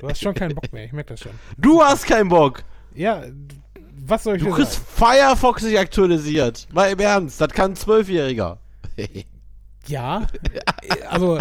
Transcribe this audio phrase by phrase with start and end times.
[0.00, 1.32] Du hast schon keinen Bock mehr, ich merke das schon.
[1.56, 2.62] Du hast keinen Bock!
[2.94, 3.22] Ja,
[4.06, 4.86] was soll ich Du kriegst sagen?
[4.94, 6.66] Firefox nicht aktualisiert.
[6.72, 8.58] Mal im Ernst, das kann ein Zwölfjähriger.
[9.86, 10.26] Ja,
[11.08, 11.38] also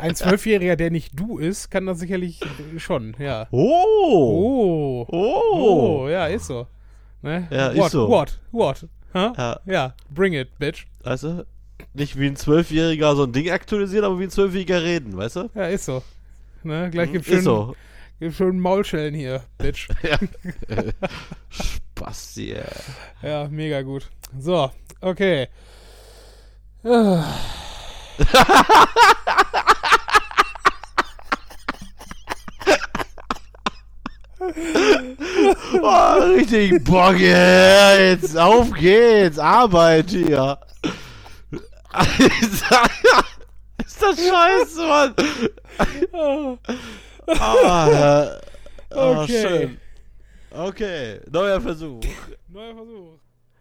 [0.00, 2.40] ein Zwölfjähriger, der nicht du ist, kann das sicherlich
[2.78, 3.46] schon, ja.
[3.52, 5.06] Oh!
[5.08, 6.02] Oh, Oh!
[6.02, 6.66] oh, ja, ist so.
[7.22, 7.46] Ne?
[7.50, 8.08] Ja, ist what, so.
[8.08, 8.82] What, what,
[9.14, 9.32] huh?
[9.36, 10.86] Ja, Ja, bring it, bitch.
[11.04, 11.46] weißt du?
[11.94, 15.50] Nicht wie ein Zwölfjähriger so ein Ding aktualisiert, aber wie ein Zwölfjähriger reden, weißt du?
[15.54, 16.02] Ja, ist so.
[16.64, 16.90] Ne?
[16.90, 17.76] Gleich gibt's schön, so.
[18.18, 19.88] gibt's schön Maulschellen hier, bitch.
[20.02, 20.18] Ja.
[21.50, 22.64] Spasti, ey.
[23.22, 24.08] Ja, mega gut.
[24.38, 25.48] So, okay.
[35.80, 40.58] Oh, richtig Bock, jetzt auf geht's, Arbeit hier.
[44.10, 46.58] Ist das scheiße, Mann.
[47.40, 48.40] Ah,
[48.90, 49.42] oh, Okay.
[49.48, 49.78] schön.
[50.50, 52.00] Okay, neuer Versuch.
[52.48, 53.18] Neuer Versuch.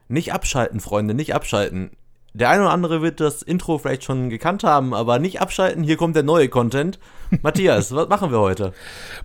[0.07, 1.91] Nicht abschalten, Freunde, nicht abschalten.
[2.33, 5.97] Der eine oder andere wird das Intro vielleicht schon gekannt haben, aber nicht abschalten, hier
[5.97, 6.99] kommt der neue Content.
[7.41, 8.73] Matthias, was machen wir heute?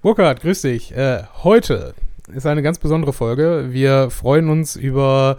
[0.02, 0.92] Burkhard, grüß dich.
[0.96, 1.94] Äh, heute
[2.32, 3.68] ist eine ganz besondere Folge.
[3.70, 5.38] Wir freuen uns über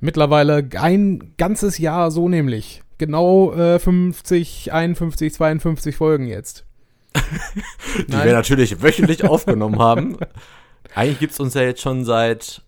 [0.00, 2.81] mittlerweile ein ganzes Jahr so nämlich.
[3.06, 6.64] Genau äh, 50, 51, 52 Folgen jetzt.
[8.06, 10.18] Die wir natürlich wöchentlich aufgenommen haben.
[10.94, 12.62] Eigentlich gibt's uns ja jetzt schon seit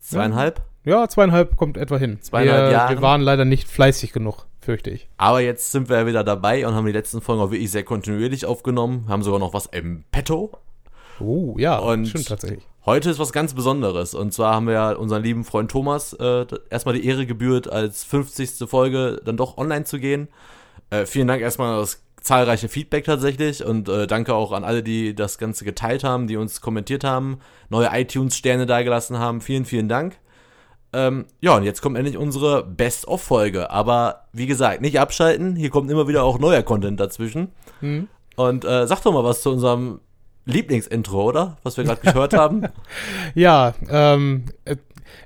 [0.00, 2.18] zweieinhalb, Ja, zweieinhalb kommt etwa hin.
[2.20, 2.94] Zweieinhalb wir, Jahren.
[2.94, 5.08] wir waren leider nicht fleißig genug, fürchte ich.
[5.16, 7.82] aber jetzt sind wir ja wieder dabei und haben die letzten Folgen auch wirklich sehr
[7.82, 10.52] kontinuierlich aufgenommen, haben sogar noch was im Petto.
[11.18, 12.62] Oh, ja, Und- stimmt tatsächlich.
[12.86, 16.44] Heute ist was ganz Besonderes und zwar haben wir ja unseren lieben Freund Thomas äh,
[16.68, 18.68] erstmal die Ehre gebührt, als 50.
[18.68, 20.28] Folge dann doch online zu gehen.
[20.90, 25.14] Äh, vielen Dank erstmal das zahlreiche Feedback tatsächlich und äh, danke auch an alle, die
[25.14, 27.38] das Ganze geteilt haben, die uns kommentiert haben,
[27.70, 29.40] neue iTunes-Sterne dagelassen haben.
[29.40, 30.18] Vielen, vielen Dank.
[30.92, 33.70] Ähm, ja, und jetzt kommt endlich unsere Best-of-Folge.
[33.70, 35.56] Aber wie gesagt, nicht abschalten.
[35.56, 37.48] Hier kommt immer wieder auch neuer Content dazwischen.
[37.80, 38.08] Hm.
[38.36, 40.00] Und äh, sag doch mal was zu unserem
[40.46, 41.56] Lieblingsintro, oder?
[41.62, 42.64] Was wir gerade gehört haben.
[43.34, 44.76] Ja, ähm, äh,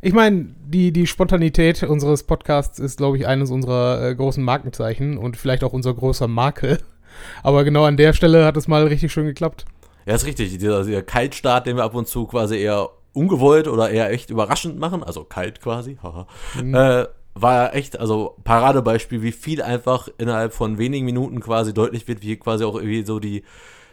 [0.00, 5.18] ich meine, die, die Spontanität unseres Podcasts ist, glaube ich, eines unserer äh, großen Markenzeichen
[5.18, 6.78] und vielleicht auch unser großer Makel.
[7.42, 9.64] Aber genau an der Stelle hat es mal richtig schön geklappt.
[10.06, 10.56] Ja, ist richtig.
[10.56, 14.78] Dieser, dieser Kaltstart, den wir ab und zu quasi eher ungewollt oder eher echt überraschend
[14.78, 16.26] machen, also kalt quasi, haha,
[16.56, 22.22] äh, war echt, also Paradebeispiel, wie viel einfach innerhalb von wenigen Minuten quasi deutlich wird,
[22.22, 23.44] wie quasi auch irgendwie so die,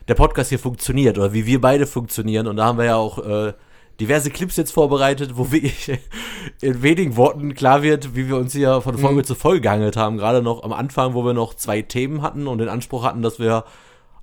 [0.07, 2.47] der Podcast hier funktioniert oder wie wir beide funktionieren.
[2.47, 3.53] Und da haben wir ja auch äh,
[3.99, 5.91] diverse Clips jetzt vorbereitet, wo wirklich
[6.61, 10.17] in wenigen Worten klar wird, wie wir uns hier von Folge zu Folge gehangelt haben.
[10.17, 13.39] Gerade noch am Anfang, wo wir noch zwei Themen hatten und den Anspruch hatten, dass
[13.39, 13.65] wir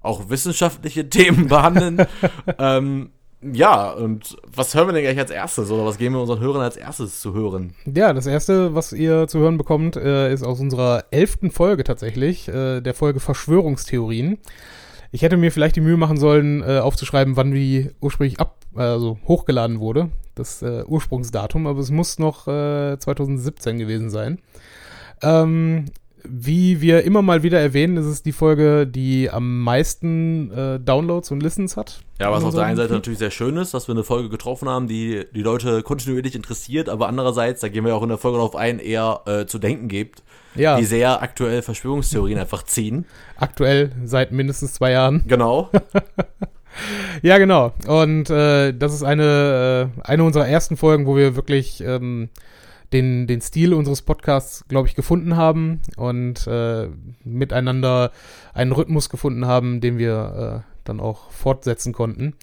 [0.03, 2.07] auch wissenschaftliche Themen behandeln.
[2.59, 3.11] ähm,
[3.45, 6.63] ja, und was hören wir denn gleich als erstes oder was geben wir unseren Hörern
[6.63, 7.75] als erstes zu hören?
[7.93, 12.47] Ja, das erste, was ihr zu hören bekommt, äh, ist aus unserer elften Folge tatsächlich,
[12.47, 14.39] äh, der Folge Verschwörungstheorien.
[15.15, 19.19] Ich hätte mir vielleicht die Mühe machen sollen, äh, aufzuschreiben, wann die ursprünglich ab, also
[19.29, 24.39] hochgeladen wurde, das äh, Ursprungsdatum, aber es muss noch äh, 2017 gewesen sein.
[25.21, 25.85] Ähm,
[26.25, 31.31] wie wir immer mal wieder erwähnen, ist es die Folge, die am meisten äh, Downloads
[31.31, 32.01] und Listens hat.
[32.19, 34.69] Ja, was auf der einen Seite natürlich sehr schön ist, dass wir eine Folge getroffen
[34.69, 38.39] haben, die die Leute kontinuierlich interessiert, aber andererseits, da gehen wir auch in der Folge
[38.39, 40.23] darauf ein, eher äh, zu denken gibt,
[40.55, 43.07] Ja, wie sehr aktuell Verschwörungstheorien einfach ziehen.
[43.37, 45.25] aktuell seit mindestens zwei Jahren.
[45.27, 45.71] Genau.
[47.21, 47.73] Ja, genau.
[47.87, 52.31] Und äh, das ist eine, äh, eine unserer ersten Folgen, wo wir wirklich ähm,
[52.93, 56.89] den, den Stil unseres Podcasts, glaube ich, gefunden haben und äh,
[57.25, 58.11] miteinander
[58.55, 62.35] einen Rhythmus gefunden haben, den wir äh, dann auch fortsetzen konnten.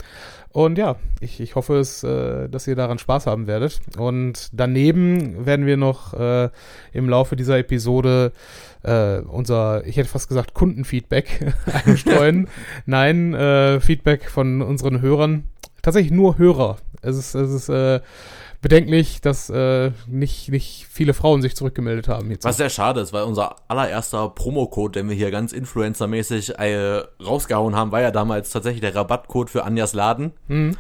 [0.52, 3.82] Und ja, ich, ich hoffe es, äh, dass ihr daran Spaß haben werdet.
[3.98, 6.50] Und daneben werden wir noch äh,
[6.92, 8.32] im Laufe dieser Episode
[8.84, 11.54] äh, unser, ich hätte fast gesagt, Kundenfeedback
[11.86, 12.48] einstreuen.
[12.86, 15.44] Nein, äh, Feedback von unseren Hörern.
[15.82, 16.78] Tatsächlich nur Hörer.
[17.02, 18.02] Es ist, es ist äh,
[18.62, 22.28] bedenklich, dass äh, nicht, nicht viele Frauen sich zurückgemeldet haben.
[22.28, 22.48] Hierzu.
[22.48, 27.76] Was sehr schade ist, weil unser allererster Promocode, den wir hier ganz influencermäßig äh, rausgehauen
[27.76, 30.34] haben, war ja damals tatsächlich der Rabattcode für Anjas Laden.
[30.48, 30.76] Mhm.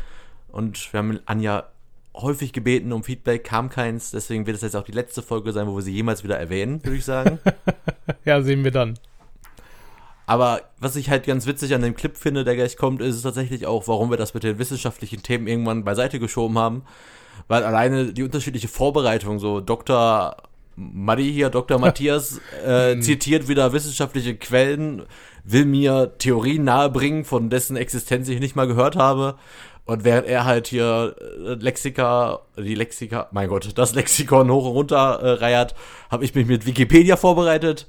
[0.52, 1.66] Und wir haben Anja
[2.16, 4.12] häufig gebeten um Feedback, kam keins.
[4.12, 6.84] Deswegen wird es jetzt auch die letzte Folge sein, wo wir sie jemals wieder erwähnen,
[6.84, 7.40] würde ich sagen.
[8.26, 8.98] Ja, sehen wir dann.
[10.26, 13.66] Aber was ich halt ganz witzig an dem Clip finde, der gleich kommt, ist tatsächlich
[13.66, 16.84] auch, warum wir das mit den wissenschaftlichen Themen irgendwann beiseite geschoben haben.
[17.50, 20.38] Weil alleine die unterschiedliche Vorbereitung, so Dr.
[20.76, 21.80] Maddi hier, Dr.
[21.80, 25.02] Matthias, äh, zitiert wieder wissenschaftliche Quellen,
[25.44, 29.36] will mir Theorien nahebringen, von dessen Existenz ich nicht mal gehört habe.
[29.86, 34.74] Und während er halt hier äh, Lexika, die Lexika, mein Gott, das Lexikon hoch und
[34.74, 35.74] runter äh, reiert,
[36.12, 37.88] habe ich mich mit Wikipedia vorbereitet.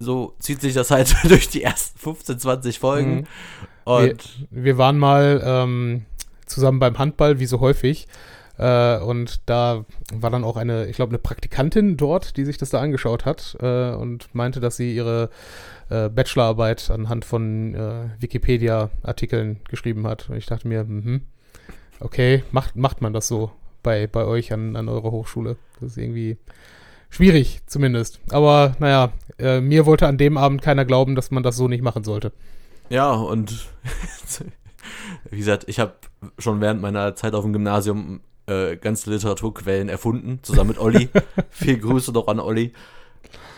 [0.00, 3.14] So zieht sich das halt durch die ersten 15, 20 Folgen.
[3.14, 3.26] Mhm.
[3.84, 6.06] Und wir, wir waren mal ähm,
[6.46, 8.08] zusammen beim Handball, wie so häufig.
[8.60, 12.68] Äh, und da war dann auch eine, ich glaube, eine Praktikantin dort, die sich das
[12.68, 15.30] da angeschaut hat äh, und meinte, dass sie ihre
[15.88, 20.28] äh, Bachelorarbeit anhand von äh, Wikipedia-Artikeln geschrieben hat.
[20.28, 21.22] Und ich dachte mir, mhm,
[22.00, 23.50] okay, macht, macht man das so
[23.82, 25.56] bei, bei euch an, an eurer Hochschule?
[25.80, 26.36] Das ist irgendwie
[27.08, 28.20] schwierig, zumindest.
[28.28, 31.82] Aber naja, äh, mir wollte an dem Abend keiner glauben, dass man das so nicht
[31.82, 32.30] machen sollte.
[32.90, 33.68] Ja, und
[35.30, 35.94] wie gesagt, ich habe
[36.36, 41.08] schon während meiner Zeit auf dem Gymnasium äh, ganze Literaturquellen erfunden, zusammen mit Olli.
[41.50, 42.72] Viel Grüße doch an Olli.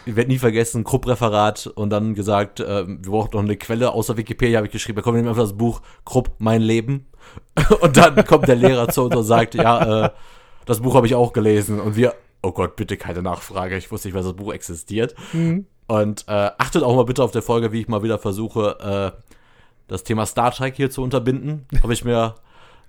[0.04, 4.16] Ich werde nie vergessen, Krupp-Referat und dann gesagt, äh, wir brauchen noch eine Quelle außer
[4.16, 7.06] Wikipedia, habe ich geschrieben, da kommt nämlich einfach das Buch Krupp, mein Leben.
[7.80, 10.10] und dann kommt der Lehrer zu uns und sagt, ja, äh,
[10.66, 11.80] das Buch habe ich auch gelesen.
[11.80, 15.14] Und wir, oh Gott, bitte keine Nachfrage, ich wusste nicht, was das Buch existiert.
[15.32, 15.66] Mhm.
[15.86, 19.22] Und äh, achtet auch mal bitte auf der Folge, wie ich mal wieder versuche, äh,
[19.86, 21.66] das Thema Star Trek hier zu unterbinden.
[21.82, 22.34] Habe ich mir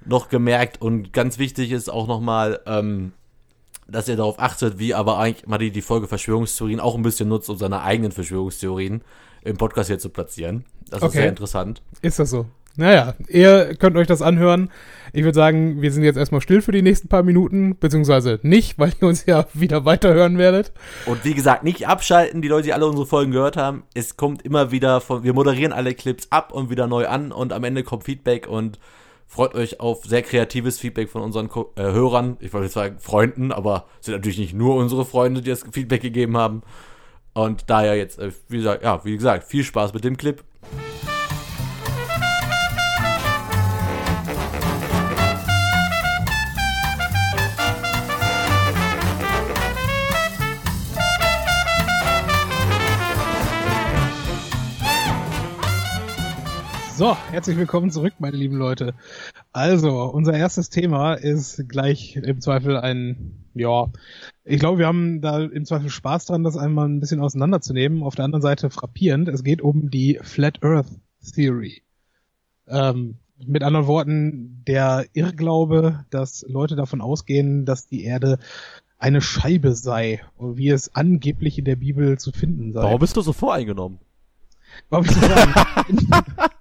[0.05, 0.81] noch gemerkt.
[0.81, 3.13] Und ganz wichtig ist auch nochmal, ähm,
[3.87, 7.29] dass ihr darauf achtet, wie aber eigentlich mal die, die Folge Verschwörungstheorien auch ein bisschen
[7.29, 9.01] nutzt, um seine eigenen Verschwörungstheorien
[9.43, 10.65] im Podcast hier zu platzieren.
[10.89, 11.17] Das ist Okay.
[11.19, 11.81] sehr interessant.
[12.01, 12.45] Ist das so?
[12.75, 14.71] Naja, ihr könnt euch das anhören.
[15.11, 18.79] Ich würde sagen, wir sind jetzt erstmal still für die nächsten paar Minuten, beziehungsweise nicht,
[18.79, 20.71] weil ihr uns ja wieder weiterhören werdet.
[21.05, 23.83] Und wie gesagt, nicht abschalten, die Leute, die alle unsere Folgen gehört haben.
[23.93, 27.53] Es kommt immer wieder von, wir moderieren alle Clips ab und wieder neu an und
[27.53, 28.79] am Ende kommt Feedback und
[29.27, 32.37] freut euch auf sehr kreatives Feedback von unseren Ko äh, Hörern.
[32.39, 36.01] Ich wollte sagen Freunden, aber es sind natürlich nicht nur unsere Freunde, die das Feedback
[36.01, 36.61] gegeben haben.
[37.33, 40.43] Und daher jetzt, äh, wie gesagt, ja, wie gesagt, viel Spaß mit dem Clip.
[56.95, 58.93] So, herzlich willkommen zurück, meine lieben Leute.
[59.51, 63.87] Also, unser erstes Thema ist gleich im Zweifel ein, ja,
[64.43, 68.03] ich glaube, wir haben da im Zweifel Spaß dran, das einmal ein bisschen auseinanderzunehmen.
[68.03, 70.85] Auf der anderen Seite frappierend, es geht um die Flat Earth
[71.33, 71.81] Theory.
[72.67, 78.37] Ähm, mit anderen Worten, der Irrglaube, dass Leute davon ausgehen, dass die Erde
[78.99, 82.83] eine Scheibe sei, wie es angeblich in der Bibel zu finden sei.
[82.83, 83.97] Warum bist du so voreingenommen?
[84.89, 85.53] Warum ich so sagen?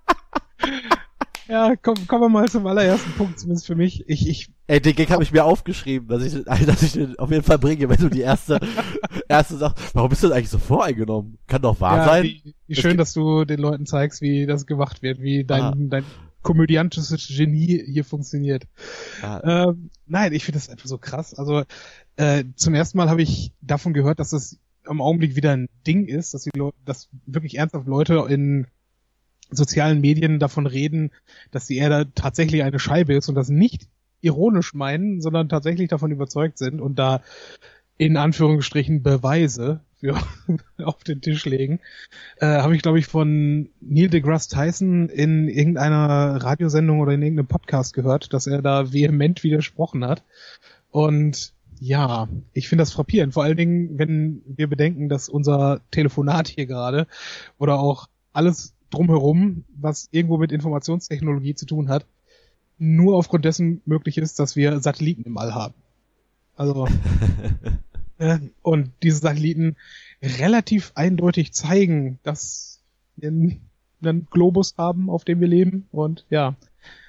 [1.48, 4.04] ja, komm, kommen wir mal zum allerersten Punkt, zumindest für mich.
[4.08, 7.30] Ich, ich, Ey, den Gag habe ich mir aufgeschrieben, dass ich, dass ich den auf
[7.30, 8.60] jeden Fall bringe, wenn du die erste,
[9.28, 11.38] erste sagst, warum bist du denn eigentlich so voreingenommen?
[11.46, 12.24] Kann doch wahr ja, sein.
[12.24, 15.74] wie, wie schön, dass du den Leuten zeigst, wie das gemacht wird, wie dein, Ah.
[15.76, 16.04] dein
[16.42, 18.64] komödiantisches Genie hier funktioniert.
[19.22, 19.68] Ja.
[19.68, 21.34] Ähm, nein, ich finde das einfach so krass.
[21.34, 21.62] Also
[22.16, 26.06] äh, zum ersten Mal habe ich davon gehört, dass das im Augenblick wieder ein Ding
[26.06, 28.66] ist, dass die Leute, dass wirklich ernsthaft Leute in
[29.52, 31.10] sozialen Medien davon reden,
[31.50, 33.88] dass die Erde tatsächlich eine Scheibe ist und das nicht
[34.20, 37.22] ironisch meinen, sondern tatsächlich davon überzeugt sind und da
[37.98, 40.16] in Anführungsstrichen Beweise für
[40.84, 41.80] auf den Tisch legen.
[42.38, 47.48] Äh, Habe ich, glaube ich, von Neil deGrasse Tyson in irgendeiner Radiosendung oder in irgendeinem
[47.48, 50.24] Podcast gehört, dass er da vehement widersprochen hat.
[50.90, 53.34] Und ja, ich finde das frappierend.
[53.34, 57.06] Vor allen Dingen, wenn wir bedenken, dass unser Telefonat hier gerade
[57.58, 62.06] oder auch alles drumherum, was irgendwo mit Informationstechnologie zu tun hat,
[62.78, 65.74] nur aufgrund dessen möglich ist, dass wir Satelliten im All haben.
[66.56, 66.86] Also
[68.18, 69.76] äh, und diese Satelliten
[70.22, 72.80] relativ eindeutig zeigen, dass
[73.16, 75.86] wir einen, Globus haben, auf dem wir leben.
[75.92, 76.56] Und ja,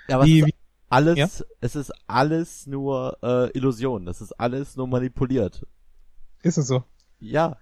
[0.08, 0.56] Ja, aber wie, es ist wie,
[0.90, 1.28] alles, Ja?
[1.62, 4.06] es ist alles nur äh, Illusion.
[4.06, 5.66] Das ist alles nur manipuliert.
[6.44, 6.84] ist es so?
[7.20, 7.58] Ja.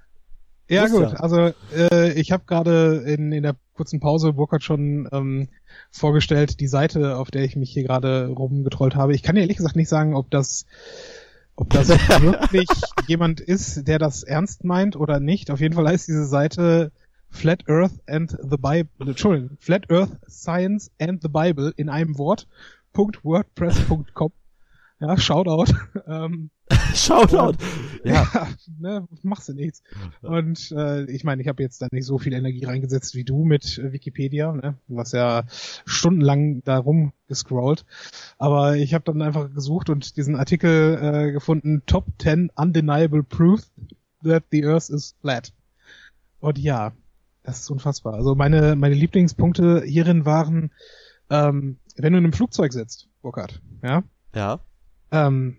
[0.71, 5.09] Ja Muss gut, also äh, ich habe gerade in, in der kurzen Pause Burkhard schon
[5.11, 5.49] ähm,
[5.91, 9.13] vorgestellt, die Seite, auf der ich mich hier gerade rumgetrollt habe.
[9.13, 10.65] Ich kann ehrlich gesagt nicht sagen, ob das
[11.57, 11.89] ob das
[12.21, 12.69] wirklich
[13.05, 15.51] jemand ist, der das ernst meint oder nicht.
[15.51, 16.93] Auf jeden Fall heißt diese Seite
[17.29, 22.47] Flat Earth and the Bible, Entschuldigung, Flat Earth Science and the Bible in einem Wort.
[22.93, 24.31] .wordpress.com.
[25.01, 25.73] Ja, Shoutout.
[26.07, 26.49] Ähm,
[26.95, 27.57] Shoutout.
[28.03, 28.27] Ja.
[28.33, 28.47] ja,
[28.79, 29.83] ne, machst du nichts.
[30.21, 33.43] Und äh, ich meine, ich habe jetzt da nicht so viel Energie reingesetzt wie du
[33.45, 34.75] mit äh, Wikipedia, ne?
[34.87, 35.43] Du hast ja
[35.85, 37.85] stundenlang da rumgescrollt.
[38.37, 43.61] Aber ich habe dann einfach gesucht und diesen Artikel äh, gefunden, Top 10 Undeniable Proof,
[44.23, 45.53] that the earth is flat.
[46.39, 46.93] Und ja,
[47.43, 48.15] das ist unfassbar.
[48.15, 50.71] Also meine, meine Lieblingspunkte hierin waren,
[51.29, 54.03] ähm, wenn du in einem Flugzeug sitzt, Burkhard, ja,
[54.35, 54.59] Ja.
[55.11, 55.57] ähm,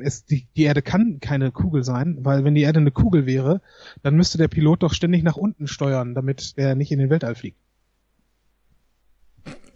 [0.00, 3.60] es, die, die Erde kann keine Kugel sein, weil wenn die Erde eine Kugel wäre,
[4.02, 7.34] dann müsste der Pilot doch ständig nach unten steuern, damit er nicht in den Weltall
[7.34, 7.58] fliegt.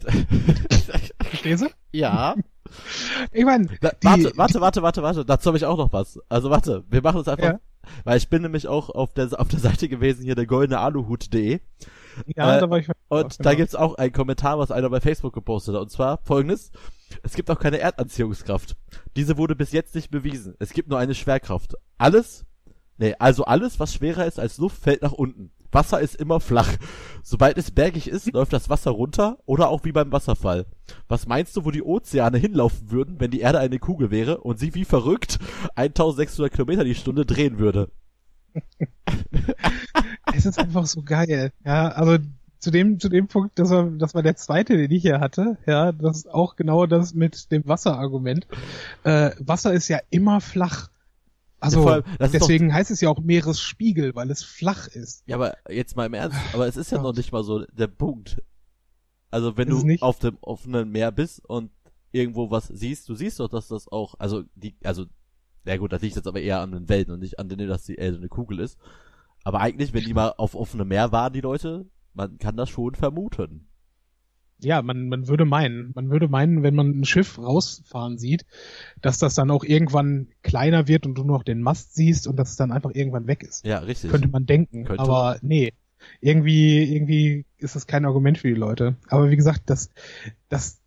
[1.21, 1.67] Verstehst du?
[1.91, 2.35] ja.
[3.31, 5.25] Ich meine, warte, warte, warte, warte, warte.
[5.25, 6.19] Dazu habe ich auch noch was.
[6.29, 7.59] Also warte, wir machen es einfach, Ja.
[8.03, 11.61] weil ich bin nämlich auch auf der auf der Seite gewesen hier der goldene Aluhut.de
[12.35, 13.49] ja, Äh, da war ich und genau.
[13.49, 16.71] da gibt's auch einen Kommentar, was einer bei Facebook gepostet hat und zwar folgendes:
[17.23, 18.75] Es gibt auch keine Erdanziehungskraft.
[19.15, 20.55] Diese wurde bis jetzt nicht bewiesen.
[20.59, 21.75] Es gibt nur eine Schwerkraft.
[21.97, 22.45] Alles,
[22.97, 25.51] nee, also alles, was schwerer ist als Luft, fällt nach unten.
[25.71, 26.69] Wasser ist immer flach.
[27.21, 30.65] Sobald es bergig ist, läuft das Wasser runter oder auch wie beim Wasserfall.
[31.07, 34.57] Was meinst du, wo die Ozeane hinlaufen würden, wenn die Erde eine Kugel wäre und
[34.59, 35.37] sie wie verrückt
[35.75, 37.91] 1600 Kilometer die Stunde drehen würde?
[40.33, 41.51] es ist einfach so geil.
[41.65, 42.23] Ja, also
[42.59, 45.57] zu dem, zu dem Punkt, das war, das war der zweite, den ich hier hatte.
[45.65, 48.47] Ja, das ist auch genau das mit dem Wasserargument.
[49.03, 50.89] Äh, Wasser ist ja immer flach.
[51.61, 55.23] Also Ja, allem, deswegen heißt es ja auch Meeresspiegel, weil es flach ist.
[55.25, 57.87] Ja, aber jetzt mal im Ernst, aber es ist ja noch nicht mal so der
[57.87, 58.41] Punkt.
[59.31, 60.03] Also wenn Ist du nicht?
[60.03, 61.71] auf dem offenen Meer bist und
[62.11, 65.05] irgendwo was siehst, du siehst doch, dass das auch, also die, also,
[65.65, 67.85] ja gut, das liegt jetzt aber eher an den Welten und nicht an denen, dass
[67.85, 68.77] die Erde eine Kugel ist.
[69.43, 72.95] Aber eigentlich, wenn die mal auf offenem Meer waren, die Leute, man kann das schon
[72.95, 73.67] vermuten.
[74.61, 78.45] Ja, man, man würde meinen, man würde meinen, wenn man ein Schiff rausfahren sieht,
[79.01, 82.35] dass das dann auch irgendwann kleiner wird und du nur noch den Mast siehst und
[82.35, 83.65] dass es dann einfach irgendwann weg ist.
[83.65, 84.11] Ja, richtig.
[84.11, 85.01] Könnte man denken, Könnte.
[85.01, 85.73] aber nee.
[86.21, 88.97] Irgendwie, irgendwie ist das kein Argument für die Leute.
[89.07, 89.89] Aber wie gesagt, dass,
[90.47, 90.81] dass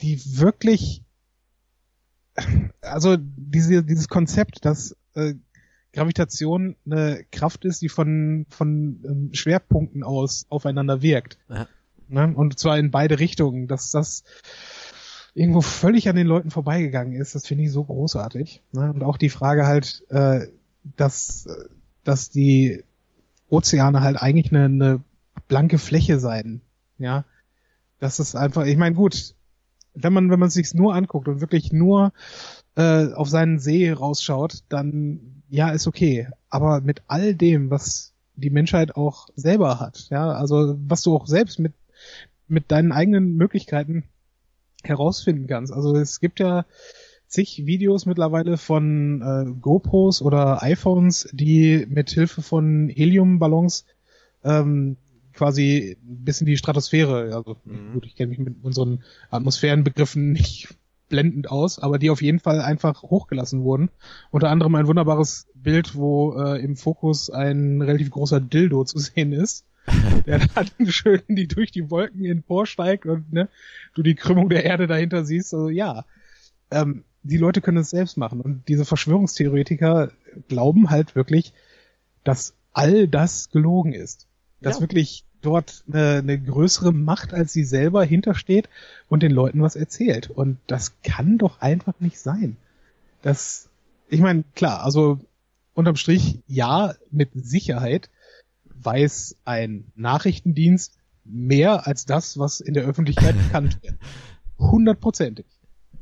[0.00, 1.04] die wirklich,
[2.80, 5.34] also diese, dieses Konzept, dass äh,
[5.92, 11.38] Gravitation eine Kraft ist, die von, von ähm, Schwerpunkten aus aufeinander wirkt.
[11.48, 11.66] Ja.
[12.08, 12.32] Ne?
[12.34, 14.24] Und zwar in beide Richtungen, dass das
[15.34, 18.62] irgendwo völlig an den Leuten vorbeigegangen ist, das finde ich so großartig.
[18.72, 18.92] Ne?
[18.92, 20.46] Und auch die Frage halt, äh,
[20.96, 21.68] dass, äh,
[22.04, 22.84] dass die
[23.48, 25.04] Ozeane halt eigentlich eine, eine
[25.48, 26.62] blanke Fläche seien.
[26.98, 27.24] Ja,
[27.98, 29.34] das ist einfach, ich meine, gut,
[29.94, 32.12] wenn man, wenn man sich's nur anguckt und wirklich nur
[32.76, 36.28] äh, auf seinen See rausschaut, dann ja, ist okay.
[36.48, 41.26] Aber mit all dem, was die Menschheit auch selber hat, ja, also was du auch
[41.26, 41.74] selbst mit,
[42.48, 44.04] mit deinen eigenen Möglichkeiten
[44.82, 45.72] herausfinden kannst.
[45.72, 46.64] Also es gibt ja
[47.26, 53.84] zig Videos mittlerweile von äh, GoPros oder iPhones, die mit Hilfe von Heliumballons
[54.42, 54.96] ähm,
[55.40, 57.92] quasi bis in die Stratosphäre, also Mhm.
[57.94, 60.68] gut, ich kenne mich mit unseren Atmosphärenbegriffen nicht
[61.08, 63.88] blendend aus, aber die auf jeden Fall einfach hochgelassen wurden.
[64.30, 69.32] Unter anderem ein wunderbares Bild, wo äh, im Fokus ein relativ großer Dildo zu sehen
[69.32, 69.64] ist,
[70.26, 73.48] der dann schön die durch die Wolken emporsteigt und ne,
[73.94, 75.54] du die Krümmung der Erde dahinter siehst.
[75.54, 76.04] Also ja,
[76.70, 78.42] ähm, die Leute können es selbst machen.
[78.42, 80.12] Und diese Verschwörungstheoretiker
[80.48, 81.54] glauben halt wirklich,
[82.24, 84.26] dass all das gelogen ist.
[84.60, 84.80] Dass Ja.
[84.82, 88.68] wirklich dort eine, eine größere Macht als sie selber hintersteht
[89.08, 90.30] und den Leuten was erzählt.
[90.30, 92.56] Und das kann doch einfach nicht sein.
[93.22, 93.68] Das,
[94.08, 95.18] ich meine, klar, also
[95.74, 98.10] unterm Strich, ja, mit Sicherheit
[98.82, 103.96] weiß ein Nachrichtendienst mehr als das, was in der Öffentlichkeit bekannt wird.
[104.58, 105.46] Hundertprozentig.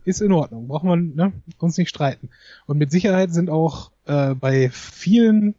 [0.04, 0.68] Ist in Ordnung.
[0.68, 2.30] Braucht man ne, uns nicht streiten.
[2.66, 5.54] Und mit Sicherheit sind auch äh, bei vielen,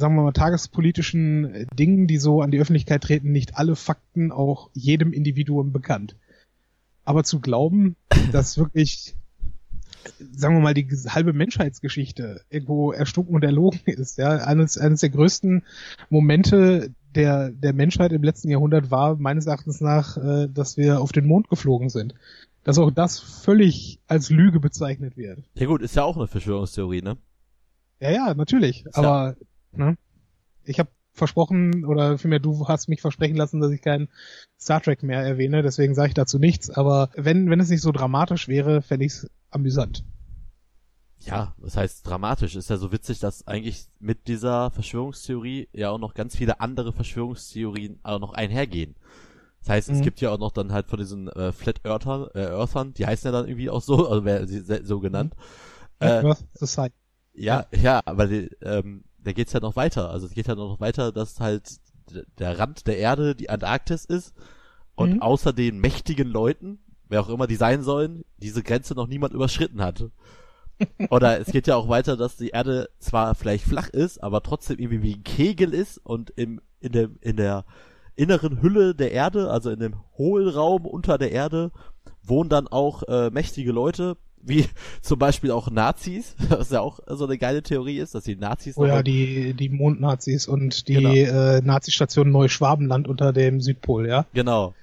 [0.00, 4.32] sagen wir mal, tagespolitischen äh, Dingen, die so an die Öffentlichkeit treten, nicht alle Fakten
[4.32, 6.16] auch jedem Individuum bekannt.
[7.04, 7.96] Aber zu glauben,
[8.32, 9.14] dass wirklich,
[10.32, 15.10] sagen wir mal, die halbe Menschheitsgeschichte irgendwo erstunken und erlogen ist, ja, eines, eines der
[15.10, 15.62] größten
[16.08, 21.12] Momente der, der Menschheit im letzten Jahrhundert war meines Erachtens nach, äh, dass wir auf
[21.12, 22.14] den Mond geflogen sind.
[22.62, 25.42] Dass auch das völlig als Lüge bezeichnet wird.
[25.54, 27.16] Ja gut, ist ja auch eine Verschwörungstheorie, ne?
[28.00, 28.84] Ja, ja, natürlich.
[28.84, 29.34] Ist Aber
[29.72, 29.96] ne,
[30.64, 34.08] ich habe versprochen, oder vielmehr du hast mich versprechen lassen, dass ich kein
[34.60, 36.70] Star Trek mehr erwähne, deswegen sage ich dazu nichts.
[36.70, 40.04] Aber wenn, wenn es nicht so dramatisch wäre, fände ich es amüsant.
[41.18, 42.56] Ja, das heißt dramatisch.
[42.56, 46.92] Ist ja so witzig, dass eigentlich mit dieser Verschwörungstheorie ja auch noch ganz viele andere
[46.92, 48.96] Verschwörungstheorien auch noch einhergehen.
[49.60, 50.04] Das heißt, es Mhm.
[50.04, 53.28] gibt ja auch noch dann halt von diesen äh, Flat Earthern, äh, Earthern, die heißen
[53.30, 55.34] ja dann irgendwie auch so, also wer sie so genannt.
[56.00, 56.94] Äh, Earth Society.
[57.34, 60.10] ja, ja, aber die, ähm, da geht's ja noch weiter.
[60.10, 61.78] Also es geht ja noch weiter, dass halt
[62.38, 64.34] der Rand der Erde die Antarktis ist
[64.94, 65.22] und Mhm.
[65.22, 69.82] außer den mächtigen Leuten, wer auch immer die sein sollen, diese Grenze noch niemand überschritten
[69.82, 70.04] hat.
[71.10, 74.78] Oder es geht ja auch weiter, dass die Erde zwar vielleicht flach ist, aber trotzdem
[74.78, 77.64] irgendwie wie ein Kegel ist und im, in der, in der
[78.16, 81.70] inneren Hülle der Erde, also in dem Hohlraum unter der Erde,
[82.22, 84.64] wohnen dann auch äh, mächtige Leute, wie
[85.02, 88.76] zum Beispiel auch Nazis, was ja auch so eine geile Theorie ist, dass die Nazis
[88.76, 91.12] Oh ja, die, die Mondnazis und die Genau.
[91.12, 94.26] äh, Nazistation Neuschwabenland unter dem Südpol, ja.
[94.32, 94.74] genau.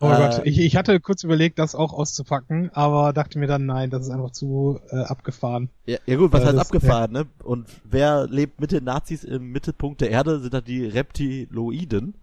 [0.00, 3.64] Oh Äh, Gott, ich, ich hatte kurz überlegt, das auch auszupacken, aber dachte mir dann,
[3.64, 5.70] nein, das ist einfach zu äh, abgefahren.
[5.86, 7.26] Ja, ja gut, was Ja, heißt das- abgefahren, ne?
[7.42, 12.14] Und wer lebt mit den Nazis im Mittelpunkt der Erde, sind dann die Reptiloiden.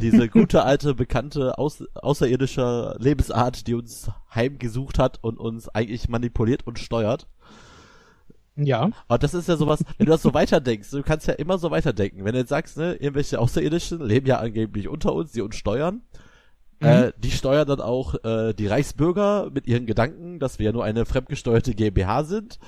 [0.00, 6.66] Diese gute alte, bekannte, aus, außerirdische Lebensart, die uns heimgesucht hat und uns eigentlich manipuliert
[6.66, 7.26] und steuert.
[8.58, 11.58] Ja, Und das ist ja sowas, wenn du das so weiterdenkst, du kannst ja immer
[11.58, 12.24] so weiterdenken.
[12.24, 16.00] Wenn du jetzt sagst, ne, irgendwelche Außerirdischen leben ja angeblich unter uns, die uns steuern.
[16.80, 20.84] Äh, die steuern dann auch äh, die Reichsbürger mit ihren Gedanken, dass wir ja nur
[20.84, 22.58] eine fremdgesteuerte GmbH sind.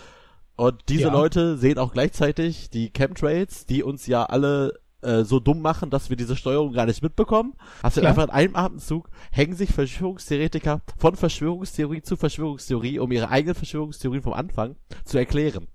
[0.56, 1.12] Und diese Ja.
[1.12, 6.11] Leute sehen auch gleichzeitig die Chemtrails, die uns ja alle äh, so dumm machen, dass
[6.11, 7.55] wir diese Steuerung gar nicht mitbekommen.
[7.83, 13.28] Hast du einfach in einem Atemzug hängen sich Verschwörungstheoretiker von Verschwörungstheorie zu Verschwörungstheorie, um ihre
[13.28, 15.69] eigenen Verschwörungstheorien vom Anfang zu erklären.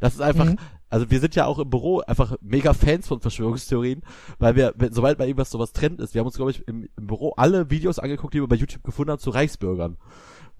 [0.00, 0.58] Das ist einfach, Mhm.
[0.90, 4.02] also wir sind ja auch im Büro einfach mega Fans von Verschwörungstheorien,
[4.38, 6.88] weil wir, wenn, sobald mal irgendwas sowas Trend ist, wir haben uns, glaube ich, im,
[6.96, 9.96] im Büro alle Videos angeguckt, die wir bei YouTube gefunden haben zu Reichsbürgern.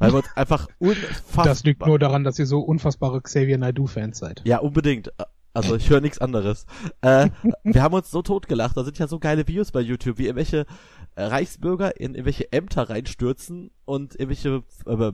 [0.00, 1.45] Weil wir uns einfach unfassbar...
[1.45, 4.43] das liegt nur daran, dass ihr so unfassbare Xavier Naidoo-Fans seid.
[4.45, 5.12] Ja, unbedingt.
[5.55, 6.67] Also ich höre nichts anderes.
[7.00, 7.31] Äh,
[7.64, 8.76] wir haben uns so totgelacht.
[8.76, 10.67] Da sind ja so geile Videos bei YouTube, wie irgendwelche
[11.17, 15.12] äh, Reichsbürger in irgendwelche Ämter reinstürzen und irgendwelche äh,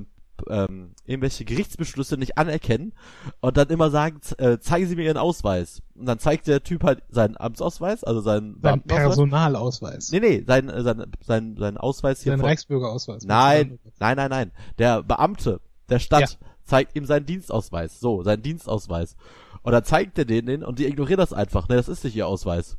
[0.48, 2.92] ähm, irgendwelche Gerichtsbeschlüsse nicht anerkennen
[3.40, 5.82] und dann immer sagen, äh, zeigen Sie mir Ihren Ausweis.
[5.94, 8.82] Und dann zeigt der Typ halt seinen Amtsausweis, also seinen Sein.
[8.82, 10.10] Personalausweis.
[10.10, 13.24] Nee, nee, sein, äh, sein, sein, sein Ausweis hier Sein von, Reichsbürgerausweis.
[13.24, 14.52] Nein, nein, nein, nein.
[14.78, 16.48] Der Beamte der Stadt Ja.
[16.64, 18.00] zeigt ihm seinen Dienstausweis.
[18.00, 19.16] So, seinen Dienstausweis.
[19.64, 21.68] Und dann zeigt er den, den und die ignorieren das einfach.
[21.68, 22.76] Ne, das ist nicht ihr Ausweis.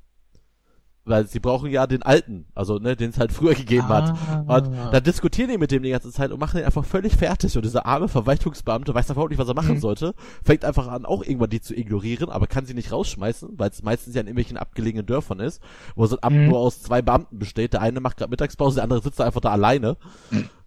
[1.08, 4.16] Weil sie brauchen ja den alten, also ne, den es halt früher gegeben hat.
[4.48, 4.58] Ah.
[4.58, 7.56] Und dann diskutieren die mit dem die ganze Zeit und machen den einfach völlig fertig.
[7.56, 9.80] Und dieser arme Verwaltungsbeamte weiß einfach nicht, was er machen Mhm.
[9.82, 10.16] sollte.
[10.44, 13.84] Fängt einfach an, auch irgendwann die zu ignorieren, aber kann sie nicht rausschmeißen, weil es
[13.84, 15.62] meistens ja in irgendwelchen abgelegenen Dörfern ist,
[15.96, 16.48] wo so ein Amt Mhm.
[16.50, 17.74] nur aus zwei Beamten besteht.
[17.74, 19.98] Der eine macht gerade Mittagspause, der andere sitzt da einfach da alleine.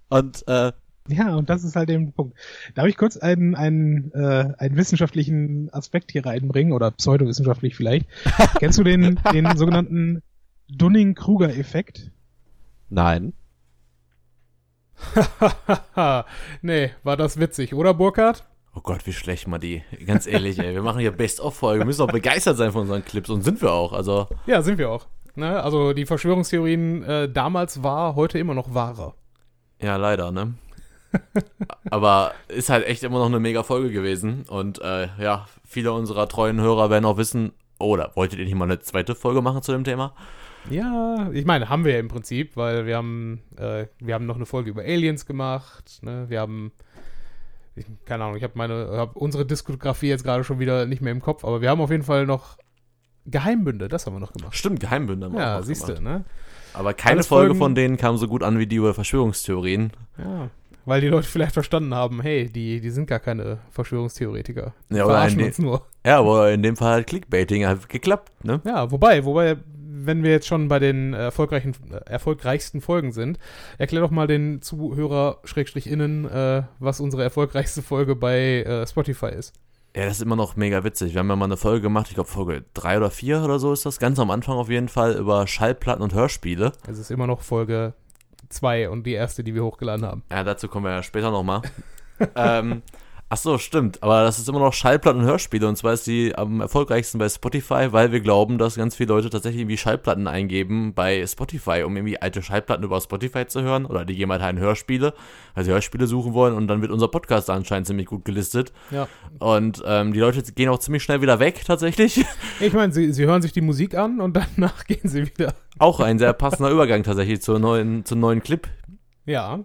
[0.09, 0.71] Und äh,
[1.09, 2.37] Ja, und das ist halt eben der Punkt.
[2.75, 8.07] Darf ich kurz einen, einen, äh, einen wissenschaftlichen Aspekt hier reinbringen oder pseudowissenschaftlich vielleicht?
[8.59, 10.23] Kennst du den, den sogenannten
[10.69, 12.11] Dunning-Kruger-Effekt?
[12.91, 13.33] nein.
[16.63, 18.45] nee, war das witzig, oder Burkhard?
[18.75, 19.83] Oh Gott, wie schlecht mal die.
[20.07, 20.75] Ganz ehrlich, ey.
[20.75, 21.81] Wir machen hier Best-of-Folge.
[21.81, 23.31] Wir müssen auch begeistert sein von unseren Clips.
[23.31, 23.93] Und sind wir auch.
[23.93, 25.07] Also, Ja, sind wir auch.
[25.35, 25.61] Ne?
[25.63, 29.15] Also die Verschwörungstheorien äh, damals war, heute immer noch wahrer.
[29.81, 30.55] ja, leider, ne?
[31.91, 34.45] Aber ist halt echt immer noch eine mega Folge gewesen.
[34.49, 38.65] Und äh, ja, viele unserer treuen Hörer werden auch wissen, oder wolltet ihr nicht mal
[38.65, 40.13] eine zweite Folge machen zu dem Thema?
[40.69, 44.37] Ja, ich meine, haben wir ja im Prinzip, weil wir haben, äh, wir haben noch
[44.37, 46.27] eine Folge über Aliens gemacht, ne?
[46.29, 46.73] Wir haben,
[47.77, 51.13] ich, keine Ahnung, ich habe meine, hab unsere Diskografie jetzt gerade schon wieder nicht mehr
[51.13, 52.59] im Kopf, aber wir haben auf jeden Fall noch
[53.25, 54.57] Geheimbünde, das haben wir noch gemacht.
[54.57, 56.03] Stimmt, Geheimbünde haben wir auch Ja, noch siehst du, gemacht.
[56.03, 56.25] ne?
[56.75, 59.93] Aber keine Alles Folge Folgen- von denen kam so gut an wie die über Verschwörungstheorien.
[60.19, 60.51] Ja.
[60.89, 64.73] Weil die Leute vielleicht verstanden haben, hey, die, die sind gar keine Verschwörungstheoretiker.
[64.91, 65.83] Die Ja, oder ein- uns nur.
[66.07, 68.61] Ja, aber in dem Fall hat Clickbaiting halt geklappt, ne?
[68.65, 69.57] Ja, wobei, wobei,
[70.01, 73.39] wenn wir jetzt schon bei den erfolgreichen, äh, erfolgreichsten Folgen sind,
[73.77, 79.27] erklär doch mal den Zuhörer, Schrägstrich innen, äh, was unsere erfolgreichste Folge bei äh, Spotify
[79.27, 79.53] ist.
[79.95, 81.13] Ja, das ist immer noch mega witzig.
[81.13, 83.73] Wir haben ja mal eine Folge gemacht, ich glaube Folge 3 oder 4 oder so
[83.73, 86.73] ist das, ganz am Anfang auf jeden Fall, über Schallplatten und Hörspiele.
[86.89, 87.95] Es ist immer noch Folge
[88.49, 90.23] 2 und die erste, die wir hochgeladen haben.
[90.31, 91.63] Ja, dazu kommen wir ja später nochmal.
[92.35, 92.83] ähm,
[93.29, 94.03] ach so, stimmt.
[94.03, 95.69] Aber das ist immer noch Schallplatten und Hörspiele.
[95.69, 99.31] Und zwar ist die am erfolgreichsten bei Spotify, weil wir glauben, dass ganz viele Leute
[99.31, 103.87] tatsächlich irgendwie Schallplatten eingeben bei Spotify, um irgendwie alte Schallplatten über Spotify zu hören.
[103.87, 105.15] Oder die geben halt Hörspiele,
[105.55, 106.55] weil sie Hörspiele suchen wollen.
[106.55, 108.73] Und dann wird unser Podcast anscheinend ziemlich gut gelistet.
[108.91, 109.09] Ja.
[109.39, 112.25] Und ähm, die Leute gehen auch ziemlich schnell wieder weg, tatsächlich.
[112.61, 115.55] Ich meine, sie, sie hören sich die Musik an und danach gehen sie wieder.
[115.79, 118.67] auch ein sehr passender Übergang tatsächlich zur neuen, zum neuen Clip.
[119.27, 119.61] Ja.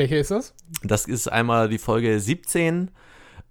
[0.00, 0.54] Welche ist das?
[0.82, 2.90] Das ist einmal die Folge 17.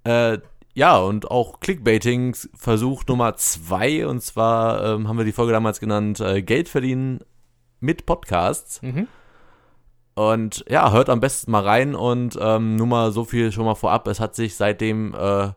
[0.04, 0.40] Äh,
[0.74, 4.08] ja, und auch Clickbaiting-Versuch Nummer 2.
[4.08, 7.20] Und zwar ähm, haben wir die Folge damals genannt äh, Geld verdienen
[7.80, 8.82] mit Podcasts.
[8.82, 9.08] Mhm.
[10.16, 13.76] Und ja, hört am besten mal rein und ähm, nur mal so viel schon mal
[13.76, 14.08] vorab.
[14.08, 15.50] Es hat sich seitdem äh,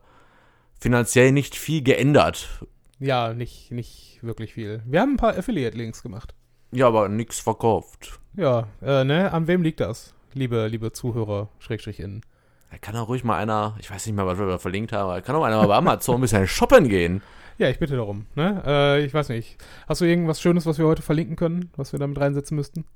[0.78, 2.66] finanziell nicht viel geändert.
[2.98, 4.82] Ja, nicht, nicht wirklich viel.
[4.84, 6.34] Wir haben ein paar Affiliate-Links gemacht.
[6.70, 8.20] Ja, aber nichts verkauft.
[8.36, 9.32] Ja, äh, ne?
[9.32, 10.12] An wem liegt das?
[10.34, 12.22] Liebe, liebe Zuhörer, Schrägstrich innen.
[12.70, 15.22] Da kann auch ruhig mal einer, ich weiß nicht mehr, was wir da verlinkt haben,
[15.22, 17.22] kann auch einer mal bei Amazon ein bisschen shoppen gehen.
[17.58, 18.26] Ja, ich bitte darum.
[18.34, 18.62] Ne?
[18.66, 19.58] Äh, ich weiß nicht.
[19.86, 22.86] Hast du irgendwas Schönes, was wir heute verlinken können, was wir damit reinsetzen müssten?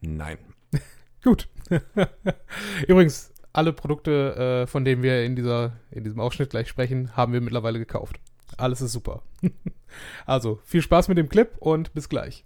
[0.00, 0.38] Nein.
[1.22, 1.48] Gut.
[2.88, 7.34] Übrigens, alle Produkte, äh, von denen wir in, dieser, in diesem Ausschnitt gleich sprechen, haben
[7.34, 8.20] wir mittlerweile gekauft.
[8.56, 9.22] Alles ist super.
[10.26, 12.44] also, viel Spaß mit dem Clip und bis gleich.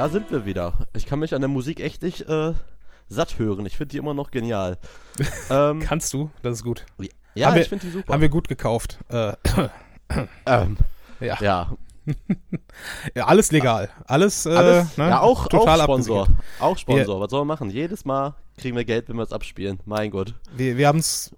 [0.00, 0.72] Da sind wir wieder.
[0.96, 2.54] Ich kann mich an der Musik echt nicht äh,
[3.10, 3.66] satt hören.
[3.66, 4.78] Ich finde die immer noch genial.
[5.50, 6.30] ähm, Kannst du?
[6.40, 6.86] Das ist gut.
[7.34, 8.14] ja, haben wir- ich finde die super.
[8.14, 8.98] Haben wir gut gekauft.
[9.10, 9.34] Äh,
[10.46, 10.78] ähm,
[11.20, 11.36] ja.
[11.42, 11.76] ja,
[13.14, 13.90] ja, alles legal.
[14.06, 15.10] Alles, äh, alles, ne?
[15.10, 16.22] ja auch, total auch Sponsor.
[16.22, 16.44] abgesichert.
[16.60, 17.20] Auch Sponsor.
[17.20, 17.68] Was soll man machen?
[17.68, 19.80] Jedes Mal kriegen wir Geld, wenn wir es abspielen.
[19.84, 20.32] Mein Gott.
[20.56, 21.30] Wir, wir haben es.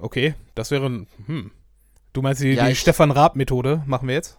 [0.00, 1.06] Okay, das wäre ein.
[1.26, 1.52] Hm.
[2.12, 3.84] Du meinst die, Ja, die Stefan Raab-Methode?
[3.86, 4.36] Machen wir jetzt?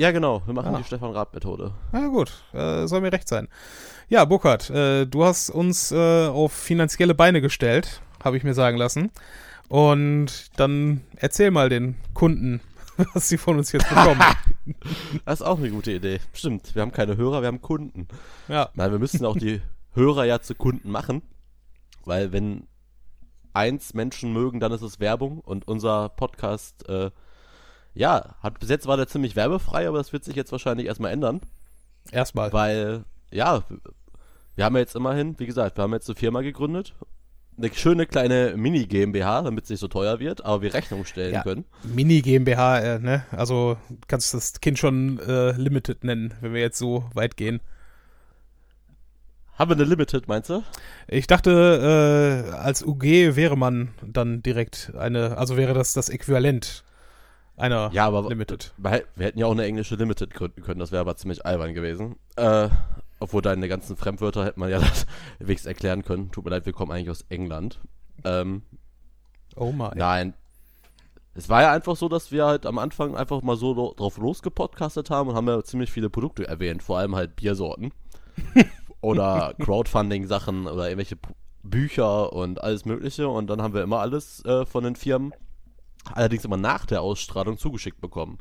[0.00, 0.40] Ja, genau.
[0.46, 0.78] Wir machen Ah.
[0.78, 1.74] die Stefan Raab-Methode.
[1.92, 3.48] Na gut, äh, soll mir recht sein.
[4.08, 8.78] Ja, Burkhard, äh, du hast uns äh, auf finanzielle Beine gestellt, habe ich mir sagen
[8.78, 9.10] lassen.
[9.68, 12.62] Und dann erzähl mal den Kunden,
[13.12, 14.22] was sie von uns jetzt bekommen.
[15.26, 16.20] Das ist auch eine gute Idee.
[16.32, 16.74] Stimmt.
[16.74, 18.08] Wir haben keine Hörer, wir haben Kunden.
[18.48, 19.60] ja, Nein, wir müssen auch die
[19.94, 21.20] Hörer ja zu Kunden machen.
[22.06, 22.68] Weil wenn
[23.52, 25.40] eins Menschen mögen, dann ist es Werbung.
[25.40, 27.10] Und unser Podcast, äh,
[28.00, 31.12] ja, hat bis jetzt war der ziemlich werbefrei, aber das wird sich jetzt wahrscheinlich erstmal
[31.12, 31.40] ändern.
[32.10, 32.50] erstmal.
[32.52, 33.62] Weil, ja,
[34.56, 36.94] wir haben ja jetzt immerhin, wie gesagt, wir haben jetzt eine Firma gegründet.
[37.58, 41.42] Eine schöne kleine Mini-GmbH, damit es nicht so teuer wird, aber wir Rechnung stellen Ja.
[41.42, 41.66] können.
[41.82, 43.24] Mini GmbH, äh, ne?
[43.32, 43.76] Also
[44.08, 47.60] kannst das Kind schon äh, Limited nennen, wenn wir jetzt so weit gehen.
[49.58, 50.62] Haben wir eine Limited, meinst du?
[51.06, 53.02] Ich dachte, äh, als UG
[53.36, 56.82] wäre man dann direkt eine, also wäre das das Äquivalent
[57.60, 58.72] einer Ja, aber Limited.
[58.78, 62.16] wir hätten ja auch eine englische Limited gründen können, das wäre aber ziemlich albern gewesen.
[62.36, 62.68] Äh,
[63.20, 64.80] obwohl deine ganzen Fremdwörter hätte man ja
[65.38, 66.30] wenigstens erklären können.
[66.30, 67.78] Tut mir leid, wir kommen eigentlich aus England.
[68.24, 68.62] Ähm,
[69.56, 69.90] Oh my.
[69.94, 70.34] Nein.
[71.34, 75.10] Es war ja einfach so, dass wir halt am Anfang einfach mal so drauf losgepodcastet
[75.10, 77.92] haben und haben ja ziemlich viele Produkte erwähnt, vor allem halt Biersorten.
[79.00, 81.16] oder Crowdfunding-Sachen oder irgendwelche
[81.62, 83.28] Bücher und alles Mögliche.
[83.28, 85.32] Und dann haben wir immer alles äh, von den Firmen,
[86.14, 88.38] allerdings immer nach der Ausstrahlung, zugeschickt bekommen.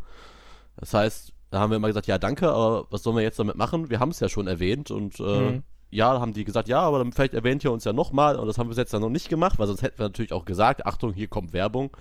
[0.78, 3.56] Das heißt, da haben wir immer gesagt, ja, danke, aber was sollen wir jetzt damit
[3.56, 3.90] machen?
[3.90, 5.64] Wir haben es ja schon erwähnt und äh, Mhm.
[5.90, 8.58] ja, haben die gesagt, ja, aber dann vielleicht erwähnt ihr uns ja nochmal und das
[8.58, 11.14] haben wir jetzt dann noch nicht gemacht, weil sonst hätten wir natürlich auch gesagt, Achtung,
[11.14, 11.96] hier kommt Werbung.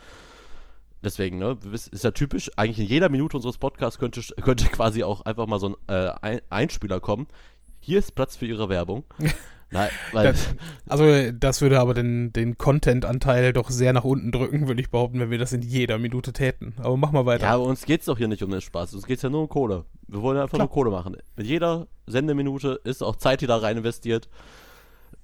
[1.03, 5.21] Deswegen, ne, ist ja typisch, eigentlich in jeder Minute unseres Podcasts könnte, könnte quasi auch
[5.23, 7.29] einfach mal so ein äh, ein Einspieler kommen.
[7.81, 9.05] Hier ist Platz für Ihre Werbung.
[9.71, 10.49] Nein, weil, Das,
[10.89, 15.21] also das würde aber den, den Content-Anteil doch sehr nach unten drücken, würde ich behaupten,
[15.21, 16.75] wenn wir das in jeder Minute täten.
[16.79, 17.45] Aber mach mal weiter.
[17.45, 19.49] ja, aber uns geht's doch hier nicht um den Spaß, uns geht's ja nur um
[19.49, 19.85] Kohle.
[20.07, 20.67] Wir wollen ja einfach Klar.
[20.69, 21.17] nur Kohle machen.
[21.37, 24.29] Mit jeder Sendeminute ist auch Zeit, die da rein investiert.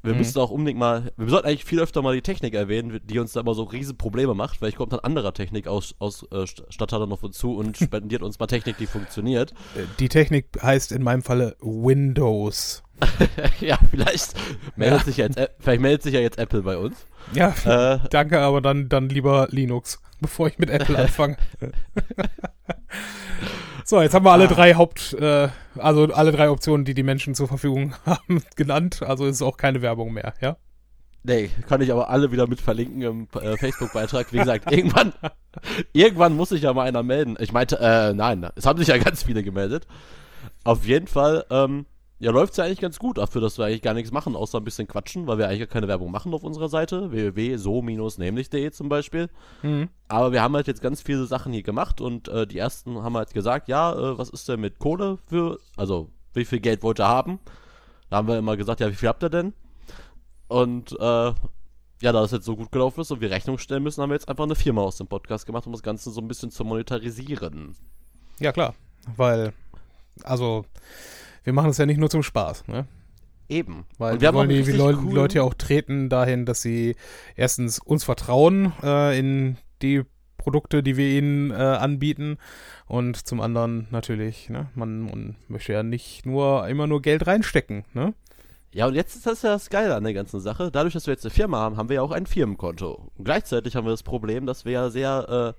[0.02, 0.18] Wir Mhm.
[0.18, 3.32] müssen auch unbedingt mal, wir sollten eigentlich viel öfter mal die Technik erwähnen, die uns
[3.32, 4.58] da immer so riesen Probleme macht.
[4.58, 9.52] Vielleicht kommt dann anderer Technik-Ausstatter noch dazu und spendiert uns mal Technik, die funktioniert.
[9.74, 12.82] Äh, Die Technik heißt in meinem Falle Windows.
[13.60, 14.34] ja, vielleicht
[14.76, 15.04] meldet, Ja.
[15.04, 17.06] Sich jetzt, vielleicht meldet sich ja jetzt Apple bei uns.
[17.32, 21.36] Ja, Äh, danke, aber dann, dann lieber Linux, bevor ich mit Apple anfange.
[23.84, 24.52] so, jetzt haben wir alle Ah.
[24.52, 29.02] drei Haupt, äh, also alle drei Optionen, die die Menschen zur Verfügung haben, genannt.
[29.02, 30.56] Also ist auch keine Werbung mehr, ja?
[31.26, 34.30] nee, kann ich aber alle wieder mit verlinken im äh, Facebook-Beitrag.
[34.34, 35.14] Wie gesagt, irgendwann,
[35.94, 37.36] irgendwann muss sich ja mal einer melden.
[37.40, 39.86] Ich meinte, äh, nein, es haben sich ja ganz viele gemeldet.
[40.64, 41.86] Auf jeden Fall, ähm,
[42.24, 44.64] ja, läuft's ja eigentlich ganz gut dafür, dass wir eigentlich gar nichts machen, außer ein
[44.64, 49.28] bisschen quatschen, weil wir eigentlich gar keine Werbung machen auf unserer Seite, www.so-nämlich.de zum Beispiel.
[49.62, 49.90] Mhm.
[50.08, 53.14] Aber wir haben halt jetzt ganz viele Sachen hier gemacht und äh, die ersten haben
[53.14, 56.98] halt gesagt, ja, äh, was ist denn mit Kohle für, also wie viel Geld wollt
[56.98, 57.40] ihr haben?
[58.08, 59.52] Da haben wir immer gesagt, ja, wie viel habt ihr denn?
[60.48, 61.34] Und äh, ja,
[62.00, 64.30] da das jetzt so gut gelaufen ist und wir Rechnung stellen müssen, haben wir jetzt
[64.30, 67.76] einfach eine Firma aus dem Podcast gemacht, um das Ganze so ein bisschen zu monetarisieren.
[68.40, 68.74] Ja, klar.
[69.14, 69.52] Weil,
[70.22, 70.64] also,
[71.44, 72.86] wir machen es ja nicht nur zum Spaß, ne?
[73.48, 73.84] Eben.
[73.98, 76.46] Weil und wir haben wollen die, richtig die Leu coolen- Leute ja auch treten dahin,
[76.46, 76.96] dass sie
[77.36, 80.02] erstens uns vertrauen äh, in die
[80.38, 82.38] Produkte, die wir ihnen äh, anbieten.
[82.86, 87.84] Und zum anderen natürlich, ne, man, man möchte ja nicht nur immer nur Geld reinstecken,
[87.92, 88.14] ne?
[88.72, 90.70] Ja, und jetzt ist das ja das Geile an der ganzen Sache.
[90.72, 93.12] Dadurch, dass wir jetzt eine Firma haben, haben wir ja auch ein Firmenkonto.
[93.14, 95.54] Und gleichzeitig haben wir das Problem, dass wir ja sehr,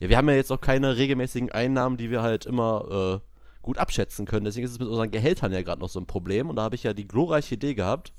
[0.00, 3.29] Ja, wir haben ja jetzt auch keine regelmäßigen Einnahmen, die wir halt immer äh,
[3.62, 4.44] gut abschätzen können.
[4.44, 6.48] Deswegen ist es mit unseren Gehältern ja gerade noch so ein Problem.
[6.48, 8.12] Und da habe ich ja die glorreiche Idee gehabt,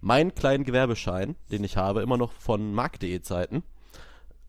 [0.00, 3.62] meinen kleinen Gewerbeschein, den ich habe, immer noch von mark.de Zeiten,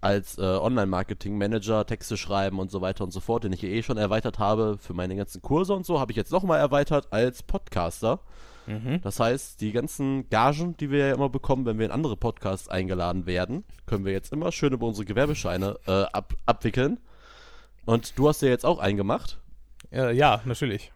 [0.02, 3.98] als äh, Online-Marketing-Manager, Texte schreiben und so weiter und so fort, den ich eh schon
[3.98, 8.20] erweitert habe für meine ganzen Kurse und so, habe ich jetzt nochmal erweitert als Podcaster.
[8.68, 9.02] Mhm.
[9.02, 12.68] Das heißt, die ganzen Gagen, die wir ja immer bekommen, wenn wir in andere Podcasts
[12.68, 17.00] eingeladen werden, können wir jetzt immer schön über unsere Gewerbescheine äh, ab abwickeln.
[17.86, 19.40] Und du hast ja jetzt auch eingemacht.
[19.96, 20.92] Äh, ja, natürlich.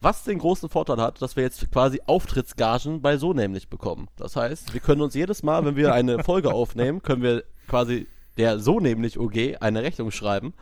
[0.00, 4.08] Was den großen Vorteil hat, dass wir jetzt quasi Auftrittsgagen bei so nämlich bekommen.
[4.16, 8.06] Das heißt, wir können uns jedes Mal, wenn wir eine Folge aufnehmen, können wir quasi
[8.36, 10.52] der so nämlich OG eine Rechnung schreiben.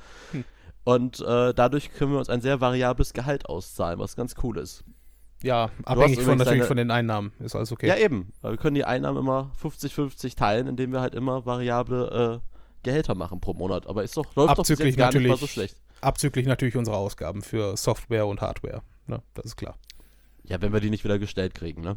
[0.84, 4.84] Und äh, dadurch können wir uns ein sehr variables Gehalt auszahlen, was ganz cool ist.
[5.42, 7.32] Ja, abhängig von natürlich deine- von den Einnahmen.
[7.40, 7.88] Ist alles okay.
[7.88, 8.32] Ja, eben.
[8.42, 13.40] Wir können die Einnahmen immer 50-50 teilen, indem wir halt immer variable äh, Gehälter machen
[13.40, 13.86] pro Monat.
[13.88, 15.76] Aber ist doch, läuft doch Abzüglich jetzt gar nicht mal natürlich- so schlecht.
[16.02, 18.82] Abzüglich natürlich unsere Ausgaben für Software und Hardware.
[19.06, 19.76] Ne, das ist klar.
[20.44, 21.96] Ja, wenn wir die nicht wieder gestellt kriegen, ne?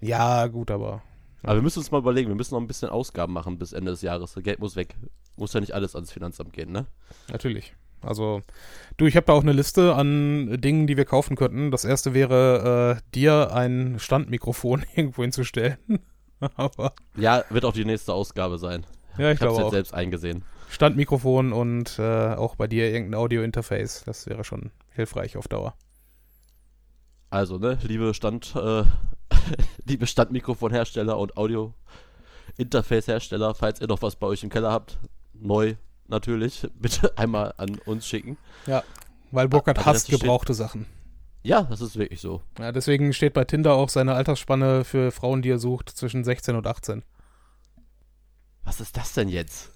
[0.00, 1.02] Ja, gut, aber
[1.42, 3.92] Aber wir müssen uns mal überlegen, wir müssen noch ein bisschen Ausgaben machen bis Ende
[3.92, 4.32] des Jahres.
[4.34, 4.96] Das Geld muss weg.
[5.36, 6.86] Muss ja nicht alles ans Finanzamt gehen, ne?
[7.30, 7.74] natürlich.
[8.02, 8.42] Also,
[8.98, 11.70] du, ich habe da auch eine Liste an Dingen, die wir kaufen könnten.
[11.70, 15.78] Das erste wäre, äh, dir ein Standmikrofon irgendwo hinzustellen.
[16.56, 18.84] aber Ja, wird auch die nächste Ausgabe sein.
[19.18, 19.70] ja, ich, Ich hab's glaube jetzt auch.
[19.70, 20.44] selbst eingesehen.
[20.68, 24.02] Standmikrofon und äh, auch bei dir irgendein Audio-Interface.
[24.04, 25.74] Das wäre schon hilfreich auf Dauer.
[27.30, 28.84] Also, ne, liebe Stand, äh,
[29.84, 34.98] liebe Standmikrofonhersteller und Audio-Interface-Hersteller, falls ihr noch was bei euch im Keller habt,
[35.34, 35.74] neu
[36.08, 38.36] natürlich, bitte einmal an uns schicken.
[39.32, 40.86] Weil Burkhard Also das hasst steht- gebrauchte Sachen.
[41.42, 42.42] Ja, das ist wirklich so.
[42.58, 46.56] Ja, deswegen steht bei Tinder auch seine Altersspanne für Frauen, die er sucht, zwischen 16
[46.56, 47.04] und 18.
[48.64, 49.70] Was ist das denn jetzt?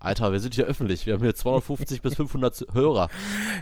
[0.00, 1.06] Alter, wir sind hier öffentlich.
[1.06, 3.08] Wir haben hier 250 bis 500 Hörer.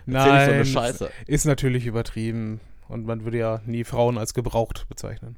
[0.06, 1.10] Erzähl nicht so eine Nein, Scheiße.
[1.26, 2.60] ist natürlich übertrieben.
[2.88, 5.36] Und man würde ja nie Frauen als gebraucht bezeichnen.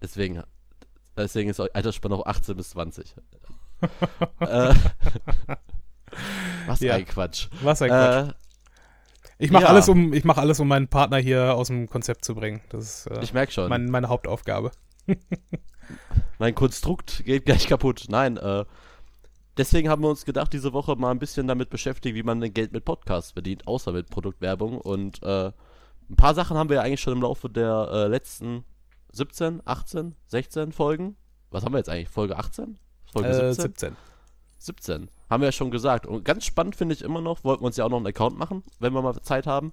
[0.00, 0.42] Deswegen,
[1.16, 3.14] deswegen ist Altersspanne auch 18 bis 20.
[4.40, 4.74] äh,
[6.66, 6.94] was Ja.
[6.94, 7.48] ein Quatsch.
[7.62, 8.28] Was ein Quatsch.
[8.30, 8.32] Äh,
[9.38, 9.68] Ich mache ja.
[9.68, 12.62] alles, um, ich mache alles, um meinen Partner hier aus dem Konzept zu bringen.
[12.70, 13.68] Das ist äh, ich merke schon.
[13.68, 14.70] mein, meine Hauptaufgabe.
[16.38, 18.06] mein Konstrukt geht gleich kaputt.
[18.08, 18.64] Nein, äh,
[19.56, 22.72] deswegen haben wir uns gedacht, diese Woche mal ein bisschen damit beschäftigt, wie man Geld
[22.72, 24.78] mit Podcasts verdient, außer mit Produktwerbung.
[24.80, 25.52] Und äh,
[26.08, 28.64] ein paar Sachen haben wir ja eigentlich schon im Laufe der äh, letzten
[29.12, 31.16] 17, 18, 16 Folgen.
[31.50, 32.08] Was haben wir jetzt eigentlich?
[32.08, 32.78] Folge 18?
[33.12, 33.62] Folge Äh, 17?
[33.62, 33.96] 17.
[34.58, 35.10] 17.
[35.30, 36.06] Haben wir ja schon gesagt.
[36.06, 38.38] Und ganz spannend finde ich immer noch, wollten wir uns ja auch noch einen Account
[38.38, 39.72] machen, wenn wir mal Zeit haben.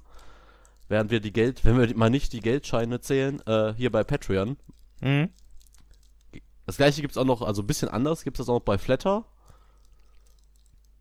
[0.88, 4.58] Während wir die Geld, wenn wir mal nicht die Geldscheine zählen, äh, hier bei Patreon.
[5.02, 5.30] Mhm.
[6.66, 8.66] Das gleiche gibt es auch noch, also ein bisschen anders, gibt es das auch noch
[8.66, 9.26] bei Flatter.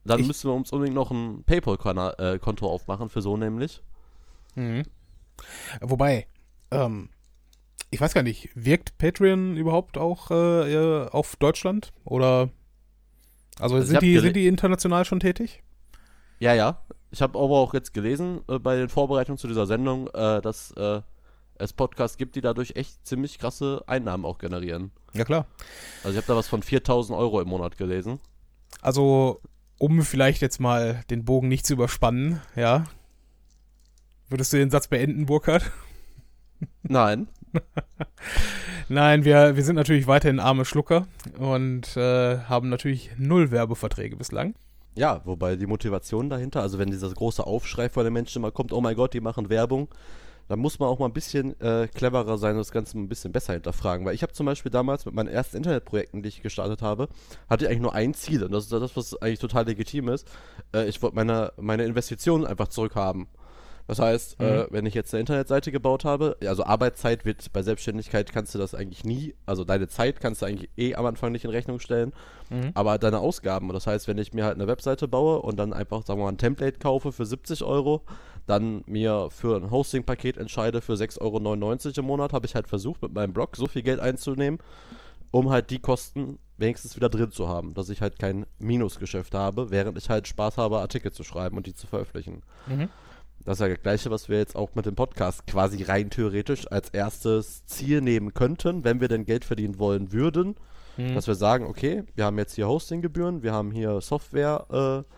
[0.04, 3.82] Dann Ich- müssen wir uns unbedingt noch ein PayPal-Konto aufmachen, für so nämlich.
[4.54, 4.82] Mhm.
[5.80, 6.26] Wobei,
[6.70, 7.08] ähm,
[7.90, 11.92] ich weiß gar nicht, wirkt Patreon überhaupt auch äh, äh, auf Deutschland?
[12.04, 12.50] Oder
[13.58, 15.62] also, Also sind, die, sind die international schon tätig?
[16.40, 16.82] Ja, ja.
[17.10, 20.70] Ich habe aber auch jetzt gelesen äh, bei den Vorbereitungen zu dieser Sendung, äh, dass
[20.72, 21.02] äh,
[21.56, 24.90] es Podcasts gibt, die dadurch echt ziemlich krasse Einnahmen auch generieren.
[25.12, 25.46] Ja klar.
[26.02, 28.18] Also ich habe da was von 4000 Euro im Monat gelesen.
[28.80, 29.40] Also,
[29.78, 32.84] um vielleicht jetzt mal den Bogen nicht zu überspannen, ja.
[34.28, 35.70] Würdest du den Satz beenden, Burkhard?
[36.82, 37.28] Nein.
[38.88, 41.06] Nein, wir, wir sind natürlich weiterhin arme Schlucker
[41.38, 44.54] und äh, haben natürlich null Werbeverträge bislang.
[44.94, 48.72] Ja, wobei die Motivation dahinter, also wenn dieser große Aufschrei von den Menschen immer kommt,
[48.72, 49.88] oh mein Gott, die machen Werbung,
[50.52, 53.32] dann muss man auch mal ein bisschen äh, cleverer sein und das Ganze ein bisschen
[53.32, 54.04] besser hinterfragen.
[54.04, 57.08] Weil ich habe zum Beispiel damals mit meinen ersten Internetprojekten, die ich gestartet habe,
[57.48, 60.28] hatte ich eigentlich nur ein Ziel und das ist das, was eigentlich total legitim ist.
[60.74, 63.28] Äh, ich wollte meine, meine Investitionen einfach zurückhaben.
[63.88, 68.30] Das heißt, äh, wenn ich jetzt eine Internetseite gebaut habe, also Arbeitszeit wird bei Selbstständigkeit
[68.30, 71.44] kannst du das eigentlich nie, also deine Zeit kannst du eigentlich eh am Anfang nicht
[71.44, 72.12] in Rechnung stellen,
[72.74, 76.04] aber deine Ausgaben, das heißt, wenn ich mir halt eine Webseite baue und dann einfach,
[76.04, 78.02] sagen wir mal, ein Template kaufe für 70 Euro,
[78.46, 83.02] dann mir für ein Hosting-Paket entscheide für 6,99 Euro im Monat, habe ich halt versucht,
[83.02, 84.60] mit meinem Blog so viel Geld einzunehmen,
[85.30, 89.70] um halt die Kosten wenigstens wieder drin zu haben, dass ich halt kein Minusgeschäft habe,
[89.70, 92.42] während ich halt Spaß habe, Artikel zu schreiben und die zu veröffentlichen.
[92.66, 92.88] Mhm.
[93.44, 96.70] Das ist ja das gleiche, was wir jetzt auch mit dem Podcast quasi rein theoretisch
[96.70, 100.54] als erstes Ziel nehmen könnten, wenn wir denn Geld verdienen wollen würden.
[100.96, 101.14] Mhm.
[101.14, 105.14] Dass wir sagen, okay, wir haben jetzt hier Hostinggebühren, wir haben hier Software äh,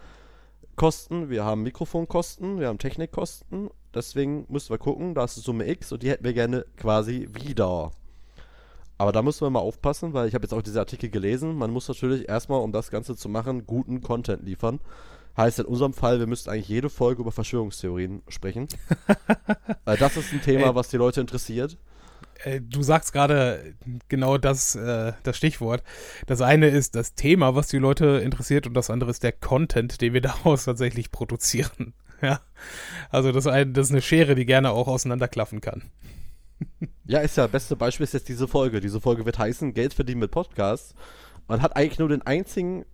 [0.76, 3.70] Kosten, wir haben Mikrofonkosten, wir haben Technikkosten.
[3.94, 7.28] Deswegen müssen wir gucken, da ist die Summe X und die hätten wir gerne quasi
[7.32, 7.92] wieder.
[8.98, 11.56] Aber da müssen wir mal aufpassen, weil ich habe jetzt auch diese Artikel gelesen.
[11.56, 14.80] Man muss natürlich erstmal, um das Ganze zu machen, guten Content liefern.
[15.36, 18.68] Heißt in unserem Fall, wir müssten eigentlich jede Folge über Verschwörungstheorien sprechen.
[19.84, 21.76] weil das ist ein Thema, was die Leute interessiert.
[22.44, 23.74] Äh, Du sagst gerade
[24.08, 25.82] genau das, äh, das Stichwort.
[26.26, 30.00] Das eine ist das Thema, was die Leute interessiert, und das andere ist der Content,
[30.00, 31.94] den wir daraus tatsächlich produzieren.
[32.22, 32.40] Ja.
[33.10, 35.82] Also das, eine, das ist eine Schere, die gerne auch auseinanderklaffen kann.
[37.06, 38.80] Ja, ist ja, beste Beispiel ist jetzt diese Folge.
[38.80, 40.94] Diese Folge wird heißen Geld verdienen mit Podcasts
[41.46, 42.86] und hat eigentlich nur den einzigen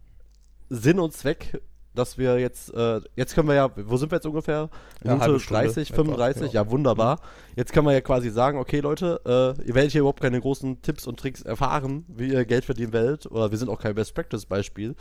[0.68, 1.60] Sinn und Zweck,
[1.94, 4.70] dass wir jetzt, äh, jetzt können wir ja, wo sind wir jetzt ungefähr?
[5.02, 6.70] Ja, Minute halbe Stunde 30, etwa, 35, ja.
[6.70, 7.20] wunderbar.
[7.56, 10.82] Jetzt können wir ja quasi sagen, okay Leute, äh, ihr werdet hier überhaupt keine großen
[10.82, 14.94] Tipps und Tricks erfahren, wie ihr Geld verdienen werdet, oder wir sind auch kein Best-Practice-Beispiel.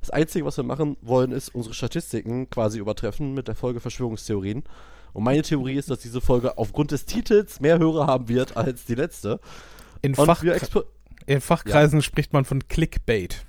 [0.00, 4.64] Das Einzige, was wir machen wollen, ist unsere Statistiken quasi übertreffen mit der Folge Verschwörungstheorien.
[5.14, 8.84] Und meine Theorie ist, dass diese Folge aufgrund des Titels mehr Hörer haben wird als
[8.84, 9.40] die letzte.
[10.02, 10.42] In, Fach,
[11.24, 13.46] in Fachkreisen spricht man von Clickbait.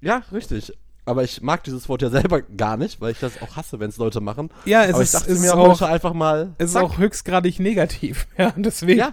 [0.00, 0.72] Ja, richtig.
[1.04, 3.88] Aber ich mag dieses Wort ja selber gar nicht, weil ich das auch hasse, wenn
[3.90, 4.50] es Leute machen.
[4.64, 6.54] Ja, es Aber ist, ich dachte es mir ist auch einfach mal.
[6.58, 6.82] es ist zack.
[6.84, 8.26] auch höchstgradig negativ.
[8.38, 8.98] Ja, deswegen.
[8.98, 9.12] Ja,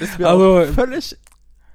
[0.00, 1.16] ist mir Also- auch völlig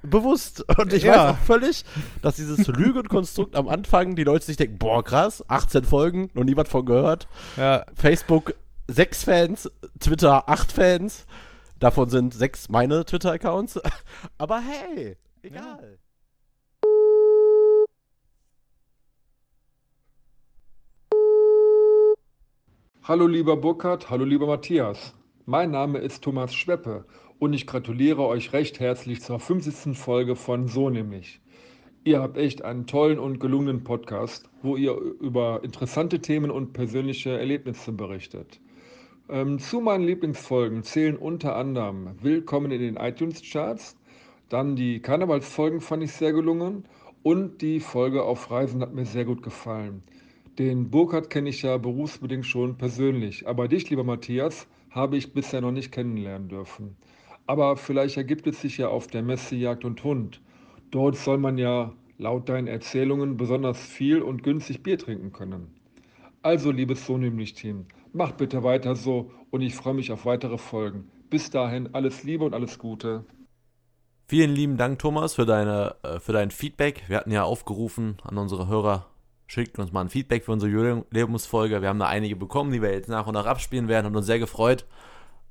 [0.02, 0.64] bewusst.
[0.78, 1.12] Und ich Ja.
[1.28, 1.84] weiß auch völlig,
[2.20, 6.68] dass dieses Lügenkonstrukt am Anfang die Leute sich denken, boah, krass, 18 Folgen, noch niemand
[6.68, 7.26] von gehört.
[7.56, 8.54] Ja, Facebook
[8.88, 11.24] 6 Fans, Twitter 8 Fans.
[11.78, 13.80] Davon sind 6 meine Twitter-Accounts.
[14.38, 15.98] Aber hey, egal.
[23.06, 25.12] Hallo lieber Burkhard, hallo lieber Matthias.
[25.44, 27.04] Mein Name ist Thomas Schweppe
[27.38, 29.94] und ich gratuliere euch recht herzlich zur 50.
[29.94, 31.42] Folge von So nämlich.
[32.04, 37.38] Ihr habt echt einen tollen und gelungenen Podcast, wo ihr über interessante Themen und persönliche
[37.38, 38.58] Erlebnisse berichtet.
[39.28, 43.98] Ähm, zu meinen Lieblingsfolgen zählen unter anderem Willkommen in den iTunes-Charts,
[44.48, 46.84] dann die Karnevalsfolgen fand ich sehr gelungen
[47.22, 50.02] und die Folge auf Reisen hat mir sehr gut gefallen.
[50.58, 55.60] Den Burkhard kenne ich ja berufsbedingt schon persönlich, aber dich, lieber Matthias, habe ich bisher
[55.60, 56.96] noch nicht kennenlernen dürfen.
[57.46, 60.40] Aber vielleicht ergibt es sich ja auf der Messe Jagd und Hund.
[60.92, 65.74] Dort soll man ja laut deinen Erzählungen besonders viel und günstig Bier trinken können.
[66.42, 70.58] Also, liebes So nämlich Team, macht bitte weiter so und ich freue mich auf weitere
[70.58, 71.10] Folgen.
[71.30, 73.24] Bis dahin alles Liebe und alles Gute.
[74.28, 77.02] Vielen lieben Dank, Thomas, für, deine, äh, für dein Feedback.
[77.08, 79.06] Wir hatten ja aufgerufen an unsere Hörer,
[79.46, 81.82] schickt uns mal ein Feedback für unsere Jubiläumsfolge.
[81.82, 84.26] Wir haben da einige bekommen, die wir jetzt nach und nach abspielen werden, haben uns
[84.26, 84.86] sehr gefreut.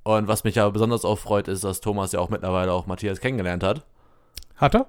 [0.03, 3.19] Und was mich aber besonders auch freut, ist, dass Thomas ja auch mittlerweile auch Matthias
[3.21, 3.86] kennengelernt hat.
[4.58, 4.88] hat er?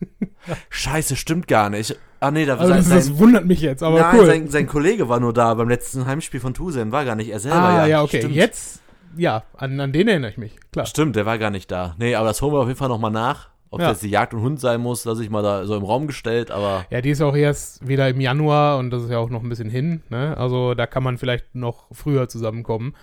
[0.70, 1.96] Scheiße, stimmt gar nicht.
[2.20, 4.26] Ah nee, da Also sein, das, sein, das wundert mich jetzt, aber nein, cool.
[4.26, 7.40] sein, sein Kollege war nur da beim letzten Heimspiel von Tusen, war gar nicht er
[7.40, 7.58] selber.
[7.58, 8.18] ah, ja, okay.
[8.18, 8.34] Stimmt.
[8.34, 8.82] Jetzt,
[9.16, 10.56] ja, an, an den erinnere ich mich.
[10.72, 10.86] Klar.
[10.86, 11.94] Stimmt, der war gar nicht da.
[11.98, 13.50] Nee, aber das holen wir auf jeden Fall nochmal nach.
[13.74, 13.88] Ob Ja.
[13.88, 16.50] das die Jagd und Hund sein muss, lasse ich mal da so im Raum gestellt,
[16.52, 19.42] aber Ja, die ist auch erst wieder im Januar und das ist ja auch noch
[19.42, 20.02] ein bisschen hin.
[20.10, 20.36] Ne?
[20.36, 22.94] Also da kann man vielleicht noch früher zusammenkommen.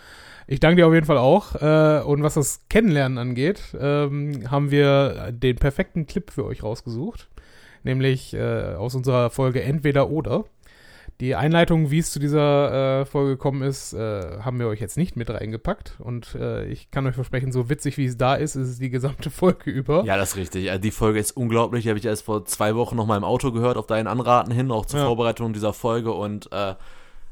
[0.48, 1.56] Ich danke dir auf jeden Fall auch.
[1.56, 7.28] Äh, und was das Kennenlernen angeht, ähm, haben wir den perfekten Clip für euch rausgesucht.
[7.84, 10.46] Nämlich äh, aus unserer Folge Entweder oder.
[11.20, 14.98] Die Einleitung, wie es zu dieser äh, Folge gekommen ist, äh, haben wir euch jetzt
[14.98, 15.96] nicht mit reingepackt.
[16.00, 18.90] Und äh, ich kann euch versprechen, so witzig wie es da ist, ist es die
[18.90, 20.04] gesamte Folge über.
[20.04, 20.72] ja, das ist richtig.
[20.72, 21.84] Also die Folge ist unglaublich.
[21.84, 24.52] Die habe ich erst vor zwei Wochen noch mal im Auto gehört, auf deinen Anraten
[24.52, 25.06] hin, auch zur Ja.
[25.06, 26.12] Vorbereitung dieser Folge.
[26.12, 26.74] Und äh,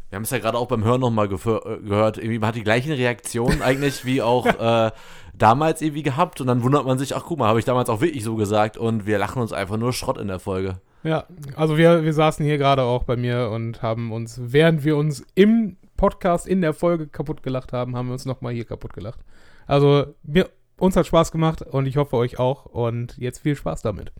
[0.09, 2.17] wir haben es ja gerade auch beim Hören noch mal gefö- äh, gehört.
[2.17, 4.91] Irgendwie man hat die gleichen Reaktionen eigentlich wie auch äh,
[5.33, 6.41] damals irgendwie gehabt.
[6.41, 8.77] Und dann wundert man sich, ach guck mal, habe ich damals auch wirklich so gesagt.
[8.77, 10.79] Und wir lachen uns einfach nur Schrott in der Folge.
[11.03, 14.97] Ja, also wir, wir saßen hier gerade auch bei mir und haben uns, während wir
[14.97, 18.93] uns im Podcast in der Folge kaputt gelacht haben, haben wir uns nochmal hier kaputt
[18.93, 19.19] gelacht.
[19.65, 23.81] Also mir, uns hat Spaß gemacht und ich hoffe euch auch und jetzt viel Spaß
[23.81, 24.11] damit.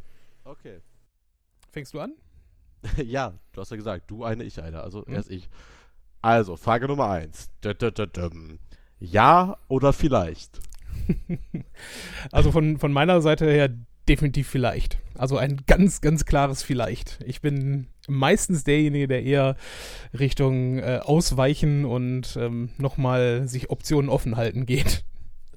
[0.45, 0.79] Okay.
[1.71, 2.13] Fängst du an?
[3.03, 4.81] ja, du hast ja gesagt, du eine, ich eine.
[4.81, 5.13] Also Hm.
[5.15, 5.49] erst ich.
[6.21, 7.49] Also, Frage Nummer eins.
[8.99, 10.59] Ja oder vielleicht?
[12.31, 13.69] Also von, von meiner Seite her
[14.07, 14.97] definitiv vielleicht.
[15.15, 17.19] Also ein ganz, ganz klares Vielleicht.
[17.25, 19.55] Ich bin meistens derjenige, der eher
[20.17, 25.05] Richtung äh, Ausweichen und ähm, nochmal sich Optionen offen halten geht.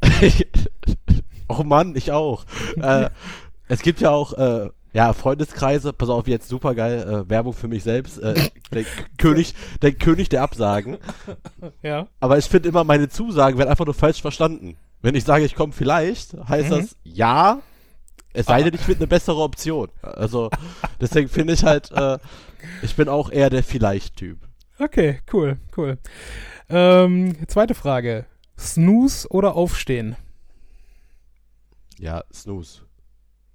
[1.48, 2.44] oh Mann, ich auch.
[2.76, 3.08] äh,
[3.68, 7.68] es gibt ja auch, äh, ja, Freundeskreise, pass auf, jetzt super geil, äh, Werbung für
[7.68, 8.34] mich selbst, äh,
[8.72, 8.84] der
[9.18, 10.98] König, der König der Absagen.
[11.82, 12.06] Ja.
[12.20, 14.76] Aber ich finde immer, meine Zusagen werden einfach nur falsch verstanden.
[15.00, 16.74] Wenn ich sage, ich komme vielleicht, heißt Mhm.
[16.76, 17.60] das ja,
[18.32, 19.88] es sei denn, ich finde eine bessere Option.
[20.02, 20.48] Also,
[21.00, 22.18] deswegen finde ich halt, äh,
[22.82, 24.38] ich bin auch eher der Vielleicht-Typ.
[24.78, 25.98] Okay, cool, cool.
[26.68, 28.26] Ähm, zweite Frage.
[28.58, 30.16] Snooze oder Aufstehen?
[31.98, 32.82] Ja, Snooze.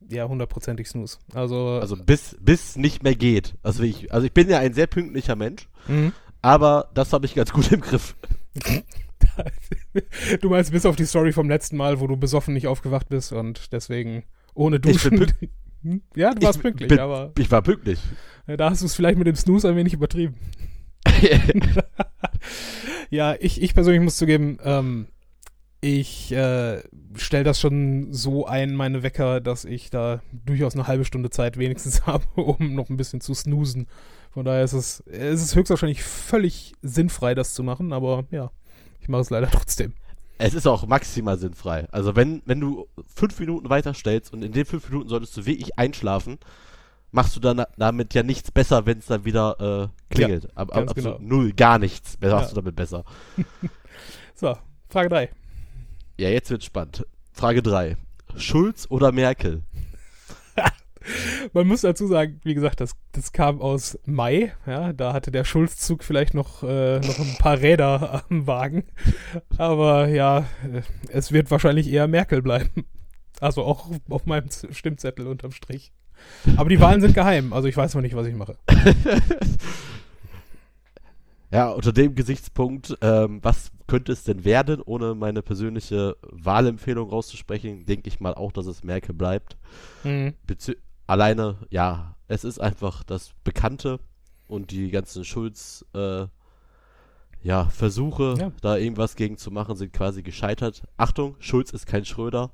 [0.09, 1.17] Ja, hundertprozentig Snooze.
[1.33, 3.55] Also, Also bis, bis nicht mehr geht.
[3.63, 6.13] Also ich, also ich bin ja ein sehr pünktlicher Mensch, mhm.
[6.41, 8.15] aber das habe ich ganz gut im Griff.
[10.41, 13.33] du meinst bis auf die Story vom letzten Mal, wo du besoffen nicht aufgewacht bist
[13.33, 14.23] und deswegen
[14.53, 15.27] ohne Ich bin Duschen.
[15.83, 16.01] Hm?
[16.15, 17.99] ja, du warst Ich pünktlich, bin- aber Ich war pünktlich.
[18.47, 20.35] da hast du es vielleicht mit dem Snooze ein wenig übertrieben.
[23.09, 25.07] Ja, ich, ich persönlich muss zugeben, ähm,
[25.87, 26.81] ich äh,
[27.15, 31.57] stelle das schon so ein, meine Wecker, dass ich da durchaus eine halbe Stunde Zeit
[31.57, 33.87] wenigstens habe, um noch ein bisschen zu snoosen.
[34.31, 38.51] Von daher ist es, es ist höchstwahrscheinlich völlig sinnfrei, das zu machen, aber ja,
[38.99, 39.93] ich mache es leider trotzdem.
[40.39, 41.87] Es ist auch maximal sinnfrei.
[41.91, 45.79] Also wenn, wenn du fünf Minuten weiterstellst und in den fünf Minuten solltest du wirklich
[45.79, 46.37] einschlafen,
[47.11, 50.55] machst du dann damit ja nichts besser, wenn es dann wieder äh, klingelt.
[50.55, 51.17] Ab, ab, genau.
[51.21, 52.17] null, gar nichts.
[52.19, 52.49] Machst Ja.
[52.49, 53.05] du damit besser.
[54.35, 54.55] So,
[54.89, 55.29] Frage 3.
[56.19, 57.05] Ja, jetzt wird spannend.
[57.31, 57.95] Frage 3.
[58.37, 59.61] Schulz oder Merkel?
[61.53, 64.51] Man muss dazu sagen, wie gesagt, das, das kam aus Mai.
[64.65, 68.85] Ja, da hatte der Schulzzug vielleicht noch, äh, noch ein paar Räder am Wagen.
[69.59, 72.87] Aber ja, äh, es wird wahrscheinlich eher Merkel bleiben.
[73.39, 75.91] Also auch auf meinem Stimmzettel unterm Strich.
[76.55, 78.57] Aber die Wahlen sind geheim, also ich weiß noch nicht, was ich mache.
[81.51, 87.85] Ja, unter dem Gesichtspunkt, ähm, was könnte es denn werden, ohne meine persönliche Wahlempfehlung rauszusprechen,
[87.85, 89.55] denke ich mal auch, dass es Merkel bleibt.
[90.03, 90.33] Mhm.
[91.07, 93.99] Alleine, ja, es ist einfach das Bekannte
[94.49, 96.25] und die ganzen Schulz, äh,
[97.43, 98.51] ja, Versuche, Ja.
[98.61, 100.83] da irgendwas gegen zu machen, sind quasi gescheitert.
[100.97, 102.51] Achtung, Schulz ist kein Schröder.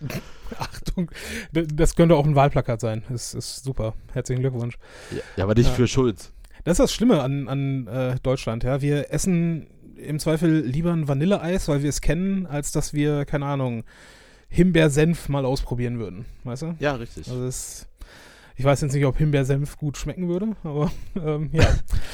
[0.58, 1.10] Achtung,
[1.52, 3.02] das könnte auch ein Wahlplakat sein.
[3.08, 3.94] Das ist super.
[4.12, 4.78] Herzlichen Glückwunsch.
[5.10, 5.74] Ja, ja aber nicht Ja.
[5.74, 6.32] für Schulz.
[6.64, 8.80] Das ist das Schlimme an, an äh, Deutschland, ja.
[8.80, 13.46] Wir essen im Zweifel lieber ein Vanilleeis, weil wir es kennen, als dass wir, keine
[13.46, 13.84] Ahnung,
[14.48, 16.24] Himbeersenf mal ausprobieren würden.
[16.44, 16.76] Weißt du?
[16.78, 17.28] Ja, richtig.
[17.28, 17.88] Also es,
[18.56, 21.66] ich weiß jetzt nicht, ob Himbeersenf gut schmecken würde, aber ähm, ja.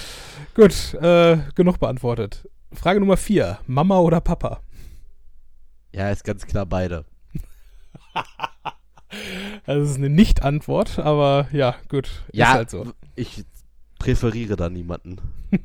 [0.54, 2.48] gut, äh, genug beantwortet.
[2.72, 3.58] Frage Nummer vier.
[3.66, 4.60] Mama oder Papa?
[5.92, 7.04] Ja, ist ganz klar beide.
[9.64, 12.24] Also es ist eine Nicht-Antwort, aber ja, gut.
[12.32, 12.92] Ja, Ist halt so.
[13.16, 13.44] ich
[13.98, 15.20] präferiere da niemanden.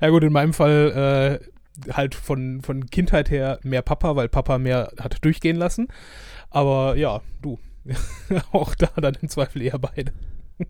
[0.00, 1.40] Ja gut, in meinem Fall
[1.88, 5.88] äh, halt von, von Kindheit her mehr Papa, weil Papa mehr hat durchgehen lassen.
[6.50, 7.58] Aber ja, du.
[8.52, 10.12] auch da dann im Zweifel eher beide.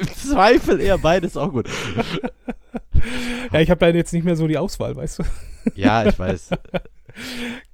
[0.00, 1.68] Im Zweifel eher beides auch gut.
[3.52, 5.22] Ja, ich habe da jetzt nicht mehr so die Auswahl, weißt du.
[5.74, 6.50] Ja, ich weiß.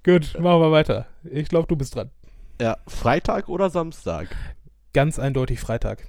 [0.04, 1.06] Gut, machen wir weiter.
[1.24, 2.10] Ich glaube, du bist dran.
[2.60, 4.28] Ja, Freitag oder Samstag?
[4.92, 6.08] Ganz eindeutig Freitag.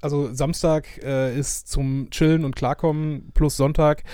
[0.00, 4.04] Also Samstag äh, ist zum Chillen und Klarkommen plus Sonntag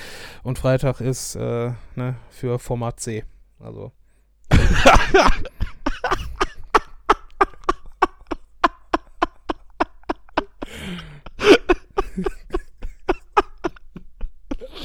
[0.43, 3.24] und Freitag ist äh, ne, für Format C.
[3.59, 3.93] Also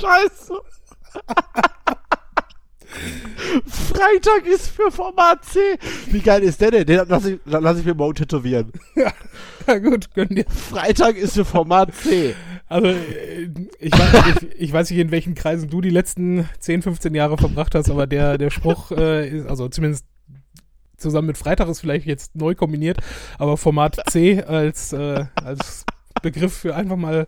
[0.02, 0.62] Scheiße.
[3.66, 5.60] Freitag ist für Format C.
[6.08, 6.86] Wie geil ist der denn?
[6.86, 8.72] Den lass ich, lass ich mir morgen tätowieren.
[9.68, 10.46] ja gut, gönn dir.
[10.50, 12.36] Freitag ist für Format C.
[12.68, 16.84] Also, äh, ich weiß, ich, ich weiß nicht, in welchen Kreisen du die letzten 10,
[16.84, 20.06] 15 Jahre verbracht hast, aber der, der Spruch äh, ist, also zumindest
[20.98, 23.00] zusammen mit Freitag ist vielleicht jetzt neu kombiniert,
[23.38, 25.86] aber Format C als, äh, als
[26.22, 27.28] Begriff für einfach mal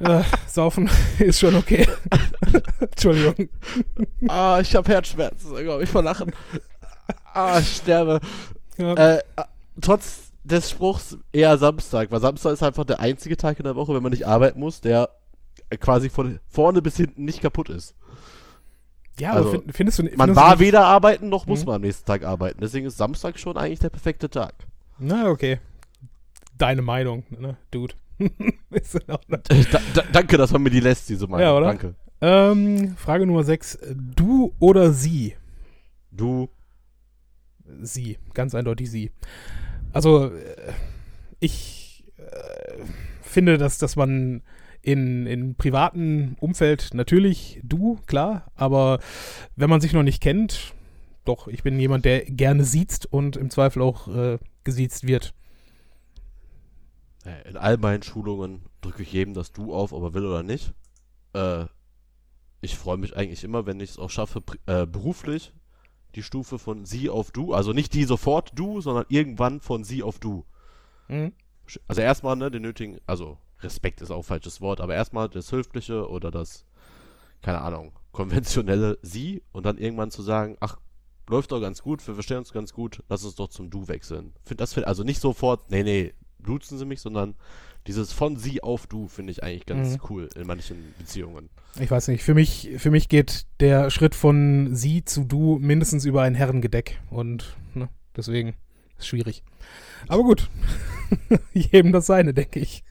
[0.00, 1.86] äh, saufen ist schon okay.
[2.80, 3.48] Entschuldigung.
[4.28, 6.32] Ah, ich habe Herzschmerzen, glaube ich, vor Lachen.
[7.34, 8.20] Ah, ich sterbe.
[8.76, 9.22] Ja, Äh,
[9.80, 13.94] trotz des Spruchs eher Samstag, weil Samstag ist einfach der einzige Tag in der Woche,
[13.94, 15.10] wenn man nicht arbeiten muss, der
[15.80, 17.94] quasi von vorne bis hinten nicht kaputt ist.
[19.20, 21.66] ja aber also, find, findest du Man findest war du, weder arbeiten, noch muss Mhm.
[21.66, 22.60] man am nächsten Tag arbeiten.
[22.62, 24.54] Deswegen ist Samstag schon eigentlich der perfekte Tag.
[24.98, 25.60] Na, okay.
[26.56, 27.94] Deine Meinung, ne, Dude.
[29.08, 29.40] Ordnung.
[29.70, 31.40] Da, da, danke, dass man mir die lässt, diese Meinung.
[31.40, 31.66] Ja, oder?
[31.66, 31.94] Danke.
[32.20, 33.78] Ähm, Frage Nummer 6.
[34.16, 35.34] Du oder sie?
[36.10, 36.48] Du,
[37.80, 39.10] Sie, ganz eindeutig sie.
[39.92, 40.72] Also, äh,
[41.40, 42.82] ich äh,
[43.22, 44.42] finde, dass, dass man
[44.82, 49.00] in, in privaten Umfeld natürlich du, klar, aber
[49.56, 50.74] wenn man sich noch nicht kennt,
[51.24, 55.34] doch, ich bin jemand, der gerne siezt und im Zweifel auch äh, gesiezt wird.
[57.24, 60.42] Äh, in all meinen Schulungen drücke ich jedem das Du auf, ob er will oder
[60.42, 60.72] nicht.
[61.32, 61.66] Äh,
[62.60, 65.52] ich freue mich eigentlich immer, wenn ich es auch schaffe, äh, beruflich
[66.14, 70.02] die Stufe von Sie auf Du, also nicht die sofort Du, sondern irgendwann von Sie
[70.02, 70.44] auf Du.
[71.08, 71.32] Mhm.
[71.86, 75.52] Also erstmal, ne, den nötigen, also Respekt ist auch ein falsches Wort, aber erstmal das
[75.52, 76.64] Höfliche oder das,
[77.42, 80.78] keine Ahnung, konventionelle Sie und dann irgendwann zu sagen, ach,
[81.28, 84.32] läuft doch ganz gut, wir verstehen uns ganz gut, lass uns doch zum Du wechseln.
[84.44, 87.34] Find das also nicht sofort, nee, nee, duzen sie mich, sondern
[87.86, 90.00] dieses von sie auf du finde ich eigentlich ganz Mhm.
[90.10, 91.48] cool in manchen Beziehungen.
[91.80, 96.04] Ich weiß nicht, für mich, für mich geht der Schritt von sie zu du mindestens
[96.04, 98.54] über ein Herrengedeck und ne, deswegen
[98.98, 99.42] ist schwierig.
[100.08, 100.50] Aber gut,
[101.52, 102.84] jedem das seine, denke ich.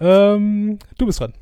[0.00, 1.32] Ähm, du bist dran.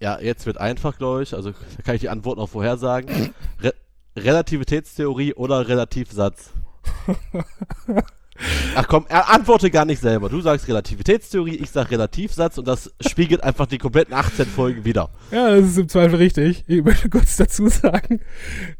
[0.00, 3.32] Ja, jetzt wird einfach, glaube ich, also da kann ich die Antwort noch vorhersagen.
[3.60, 3.74] Re
[4.16, 6.52] Relativitätstheorie oder Relativsatz?
[8.74, 10.28] Ach komm, er antworte gar nicht selber.
[10.28, 15.10] Du sagst Relativitätstheorie, ich sag Relativsatz und das spiegelt einfach die kompletten 18 Folgen wieder.
[15.30, 16.64] Ja, das ist im Zweifel richtig.
[16.66, 18.20] Ich möchte kurz dazu sagen,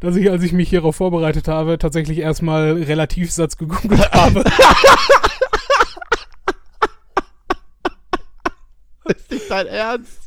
[0.01, 4.45] dass ich, als ich mich hierauf vorbereitet habe, tatsächlich erstmal Relativsatz gegoogelt habe.
[9.07, 10.24] Ist nicht dein Ernst?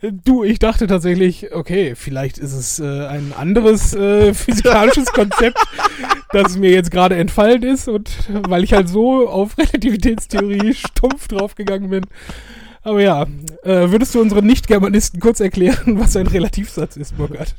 [0.00, 5.58] Du, ich dachte tatsächlich, okay, vielleicht ist es äh, ein anderes äh, physikalisches Konzept,
[6.32, 8.10] das mir jetzt gerade entfallen ist und
[8.48, 12.04] weil ich halt so auf Relativitätstheorie stumpf draufgegangen bin.
[12.82, 13.22] Aber ja,
[13.62, 17.54] äh, würdest du unseren Nicht-Germanisten kurz erklären, was ein Relativsatz ist, Burkhard?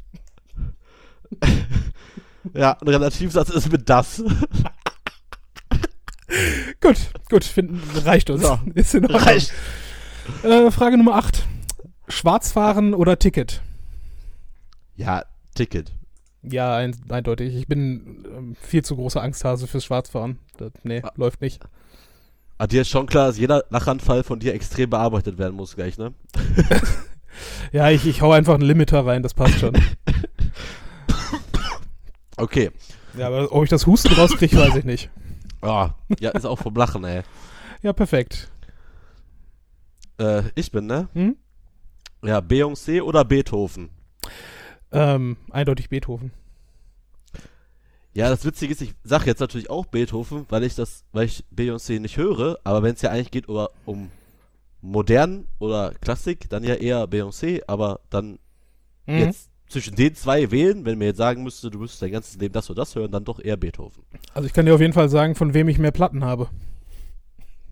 [2.54, 4.24] Ja, ein Relativsatz ist mit das.
[6.82, 6.98] Gut,
[7.30, 8.44] gut, finden, reicht uns.
[8.44, 9.22] So, ist in Ordnung.
[9.22, 9.54] Reicht.
[10.44, 11.44] Äh, Frage Nummer 8.
[12.08, 13.62] Schwarzfahren oder Ticket?
[14.96, 15.24] Ja,
[15.56, 15.92] Ticket.
[16.44, 17.56] Ja, ein, eindeutig.
[17.56, 20.38] Ich bin ähm, viel zu großer Angsthase fürs Schwarzfahren.
[20.58, 21.12] Das, nee, Ah.
[21.16, 21.62] läuft nicht.
[22.58, 25.98] Aber dir ist schon klar, dass jeder Lachanfall von dir extrem bearbeitet werden muss gleich,
[25.98, 26.14] ne?
[27.74, 29.74] Ja, ich, ich hau einfach einen Limiter rein, das passt schon.
[32.38, 32.72] Okay.
[33.18, 35.10] ja, aber ob ich das Husten rauskriege, weiß ich nicht.
[35.62, 37.22] Ah, ja, ist auch vom Lachen, ey.
[37.82, 38.52] Ja, perfekt.
[40.20, 41.08] Äh, ich bin, ne?
[41.14, 41.38] Hm?
[42.26, 43.90] Ja, Beyoncé oder Beethoven?
[44.92, 46.32] Ähm, eindeutig Beethoven.
[48.14, 51.44] Ja, das Witzige ist, ich sag jetzt natürlich auch Beethoven, weil ich das, weil ich
[51.54, 54.10] Beyoncé nicht höre, aber wenn es ja eigentlich geht über, um
[54.82, 58.40] modern oder Klassik, dann ja eher Beyoncé, aber dann
[59.08, 59.20] Mhm.
[59.20, 62.54] jetzt zwischen den zwei wählen, wenn mir jetzt sagen müsste, du müsstest dein ganzes Leben
[62.54, 64.04] das oder das hören, dann doch eher Beethoven.
[64.34, 66.50] Also ich kann dir auf jeden Fall sagen, von wem ich mehr Platten habe.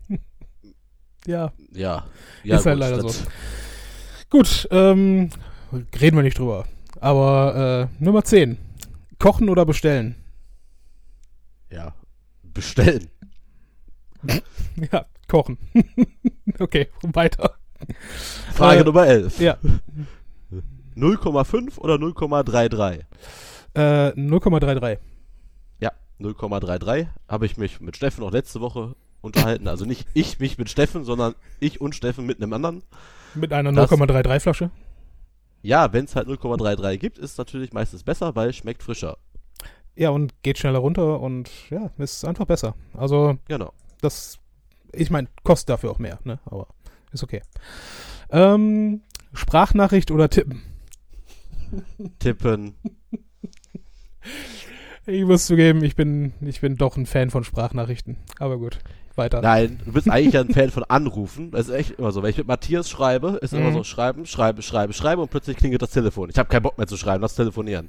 [1.26, 2.04] ja, Ja.
[2.42, 3.08] ja Ist halt leider so.
[4.34, 4.68] Gut.
[4.72, 5.30] Ähm,
[6.00, 6.66] reden wir nicht drüber.
[7.00, 8.58] Aber äh, Nummer 10.
[9.20, 10.16] Kochen oder bestellen?
[11.70, 11.94] Ja.
[12.42, 13.08] Bestellen.
[14.90, 15.56] Ja, kochen.
[16.58, 17.54] okay, weiter.
[18.54, 19.38] Frage Äh, Nummer 11.
[19.38, 19.56] Ja,
[20.96, 23.04] 0,5 oder 0,33?
[23.74, 24.98] äh, 0,33.
[25.78, 29.68] Ja, 0,33 habe ich mich mit Steffen auch letzte Woche unterhalten.
[29.68, 32.82] Also nicht ich mich mit Steffen, sondern ich und Steffen mit einem anderen.
[33.34, 34.70] Mit einer Das- 0,33 Flasche.
[35.62, 39.16] Ja, wenn es halt 0,33 gibt, ist natürlich meistens besser, weil schmeckt frischer.
[39.96, 42.74] Ja, und geht schneller runter und ja, ist einfach besser.
[42.94, 43.72] Also, Genau.
[44.00, 44.38] das,
[44.92, 46.38] ich meine, kostet dafür auch mehr, ne?
[46.46, 46.66] Aber
[47.12, 47.42] ist okay.
[48.30, 50.62] Ähm, Sprachnachricht oder tippen?
[52.18, 52.74] Tippen.
[55.06, 58.16] Ich muss zugeben, ich bin, ich bin doch ein Fan von Sprachnachrichten.
[58.38, 58.78] Aber gut,
[59.16, 59.40] weiter.
[59.40, 61.50] Nein, du bist eigentlich ein Fan von Anrufen.
[61.50, 62.22] Das ist echt immer so.
[62.22, 63.74] Wenn ich mit Matthias schreibe, ist immer Mhm.
[63.74, 66.30] so schreiben, schreibe, schreibe, schreibe und plötzlich klingelt das Telefon.
[66.30, 67.88] Ich habe keinen Bock mehr zu schreiben, lass telefonieren.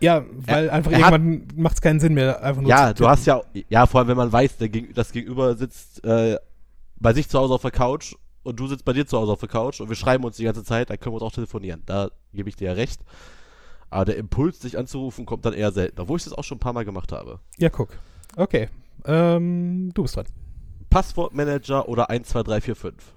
[0.00, 3.26] Ja, weil einfach er irgendwann macht es keinen Sinn mehr, einfach nur Ja, du hast
[3.26, 6.36] ja, ja, vor allem wenn man weiß, der das Gegenüber sitzt äh,
[6.98, 9.40] bei sich zu Hause auf der Couch und du sitzt bei dir zu Hause auf
[9.40, 11.82] der Couch und wir schreiben uns die ganze Zeit, dann können wir uns auch telefonieren.
[11.86, 13.00] Da gebe ich dir ja recht.
[13.88, 16.60] Aber der Impuls, dich anzurufen, kommt dann eher selten, obwohl ich das auch schon ein
[16.60, 17.38] paar Mal gemacht habe.
[17.56, 17.88] Ja, guck.
[18.36, 18.68] Okay.
[19.04, 20.26] Ähm, du bist dran.
[20.96, 23.12] Passwortmanager oder 12345?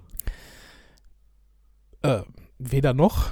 [2.01, 2.23] Äh,
[2.57, 3.30] weder noch,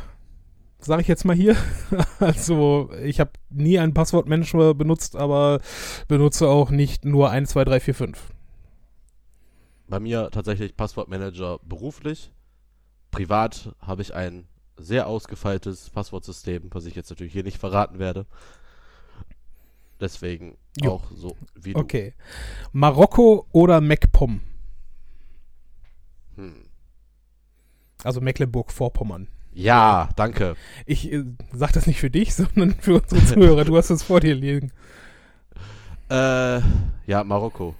[0.80, 1.58] sage ich jetzt mal hier.
[2.22, 5.60] also, ich habe nie einen Passwortmanager benutzt, aber
[6.08, 8.30] benutze auch nicht nur 1, 2, 3, 4, 5.
[9.90, 12.32] Bei mir tatsächlich Passwortmanager beruflich.
[13.12, 18.26] Privat habe ich ein sehr ausgefeiltes Passwortsystem, was ich jetzt natürlich hier nicht verraten werde.
[20.00, 20.92] Deswegen Jo.
[20.94, 21.80] auch so wie du.
[21.80, 22.14] Okay.
[22.72, 24.42] Marokko oder MacPom?
[26.36, 26.64] Hm.
[28.04, 29.28] Also Mecklenburg-Vorpommern.
[29.54, 30.56] Ja, danke.
[30.86, 33.66] Ich äh, sag das nicht für dich, sondern für unsere Zuhörer.
[33.66, 34.72] Du hast es vor dir liegen.
[36.10, 36.62] Äh,
[37.08, 37.74] ja, Marokko.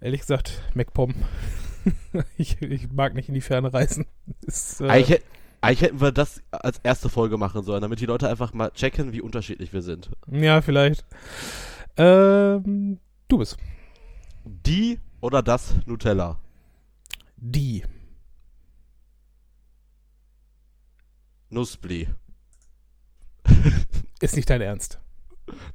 [0.00, 1.14] Ehrlich gesagt, MacPom.
[2.36, 4.06] ich, ich mag nicht in die Ferne reisen.
[4.44, 5.22] Ist, äh, hätt-
[5.62, 9.12] eigentlich hätten wir das als erste Folge machen sollen, damit die Leute einfach mal checken,
[9.12, 10.10] wie unterschiedlich wir sind.
[10.26, 11.06] ja, vielleicht.
[11.96, 12.98] Ähm,
[13.28, 13.56] du bist.
[14.44, 16.38] Die oder das Nutella?
[17.36, 17.84] Die.
[21.48, 22.08] Nussbli.
[24.20, 25.01] Ist nicht dein Ernst.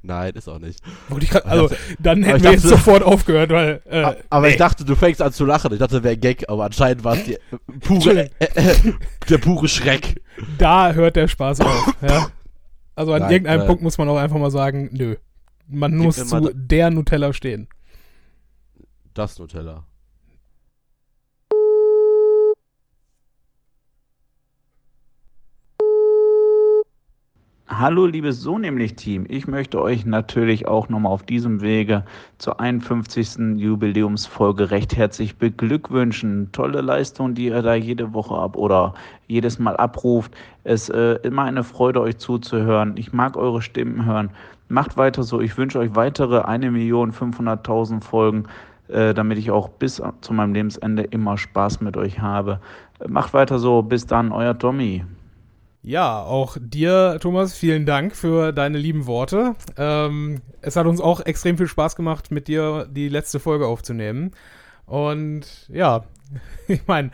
[0.02, 0.80] Nein, ist auch nicht.
[1.20, 1.68] Ich also,
[1.98, 3.82] dann hätten ich wir jetzt dachte- sofort aufgehört, weil.
[3.86, 4.58] Äh, aber ich nee.
[4.58, 5.72] dachte, du fängst an zu lachen.
[5.72, 7.38] Ich dachte, das wäre ein Gag, aber anscheinend war es die äh,
[7.80, 8.30] pure, Entschuldigung.
[8.38, 8.92] äh, äh,
[9.28, 10.22] der pure Schreck.
[10.58, 11.94] da hört der Spaß auf.
[12.02, 12.28] Ja.
[12.94, 13.66] Also an Nein, irgendeinem nein.
[13.68, 15.16] Punkt muss man auch einfach mal sagen, nö.
[15.68, 17.68] Man Gib muss zu der Nutella stehen.
[19.14, 19.84] Das Nutella.
[27.70, 32.02] Hallo liebes So nämlich Team, ich möchte euch natürlich auch nochmal auf diesem Wege
[32.38, 33.58] zur 51.
[33.58, 36.50] Jubiläumsfolge recht herzlich beglückwünschen.
[36.52, 38.94] Tolle Leistung, die ihr da jede Woche ab oder
[39.26, 40.32] jedes Mal abruft.
[40.64, 42.94] Es äh, immer eine Freude, euch zuzuhören.
[42.96, 44.30] Ich mag eure Stimmen hören.
[44.70, 45.42] Macht weiter so.
[45.42, 48.44] Ich wünsche euch weitere 1.500.000 Folgen,
[48.88, 52.60] äh, damit ich auch bis zu meinem Lebensende immer Spaß mit euch habe.
[53.06, 53.82] Macht weiter so.
[53.82, 55.04] Bis dann, euer Tommy.
[55.88, 59.54] Ja, auch dir, Thomas, vielen Dank für deine lieben Worte.
[59.78, 64.32] Ähm, es hat uns auch extrem viel Spaß gemacht, mit dir die letzte Folge aufzunehmen.
[64.84, 66.04] Und ja,
[66.68, 67.10] ich meine,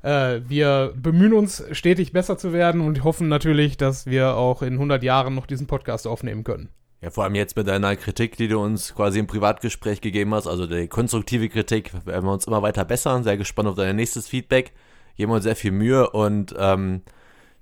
[0.00, 4.72] äh, wir bemühen uns stetig besser zu werden und hoffen natürlich, dass wir auch in
[4.72, 6.70] 100 Jahren noch diesen Podcast aufnehmen können.
[7.02, 10.46] Ja, vor allem jetzt mit deiner Kritik, die du uns quasi im Privatgespräch gegeben hast,
[10.46, 13.22] also die konstruktive Kritik, werden wir uns immer weiter bessern.
[13.22, 14.72] Sehr gespannt auf dein nächstes Feedback.
[15.18, 17.02] Geben uns sehr viel Mühe und ähm,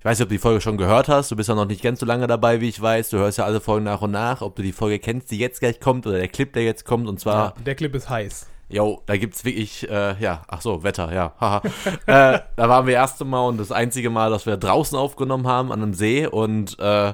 [0.07, 1.31] weiß nicht, ob du die Folge schon gehört hast.
[1.33, 3.11] Du bist ja noch nicht ganz so lange dabei, wie ich weiß.
[3.11, 4.41] Du hörst ja alle Folgen nach und nach.
[4.41, 7.09] Ob du die Folge kennst, die jetzt gleich kommt oder der Clip, der jetzt kommt.
[7.09, 8.47] Und zwar der Clip ist heiß.
[8.69, 11.63] Jo, da gibt's wirklich, äh, ja, ach so, Wetter, ja, haha.
[12.07, 15.71] äh, da waren wir erste Mal und das einzige Mal, dass wir draußen aufgenommen haben
[15.71, 17.13] an einem See und äh,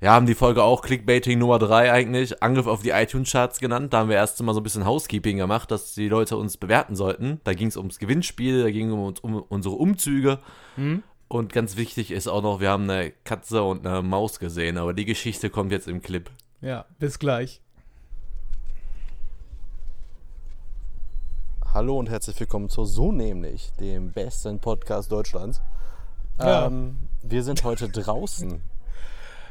[0.00, 3.92] ja, haben die Folge auch Clickbaiting Nummer 3 eigentlich, Angriff auf die iTunes-Charts genannt.
[3.92, 6.94] Da haben wir erst mal so ein bisschen Housekeeping gemacht, dass die Leute uns bewerten
[6.94, 7.40] sollten.
[7.44, 10.38] Da ging's ums Gewinnspiel, da ging es um, um unsere Umzüge.
[11.28, 14.94] Und ganz wichtig ist auch noch, wir haben eine Katze und eine Maus gesehen, aber
[14.94, 16.30] die Geschichte kommt jetzt im Clip.
[16.60, 17.60] Ja, bis gleich.
[21.74, 25.60] Hallo und herzlich willkommen zu So nämlich, dem besten Podcast Deutschlands.
[26.38, 26.66] Ja.
[26.66, 28.62] Ähm, wir sind heute draußen.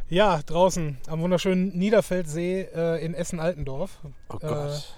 [0.07, 4.01] Ja, draußen am wunderschönen Niederfeldsee äh, in Essen-Altendorf.
[4.29, 4.93] Oh Äh, Gott.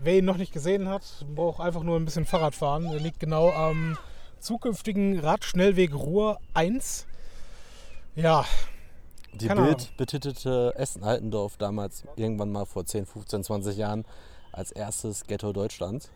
[0.00, 2.86] Wer ihn noch nicht gesehen hat, braucht einfach nur ein bisschen Fahrrad fahren.
[2.86, 3.96] Er liegt genau am
[4.42, 7.06] zukünftigen Radschnellweg Ruhr 1.
[8.14, 8.44] Ja,
[9.32, 14.04] Die Bild betitelte Essen-Altendorf damals irgendwann mal vor 10, 15, 20 Jahren
[14.52, 16.10] als erstes Ghetto Deutschlands.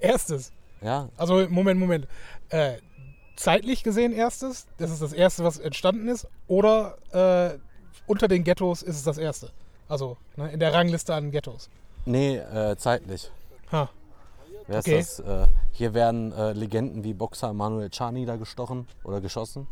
[0.00, 0.52] erstes.
[0.80, 2.06] Ja, Also, Moment, Moment.
[2.48, 2.74] Äh,
[3.36, 4.66] zeitlich gesehen erstes?
[4.78, 6.26] Das ist das erste, was entstanden ist?
[6.46, 7.58] Oder äh,
[8.06, 9.50] unter den Ghettos ist es das erste?
[9.88, 11.68] Also, ne, in der Rangliste an Ghettos.
[12.06, 13.30] nee, äh, zeitlich.
[13.72, 13.90] Ha.
[14.66, 14.98] Wer Okay.
[14.98, 15.48] ist das?
[15.48, 19.66] Äh, hier werden äh, Legenden wie Boxer Manuel Czani da gestochen oder geschossen.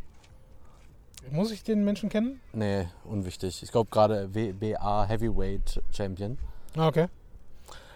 [1.30, 2.40] Muss ich den Menschen kennen?
[2.53, 3.62] Nee, unwichtig.
[3.62, 6.36] Ich glaube gerade WBA Heavyweight Champion.
[6.76, 7.07] Ah, okay.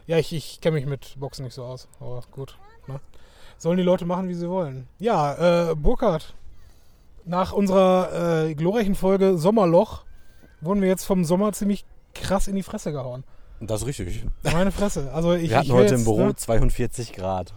[0.06, 2.56] Ja, ich, ich kenne mich mit Boxen nicht so aus, aber gut.
[2.86, 3.00] Ne?
[3.58, 4.86] Sollen die Leute machen, wie sie wollen.
[5.00, 6.34] Ja, äh, Burkhard,
[7.24, 10.04] nach unserer äh, glorreichen Folge Sommerloch
[10.60, 11.84] wurden wir jetzt vom Sommer ziemlich
[12.14, 13.24] krass in die Fresse gehauen.
[13.60, 14.24] Das ist richtig.
[14.42, 15.12] Meine Fresse.
[15.12, 17.54] Also ich, Wir hatten ich heute jetzt, im Büro Ne, 42 Grad.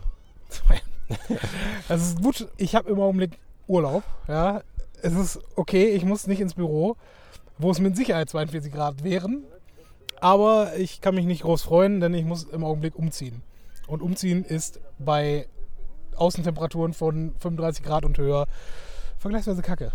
[1.89, 3.37] es ist gut, ich habe im Augenblick
[3.67, 4.03] Urlaub.
[4.27, 4.61] Ja,
[5.01, 6.95] es ist okay, ich muss nicht ins Büro,
[7.57, 9.43] wo es mit Sicherheit 42 Grad wären.
[10.21, 13.41] Aber ich kann mich nicht groß freuen, denn ich muss im Augenblick umziehen.
[13.87, 15.47] Und umziehen ist bei
[16.15, 18.47] Außentemperaturen von 35 Grad und höher
[19.17, 19.91] vergleichsweise kacke.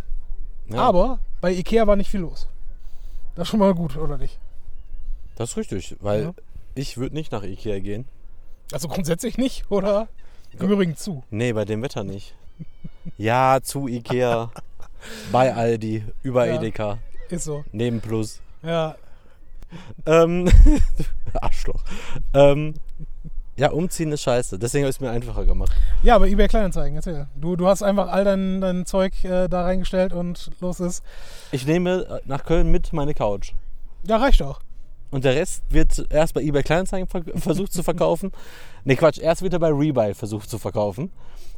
[0.68, 2.48] Ja, Aber bei Ikea war nicht viel los.
[3.34, 4.38] Das ist schon mal gut, oder nicht?
[5.36, 6.34] Das ist richtig, weil Ja.
[6.74, 8.06] ich würde nicht nach Ikea gehen.
[8.72, 10.08] Also grundsätzlich nicht, oder?
[10.58, 11.24] Im Übrigen zu.
[11.30, 12.34] Nee, bei dem Wetter nicht.
[13.18, 14.50] Ja, zu Ikea,
[15.32, 16.54] bei Aldi, über Ja.
[16.56, 17.64] Edeka, Ist so.
[17.72, 18.40] neben Plus.
[18.62, 18.96] Ja,
[20.06, 20.48] Ähm,
[21.40, 21.82] Arschloch.
[22.32, 22.74] Ähm,
[23.56, 24.58] ja, umziehen ist scheiße.
[24.58, 25.72] Deswegen habe ich es mir einfacher gemacht.
[26.04, 27.26] Ja, aber eBay Kleinanzeigen, erzähl.
[27.34, 31.02] Du, du hast einfach all dein, dein Zeug äh, da reingestellt und los ist.
[31.50, 33.52] Ich nehme äh, nach Köln mit meine Couch.
[34.06, 34.60] Ja, reicht auch.
[35.14, 38.32] Und der Rest wird erst bei eBay Kleinanzeigen ver versucht zu verkaufen.
[38.82, 41.12] Ne, Quatsch, erst wird er bei Rebuy versucht zu verkaufen.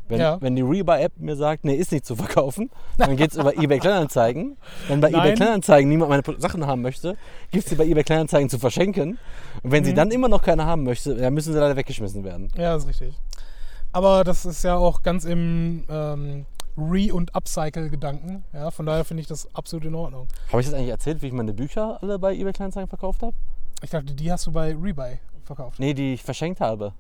[0.09, 0.39] Wenn, Ja.
[0.43, 3.79] wenn die Rebuy-App mir sagt, nee, ist nicht zu verkaufen, dann geht es über eBay
[3.79, 4.59] Kleinanzeigen.
[4.89, 5.35] Wenn bei eBay Nein.
[5.37, 7.17] Kleinanzeigen niemand meine Sachen haben möchte,
[7.51, 9.19] gibt sie bei eBay Kleinanzeigen zu verschenken.
[9.63, 9.97] Und wenn sie Mhm.
[9.97, 12.49] dann immer noch keine haben möchte, dann müssen sie leider weggeschmissen werden.
[12.59, 13.15] Ja, das ist richtig.
[13.93, 16.45] Aber das ist ja auch ganz im ähm,
[16.77, 18.45] Re- und Upcycle-Gedanken.
[18.53, 20.29] Ja, von daher finde ich das absolut in Ordnung.
[20.49, 23.35] Habe ich das eigentlich erzählt, wie ich meine Bücher alle bei eBay Kleinanzeigen verkauft habe?
[23.83, 25.79] Ich dachte, die hast du bei Rebuy verkauft.
[25.79, 26.93] Nee, die ich verschenkt habe.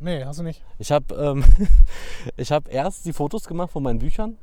[0.00, 0.62] Nee, hast du nicht.
[0.78, 1.44] Ich habe ähm,
[2.36, 4.36] ich hab erst die Fotos gemacht von meinen Büchern,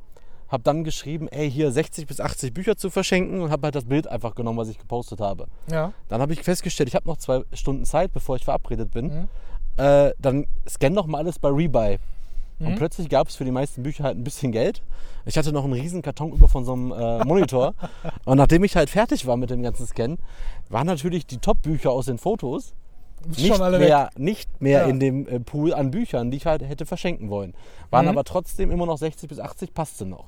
[0.48, 3.84] habe dann geschrieben, ey, hier 60 bis 80 Bücher zu verschenken und habe halt das
[3.84, 5.46] Bild einfach genommen, was ich gepostet habe.
[5.70, 5.92] Ja.
[6.08, 9.06] Dann habe ich festgestellt, ich habe noch zwei Stunden Zeit, bevor ich verabredet bin.
[9.06, 9.28] Mhm.
[9.76, 11.98] Äh, dann scan doch mal alles bei Rebuy.
[12.60, 12.66] Mhm.
[12.68, 14.82] Und plötzlich gab es für die meisten Bücher halt ein bisschen Geld.
[15.26, 17.74] Ich hatte noch einen riesen Karton über von so einem äh, Monitor.
[18.24, 20.18] und nachdem ich halt fertig war mit dem ganzen Scan,
[20.68, 22.74] waren natürlich die Top-Bücher aus den Fotos
[23.26, 23.78] nicht weg.
[23.80, 24.86] mehr, nicht mehr Ja.
[24.86, 27.54] in dem äh, Pool an Büchern, die ich halt hätte verschenken wollen.
[27.90, 28.10] Waren Mhm.
[28.12, 30.24] aber trotzdem immer noch 60 bis 80, passte noch.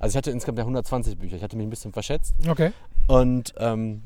[0.00, 1.36] Also ich hatte insgesamt ja 120 Bücher.
[1.36, 2.34] Ich hatte mich ein bisschen verschätzt.
[2.48, 2.72] Okay.
[3.06, 4.02] Und ähm,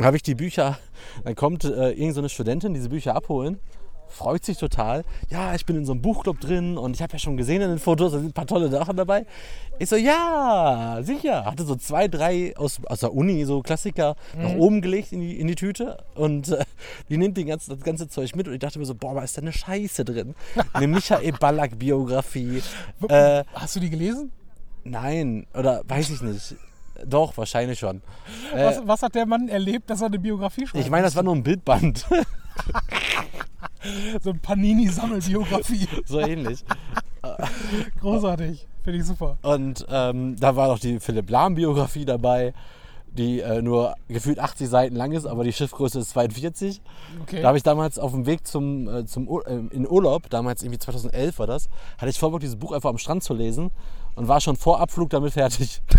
[0.00, 0.78] habe ich die Bücher,
[1.24, 3.58] dann kommt äh, irgend so Studentin diese Bücher abholen,
[4.10, 5.04] freut sich total.
[5.30, 7.70] Ja, ich bin in so einem Buchclub drin und ich habe ja schon gesehen in
[7.70, 9.24] den Fotos, da sind ein paar tolle Sachen dabei.
[9.78, 11.44] Ich so, ja, sicher.
[11.46, 15.40] Hatte so zwei, drei aus, aus der Uni, so Klassiker, nach oben gelegt in die,
[15.40, 16.64] in die Tüte und äh,
[17.08, 19.24] die nimmt die ganze, das ganze Zeug mit und ich dachte mir so, boah, was
[19.26, 20.34] ist da eine Scheiße drin?
[20.72, 22.62] Eine Michael Ballack-Biografie.
[23.08, 24.30] Äh, Hast du die gelesen?
[24.84, 26.56] nein, oder weiß ich nicht.
[27.06, 28.02] Doch, wahrscheinlich schon.
[28.54, 30.84] Äh, Was, was hat der Mann erlebt, dass er eine Biografie schreibt?
[30.84, 32.06] ich meine, das war nur ein Bildband.
[34.22, 35.88] so ein Panini-Sammelbiografie.
[36.04, 36.64] so ähnlich.
[38.00, 38.66] Großartig.
[38.82, 39.38] Finde ich super.
[39.42, 42.54] Und ähm, da war noch die Philipp Lahm-Biografie dabei,
[43.12, 46.80] die äh, nur gefühlt 80 Seiten lang ist, aber die Schiffgröße ist 42.
[47.22, 47.42] Okay.
[47.42, 50.62] Da habe ich damals auf dem Weg zum, äh, zum Ur äh, in Urlaub, damals
[50.62, 53.70] irgendwie 2011 war das, hatte ich vor, Bock, dieses Buch einfach am Strand zu lesen
[54.14, 55.82] und war schon vor Abflug damit fertig.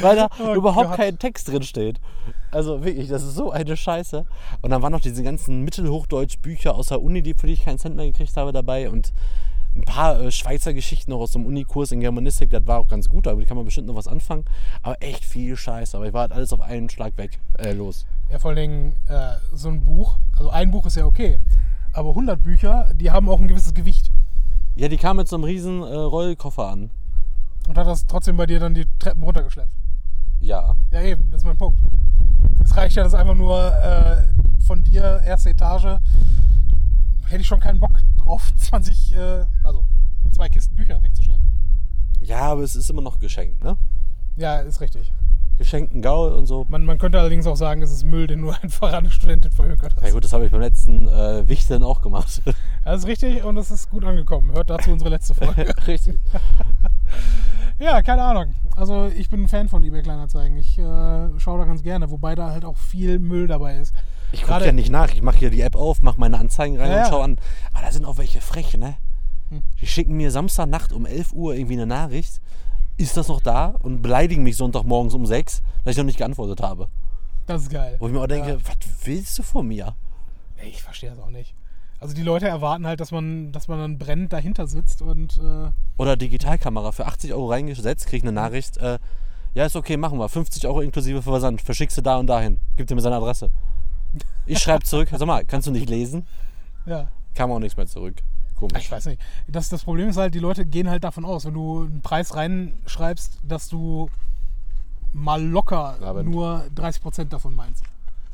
[0.00, 0.96] Weil da Oh überhaupt Gott.
[0.96, 2.00] kein Text drin steht.
[2.50, 4.24] Also wirklich, das ist so eine Scheiße.
[4.62, 7.78] Und dann waren noch diese ganzen Mittelhochdeutsch-Bücher aus der Uni, die, für die ich keinen
[7.78, 8.88] Cent mehr gekriegt habe, dabei.
[8.90, 9.12] Und
[9.78, 12.50] ein paar äh, Schweizer Geschichten noch aus dem Unikurs in Germanistik.
[12.50, 14.44] Das war auch ganz gut, aber die kann man bestimmt noch was anfangen.
[14.82, 15.96] Aber echt viel Scheiße.
[15.96, 17.38] Aber ich war halt alles auf einen Schlag weg.
[17.58, 18.04] Äh, los.
[18.30, 21.38] Ja, vor allen Dingen äh, so ein Buch, also ein Buch ist ja okay,
[21.92, 24.10] aber 100 Bücher, die haben auch ein gewisses Gewicht.
[24.76, 26.90] Ja, die kam mit so einem riesen äh, Rollkoffer an.
[27.66, 29.72] Und hat das trotzdem bei dir dann die Treppen runtergeschleppt.
[30.40, 30.76] Ja.
[30.90, 31.78] Ja, eben, das ist mein Punkt.
[32.62, 34.24] Es reicht ja, dass einfach nur äh,
[34.64, 35.98] von dir, erste Etage,
[37.26, 39.84] hätte ich schon keinen Bock drauf, 20, äh, also
[40.32, 41.46] zwei Kisten Bücher wegzuschleppen.
[42.20, 43.76] Ja, aber es ist immer noch geschenkt, ne?
[44.36, 45.12] Ja, ist richtig.
[45.56, 46.66] Geschenkten Gaul und so.
[46.68, 49.96] Man, man könnte allerdings auch sagen, es ist Müll, den einfach an eine Studentin verhökert
[49.96, 50.04] hast.
[50.04, 52.42] Ja gut, das habe ich beim letzten äh, Wichteln auch gemacht.
[52.84, 54.52] Das ist richtig und es ist gut angekommen.
[54.52, 55.70] Hört dazu unsere letzte Folge.
[55.86, 56.18] Richtig.
[57.78, 58.54] ja, keine Ahnung.
[58.76, 60.56] Also ich bin ein Fan von eBay Kleinanzeigen.
[60.56, 63.92] Ich äh, schaue da ganz gerne, wobei da halt auch viel Müll dabei ist.
[64.32, 65.12] Ich gucke ja nicht nach.
[65.14, 67.08] Ich mache hier die App auf, mache meine Anzeigen rein Ja, und ja.
[67.08, 67.36] schau an.
[67.72, 68.96] Aber da sind auch welche frech, ne?
[69.50, 69.62] Hm.
[69.80, 72.40] Die schicken mir Samstagnacht um 11 Uhr irgendwie eine Nachricht.
[72.98, 73.74] Ist das noch da?
[73.78, 76.88] Und beleidigen mich Sonntagmorgens um 6, dass ich noch nicht geantwortet habe.
[77.46, 77.96] Das ist geil.
[77.98, 78.56] Wo ich mir auch denke, Ja.
[78.56, 79.94] was willst du von mir?
[80.62, 81.54] Ich verstehe das auch nicht.
[82.00, 85.70] Also die Leute erwarten halt, dass man, dass man dann brennend dahinter sitzt und äh,
[85.96, 88.76] Oder Digitalkamera für 80 Euro reingesetzt, krieg eine Nachricht.
[88.76, 88.98] Äh,
[89.54, 90.28] ja, ist okay, machen wir.
[90.28, 91.62] 50 Euro inklusive Versand.
[91.62, 92.60] Verschickst du da und dahin.
[92.76, 93.50] Gib dir mir seine Adresse.
[94.46, 95.08] Ich schreibe zurück.
[95.10, 96.26] Sag mal, kannst du nicht lesen?
[96.86, 98.16] ja, Kam auch nichts mehr zurück.
[98.56, 98.78] Komisch.
[98.86, 99.20] ich weiß nicht.
[99.46, 102.34] Das, das Problem ist halt, die Leute gehen halt davon aus, wenn du einen Preis
[102.34, 104.10] reinschreibst, dass du
[105.12, 107.84] mal locker Aber- nur 30% davon meinst.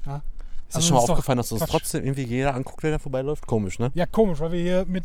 [0.06, 0.22] Ja?
[0.68, 1.70] Ist Also dir schon mal aufgefallen, dass uns Quatsch.
[1.70, 3.46] trotzdem irgendwie jeder anguckt, der da vorbeiläuft?
[3.46, 3.90] Komisch, ne?
[3.94, 5.04] Ja, komisch, weil wir hier mit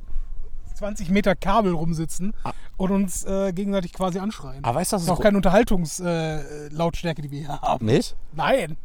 [0.75, 2.53] 20 Meter Kabel rumsitzen Ah.
[2.77, 4.63] und uns äh, gegenseitig quasi anschreien.
[4.63, 7.85] Aber weißt du, das ist auch keine Unterhaltungslautstärke, äh, die wir hier haben.
[7.85, 8.15] Nicht?
[8.31, 8.77] Nein.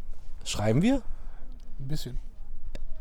[0.44, 1.00] Schreiben wir?
[1.84, 2.18] Ein bisschen.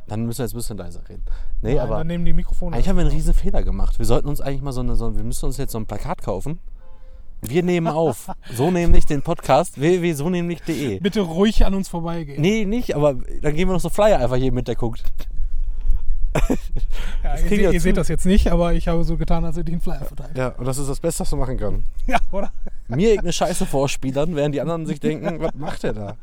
[0.08, 1.24] Dann müssen wir jetzt ein bisschen leiser reden.
[1.62, 2.76] Nee, Nein, aber Dann nehmen die Mikrofone.
[2.76, 3.98] eigentlich haben wir einen riesen Fehler gemacht.
[3.98, 6.22] Wir sollten uns eigentlich mal so eine, so, wir müssen uns jetzt so ein Plakat
[6.22, 6.60] kaufen.
[7.42, 8.30] Wir nehmen auf.
[8.54, 11.00] so nämlich den Podcast www.sonämlich.de.
[11.00, 12.42] Bitte ruhig an uns vorbeigehen.
[12.42, 15.04] Nee, nicht, aber dann geben wir noch so Flyer einfach jedem mit, der guckt.
[17.24, 19.70] Ja, ihr, wir ihr seht das jetzt nicht, aber ich habe so getan, als hätte
[19.70, 20.38] ich einen Flyer verteilt.
[20.38, 21.84] Ja, und das ist das Beste, was man machen kann.
[22.08, 22.52] Ja, oder?
[22.88, 26.18] Mir irgendeine Scheiße vorspielern, während die anderen sich denken, was macht der da?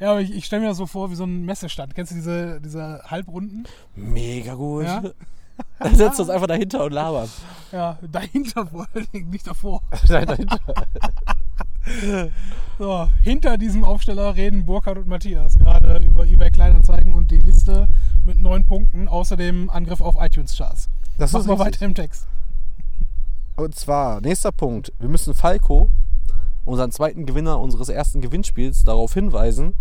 [0.00, 1.94] Ja, aber ich, ich stelle mir das so vor wie so ein Messestand.
[1.94, 3.64] Kennst du diese, diese Halbrunden?
[3.94, 4.84] Mega gut.
[4.84, 5.02] Ja.
[5.80, 7.28] Dann setzen wir uns einfach dahinter und labern.
[7.72, 9.82] Ja, dahinter vor allen Dingen, nicht davor.
[10.08, 10.58] dahinter.
[12.78, 17.88] So, hinter diesem Aufsteller reden Burkhard und Matthias gerade über eBay Kleinanzeigen und die Liste
[18.28, 20.88] mit neun Punkten, außerdem Angriff auf iTunes-Charts.
[21.16, 22.26] Das Mach ist mal weiter im Text.
[23.56, 24.92] Und zwar, nächster Punkt.
[25.00, 25.90] Wir müssen Falco,
[26.66, 29.74] unseren zweiten Gewinner unseres ersten Gewinnspiels, darauf hinweisen,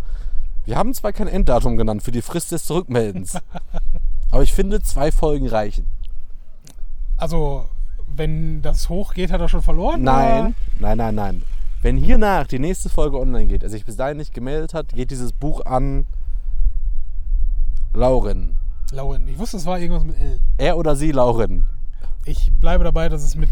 [0.65, 3.37] wir haben zwar kein Enddatum genannt für die Frist des Zurückmeldens,
[4.31, 5.85] aber ich finde, zwei Folgen reichen.
[7.17, 7.65] Also,
[8.07, 10.03] wenn das hochgeht, hat er schon verloren?
[10.03, 11.43] Nein, nein, nein, nein.
[11.81, 15.11] Wenn hiernach die nächste Folge online geht, er sich bis dahin nicht gemeldet hat, geht
[15.11, 16.05] dieses Buch an
[17.97, 18.55] Lauren.
[18.91, 20.39] Lauren, ich wusste, es war irgendwas mit L.
[20.59, 21.65] Er oder sie, Lauren.
[22.25, 23.49] Ich bleibe dabei, dass es mit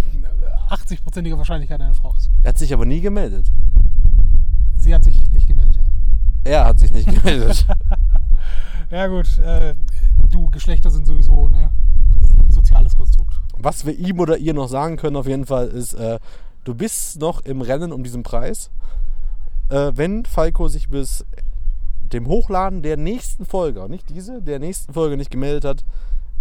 [0.70, 2.30] 80%iger Wahrscheinlichkeit eine Frau ist.
[2.44, 3.52] Er hat sich aber nie gemeldet.
[4.78, 5.84] Sie hat sich nicht gemeldet, ja.
[6.44, 7.66] Er hat sich nicht gemeldet.
[8.92, 9.74] Ja gut, äh,
[10.30, 11.72] du, Geschlechter sind sowieso ne,
[12.22, 13.34] ein soziales Konstrukt.
[13.58, 16.20] Was wir ihm oder ihr noch sagen können, auf jeden Fall, ist, äh,
[16.66, 18.70] du bist noch im Rennen um diesen Preis.
[19.70, 21.26] Äh, wenn Falco sich bis
[22.14, 25.86] dem Hochladen der nächsten Folge, nicht diese, der nächsten Folge nicht gemeldet hat,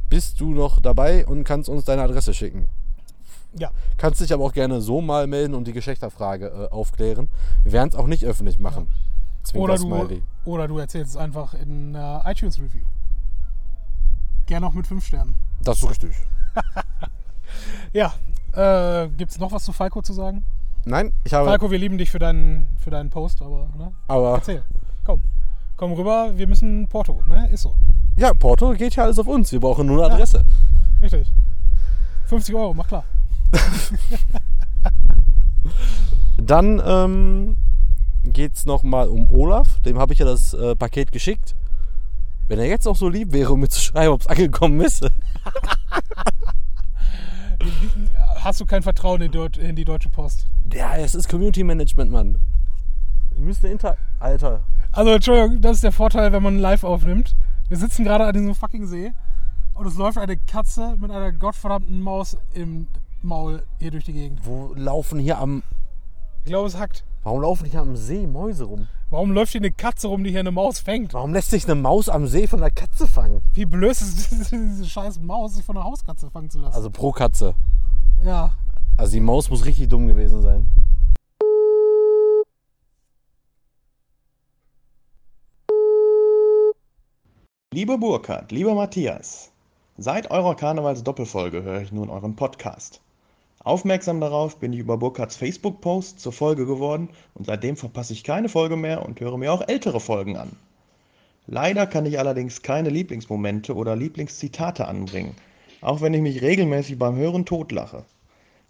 [0.08, 2.68] bist du noch dabei und kannst uns deine Adresse schicken.
[3.56, 3.70] Ja.
[3.96, 7.28] Kannst dich aber auch gerne so mal melden und die Geschlechterfrage äh, aufklären.
[7.62, 8.88] Wir werden es auch nicht öffentlich machen.
[9.44, 9.76] Zwinker Oder
[10.08, 12.84] du, oder du erzählst es einfach in äh, iTunes Review.
[14.46, 15.34] Gerne auch mit 5 Sternen.
[15.62, 16.14] Das ist richtig.
[17.92, 18.14] Ja,
[18.52, 20.44] äh, gibt es noch was zu Falco zu sagen?
[20.84, 21.46] Nein, ich habe.
[21.46, 23.92] Falco, wir lieben dich für deinen, für deinen Post, aber ne?
[24.08, 24.64] aber erzähl.
[25.04, 25.22] Komm.
[25.84, 27.46] Komm rüber, wir müssen Porto, ne?
[27.50, 27.74] Ist so.
[28.16, 29.52] ja, Porto geht ja alles auf uns.
[29.52, 30.42] Wir brauchen nur eine Adresse.
[31.02, 31.30] Richtig.
[32.24, 33.04] 50 Euro, mach klar.
[36.38, 37.56] Dann ähm,
[38.22, 39.78] geht es nochmal um Olaf.
[39.80, 41.54] Dem habe ich ja das äh, Paket geschickt.
[42.48, 45.06] Wenn er jetzt auch so lieb wäre, um mir zu schreiben, ob es angekommen ist.
[48.36, 50.46] Hast du kein Vertrauen in die Deutsche Post?
[50.72, 52.40] Ja, es ist Community Management, Mann.
[53.34, 53.96] Wir müssen Inter.
[54.20, 54.60] Alter.
[54.92, 57.34] Also, Entschuldigung, das ist der Vorteil, wenn man live aufnimmt.
[57.68, 59.12] Wir sitzen gerade an diesem fucking See
[59.74, 62.86] und es läuft eine Katze mit einer gottverdammten Maus im
[63.22, 64.40] Maul hier durch die Gegend.
[64.44, 65.62] Wo laufen hier am.
[66.44, 67.04] Ich glaube, es hackt.
[67.22, 68.86] Warum laufen hier am See Mäuse rum?
[69.08, 71.14] Warum läuft hier eine Katze rum, die hier eine Maus fängt?
[71.14, 73.40] Warum lässt sich eine Maus am See von einer Katze fangen?
[73.54, 76.74] Wie blöd ist es, diese scheiß Maus, sich von einer Hauskatze fangen zu lassen?
[76.76, 77.54] Also pro Katze.
[78.24, 78.52] ja.
[78.96, 80.68] Also die Maus muss richtig dumm gewesen sein.
[87.74, 89.50] Lieber Burkhard, lieber Matthias,
[89.98, 93.00] seit eurer Karnevals-Doppelfolge höre ich nun euren Podcast.
[93.58, 98.48] Aufmerksam darauf bin ich über Burkhards Facebook-Post zur Folge geworden und seitdem verpasse ich keine
[98.48, 100.52] Folge mehr und höre mir auch ältere Folgen an.
[101.48, 105.34] Leider kann ich allerdings keine Lieblingsmomente oder Lieblingszitate anbringen,
[105.80, 108.04] auch wenn ich mich regelmäßig beim Hören totlache.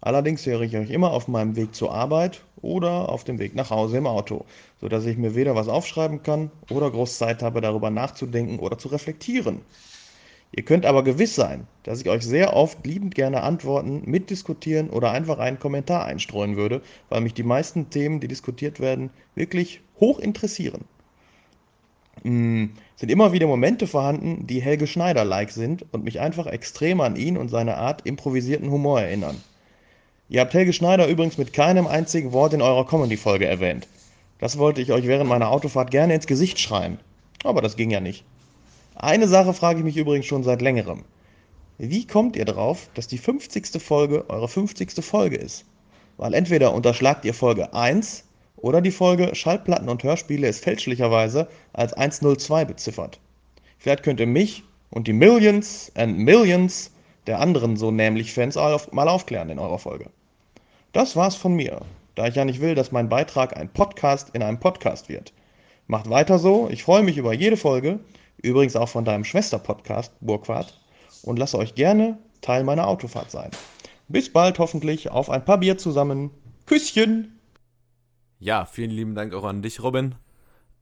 [0.05, 3.71] Allerdings höre ich euch immer auf meinem Weg zur Arbeit oder auf dem Weg nach
[3.71, 4.45] Hause im Auto,
[4.79, 8.89] sodass ich mir weder was aufschreiben kann oder groß Zeit habe, darüber nachzudenken oder zu
[8.89, 9.61] reflektieren.
[10.51, 15.09] Ihr könnt aber gewiss sein, dass ich euch sehr oft liebend gerne antworten, mitdiskutieren oder
[15.09, 20.19] einfach einen Kommentar einstreuen würde, weil mich die meisten Themen, die diskutiert werden, wirklich hoch
[20.19, 20.85] interessieren.
[22.21, 27.15] Mm, sind immer wieder Momente vorhanden, die Helge Schneider-like sind und mich einfach extrem an
[27.15, 29.41] ihn und seine Art improvisierten Humor erinnern.
[30.27, 33.87] Ihr habt Helge Schneider übrigens mit keinem einzigen Wort in eurer Comedy-Folge erwähnt.
[34.39, 36.99] Das wollte ich euch während meiner Autofahrt gerne ins Gesicht schreien.
[37.43, 38.25] Aber das ging ja nicht.
[38.95, 41.03] Eine Sache frage ich mich übrigens schon seit längerem.
[41.77, 43.79] Wie kommt ihr drauf, dass die 50.
[43.79, 44.93] Folge eure 50.
[45.05, 45.65] Folge ist?
[46.17, 48.23] Weil entweder unterschlagt ihr Folge 1
[48.57, 53.19] oder die Folge Schallplatten und Hörspiele ist fälschlicherweise als 102 beziffert.
[53.77, 56.89] Vielleicht könnt ihr mich und die Millions and Millions
[57.27, 60.09] der anderen so nämlich Fans mal aufklären in eurer Folge.
[60.91, 61.81] Das war's von mir,
[62.15, 65.33] da ich ja nicht will, dass mein Beitrag ein Podcast in einem Podcast wird.
[65.87, 67.99] Macht weiter so, ich freue mich über jede Folge,
[68.41, 70.79] übrigens auch von deinem Schwester-Podcast, Burgfahrt,
[71.23, 73.51] und lasse euch gerne Teil meiner Autofahrt sein.
[74.07, 76.31] Bis bald hoffentlich auf ein paar Bier zusammen.
[76.65, 77.39] Küsschen!
[78.39, 80.15] Ja, vielen lieben Dank auch an dich, Robin.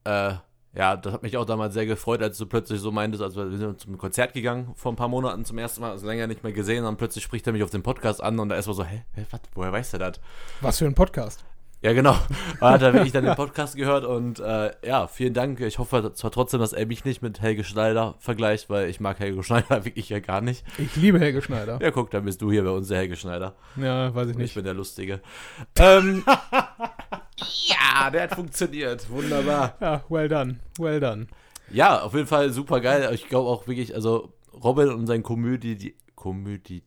[0.04, 0.34] Äh,
[0.76, 3.50] ja, das hat mich auch damals sehr gefreut, als du plötzlich so meintest, als wir
[3.58, 6.54] sind zum Konzert gegangen vor ein paar Monaten zum ersten Mal, also länger nicht mehr
[6.54, 8.84] gesehen, und plötzlich spricht er mich auf dem Podcast an und da ist man so,
[8.84, 10.20] hä, hä was, woher weiß der das?
[10.62, 11.46] Was für ein Podcast.
[11.84, 12.16] Ja, genau.
[12.60, 15.60] Da hat er wirklich dann den Podcast gehört und äh, ja, vielen Dank.
[15.60, 19.20] Ich hoffe zwar trotzdem, dass er mich nicht mit Helge Schneider vergleicht, weil ich mag
[19.20, 20.64] Helge Schneider wirklich ja gar nicht.
[20.78, 21.80] Ich liebe Helge Schneider.
[21.82, 23.56] Ja, guck, dann bist du hier bei uns der Helge Schneider.
[23.76, 24.56] Ja, weiß ich Und ich nicht.
[24.56, 25.20] bin der Lustige.
[25.78, 26.24] ähm,
[27.68, 29.10] ja, der hat funktioniert.
[29.10, 29.76] Wunderbar.
[29.82, 30.60] Ja, well done.
[30.80, 31.28] Well done.
[31.70, 33.10] Ja, auf jeden Fall super geil.
[33.14, 36.84] Ich glaube auch wirklich, also Robin und sein Komödie, die Komödie.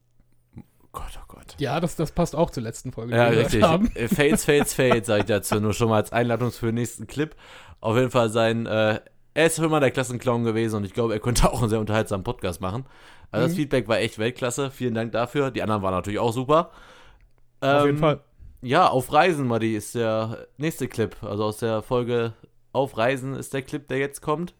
[0.97, 1.55] Gott, oh Gott.
[1.59, 3.15] Ja, das, das passt auch zur letzten Folge.
[3.15, 3.63] Ja, richtig.
[3.63, 3.91] Haben.
[3.95, 5.61] Äh, Fails, Fails, Fails, sag ich dazu.
[5.61, 7.35] Nur schon mal als Einladung für den nächsten Clip.
[7.81, 9.01] Auf jeden Fall sein, äh,
[9.35, 12.25] er ist immer der Klassenclown gewesen und ich glaube, er könnte auch einen sehr unterhaltsamen
[12.25, 12.87] Podcast machen.
[13.31, 13.61] Also das Mhm.
[13.61, 14.71] Feedback war echt Weltklasse.
[14.71, 15.51] Vielen Dank dafür.
[15.51, 16.71] Die anderen waren natürlich auch super.
[17.61, 18.21] Auf Ähm, jeden Fall.
[18.63, 21.15] Ja, auf Reisen, Madi, ist der nächste Clip.
[21.23, 22.33] Also aus der Folge
[22.73, 24.55] Auf Reisen ist der Clip, der jetzt kommt.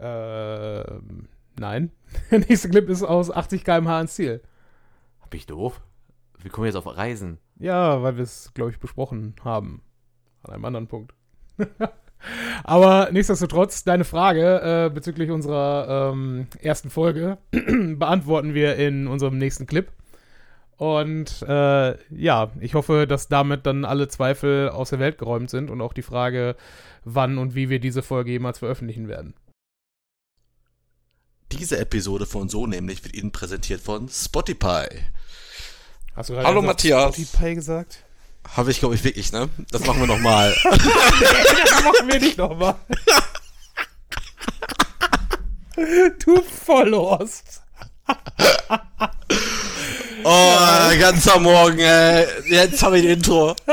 [0.00, 1.28] Ähm,
[1.58, 1.92] nein.
[2.30, 4.42] Der nächste Clip ist aus 80 km/h ins Ziel.
[5.32, 5.80] Hab ich doof?
[6.42, 7.38] Wir kommen jetzt auf Reisen.
[7.58, 9.80] Ja, weil wir es, glaube ich, besprochen haben.
[10.42, 11.14] An einem anderen Punkt.
[12.64, 19.64] Aber nichtsdestotrotz, deine Frage äh, bezüglich unserer ähm, ersten Folge beantworten wir in unserem nächsten
[19.64, 19.90] Clip.
[20.76, 25.70] Und äh, ja, ich hoffe, dass damit dann alle Zweifel aus der Welt geräumt sind
[25.70, 26.56] und auch die Frage,
[27.04, 29.32] wann und wie wir diese Folge jemals veröffentlichen werden.
[31.52, 34.86] Diese Episode von So nämlich wird Ihnen präsentiert von Spotify.
[36.16, 37.14] Hast du gerade Hallo, Matthias.
[37.14, 38.04] Spotify gesagt?
[38.56, 39.50] Habe ich, glaube ich, wirklich, ne?
[39.70, 40.54] Das machen wir nochmal.
[40.64, 42.76] das machen wir nicht nochmal.
[46.24, 47.62] du Vollhorst.
[50.24, 52.26] Oh, ganzer Morgen, ey.
[52.48, 53.54] Jetzt habe ich ein Intro.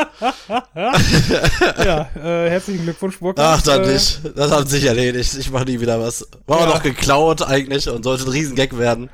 [0.76, 3.60] Ja, äh, herzlichen Glückwunsch, Burkhard.
[3.60, 4.22] Ach, dann Äh, nicht.
[4.36, 5.36] Das hat sich erledigt.
[5.40, 6.28] Ich mache nie wieder was.
[6.48, 6.66] War Ja.
[6.68, 9.10] auch noch geklaut eigentlich und sollte ein Riesengag werden.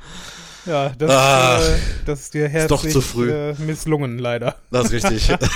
[0.64, 3.30] Ja, das, Ah, äh, das ist dir herzlich doch zu früh.
[3.30, 4.56] Äh, misslungen, leider.
[4.70, 5.34] Das ist richtig.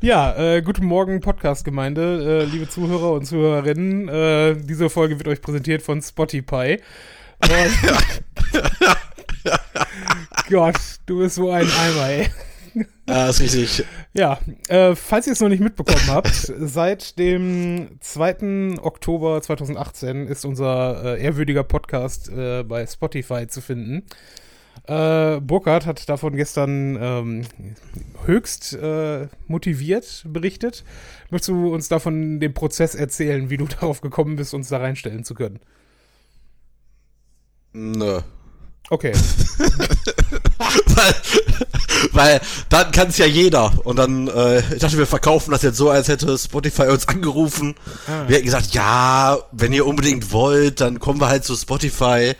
[0.00, 4.08] Ja, äh, guten Morgen, Podcast-Gemeinde, äh, liebe Zuhörer und Zuhörerinnen.
[4.08, 6.78] Äh, diese Folge wird euch präsentiert von Spotify.
[7.40, 7.50] Und
[10.50, 10.76] Gott,
[11.06, 12.28] du bist so ein Eimer, ey.
[13.08, 13.84] ja, ist richtig.
[14.12, 14.38] Ja,
[14.68, 18.78] äh, falls ihr es noch nicht mitbekommen habt, seit dem 2.
[18.82, 24.04] Oktober 2018 ist unser äh, ehrwürdiger Podcast äh, bei Spotify zu finden.
[24.86, 27.46] Äh, Burkhard hat davon gestern ähm,
[28.26, 30.84] höchst äh, motiviert berichtet.
[31.30, 35.24] Möchtest du uns davon den Prozess erzählen, wie du darauf gekommen bist, uns da reinstellen
[35.24, 35.60] zu können?
[37.72, 38.20] Nö.
[38.90, 39.12] Okay.
[40.86, 41.14] weil,
[42.12, 43.72] weil dann kann es ja jeder.
[43.84, 47.74] Und dann, äh, ich dachte, wir verkaufen das jetzt so, als hätte Spotify uns angerufen.
[48.06, 48.24] Ah.
[48.26, 52.34] Wir hätten gesagt, ja, wenn ihr unbedingt wollt, dann kommen wir halt zu Spotify.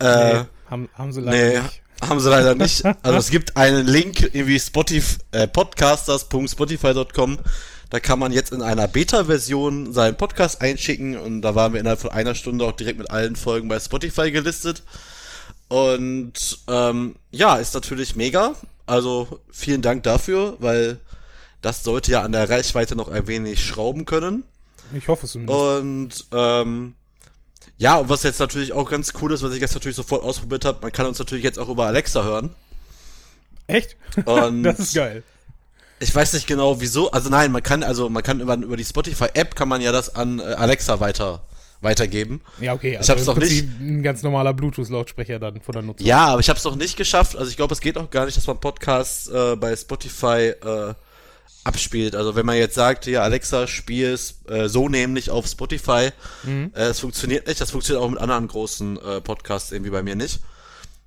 [0.00, 1.82] Äh, nee, haben, haben sie leider nee, nicht.
[2.08, 2.82] haben sie leider nicht.
[3.02, 7.38] Also es gibt einen Link, irgendwie Spotify, äh, podcasters.spotify.com.
[7.90, 12.00] Da kann man jetzt in einer Beta-Version seinen Podcast einschicken und da waren wir innerhalb
[12.00, 14.82] von einer Stunde auch direkt mit allen Folgen bei Spotify gelistet.
[15.74, 18.54] Und ähm, ja, ist natürlich mega.
[18.86, 21.00] Also vielen Dank dafür, weil
[21.62, 24.44] das sollte ja an der Reichweite noch ein wenig schrauben können.
[24.96, 25.58] Ich hoffe es zumindest.
[25.58, 26.94] Und ähm,
[27.76, 30.64] ja, und was jetzt natürlich auch ganz cool ist, was ich jetzt natürlich sofort ausprobiert
[30.64, 32.54] habe, man kann uns natürlich jetzt auch über Alexa hören.
[33.66, 33.96] Echt?
[34.26, 35.24] Und das ist geil.
[35.98, 37.10] ich weiß nicht genau wieso.
[37.10, 39.90] Also nein, man kann also man kann über, über die Spotify App kann man ja
[39.90, 41.42] das an äh, Alexa weiter
[41.84, 42.40] weitergeben.
[42.60, 42.98] Ja, okay.
[43.00, 46.06] Ich hab's im noch Prinzip Ein ganz normaler Bluetooth-Lautsprecher dann von der Nutzung.
[46.06, 47.36] Ja, aber ich habe es noch nicht geschafft.
[47.36, 50.94] Also ich glaube, es geht auch gar nicht, dass man Podcasts äh, bei Spotify äh,
[51.64, 52.14] abspielt.
[52.14, 56.10] Also wenn man jetzt sagt, hier Alexa, spiel es äh, so nämlich auf Spotify,
[56.44, 56.72] Mhm.
[56.74, 57.60] äh, es funktioniert nicht.
[57.60, 60.40] Das funktioniert auch mit anderen großen äh, Podcasts irgendwie bei mir nicht.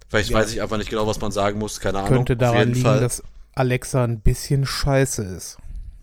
[0.10, 1.80] Vielleicht weiß ich einfach nicht genau, was man sagen muss.
[1.82, 2.10] Keine Ahnung.
[2.10, 3.02] Könnte daran liegen, Fall.
[3.02, 3.22] dass
[3.56, 5.58] Alexa ein bisschen scheiße ist.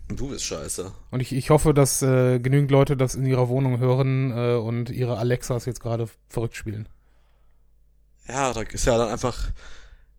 [0.09, 0.91] Du bist scheiße.
[1.11, 4.89] Und ich, ich hoffe, dass äh, genügend Leute das in ihrer Wohnung hören äh, und
[4.89, 6.87] ihre Alexas jetzt gerade verrückt spielen.
[8.27, 9.51] Ja, da ist ja dann einfach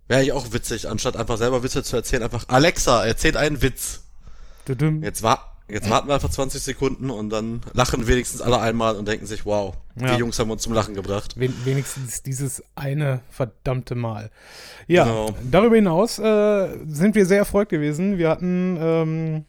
[0.09, 4.05] wäre ich auch witzig, anstatt einfach selber Witze zu erzählen, einfach Alexa, erzählt einen Witz.
[4.69, 5.03] Düdüm.
[5.03, 9.09] Jetzt, wa jetzt warten wir einfach 20 Sekunden und dann lachen wenigstens alle einmal und
[9.09, 10.15] denken sich, wow, Ja.
[10.15, 11.35] die Jungs haben uns zum Lachen gebracht.
[11.37, 14.31] Wen wenigstens dieses eine verdammte Mal.
[14.87, 15.35] Ja, Genau.
[15.51, 18.17] darüber hinaus äh, sind wir sehr erfreut gewesen.
[18.19, 19.45] Wir hatten, ähm,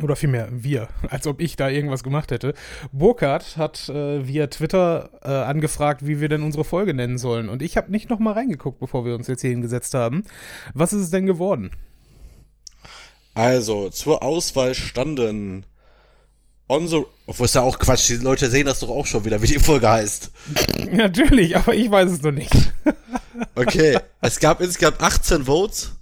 [0.00, 2.54] oder vielmehr wir, als ob ich da irgendwas gemacht hätte.
[2.92, 7.48] Burkhardt hat äh, via Twitter äh, angefragt, wie wir denn unsere Folge nennen sollen.
[7.48, 10.24] Und ich habe nicht noch mal reingeguckt, bevor wir uns jetzt hier hingesetzt haben.
[10.74, 11.70] Was ist es denn geworden?
[13.34, 15.64] Also, zur Auswahl standen
[16.68, 19.40] on the, obwohl ist ja auch Quatsch, die Leute sehen das doch auch schon wieder,
[19.42, 20.30] wie die Folge heißt.
[20.92, 22.52] Natürlich, aber ich weiß es noch nicht.
[23.54, 25.92] Okay, es gab insgesamt 18 Votes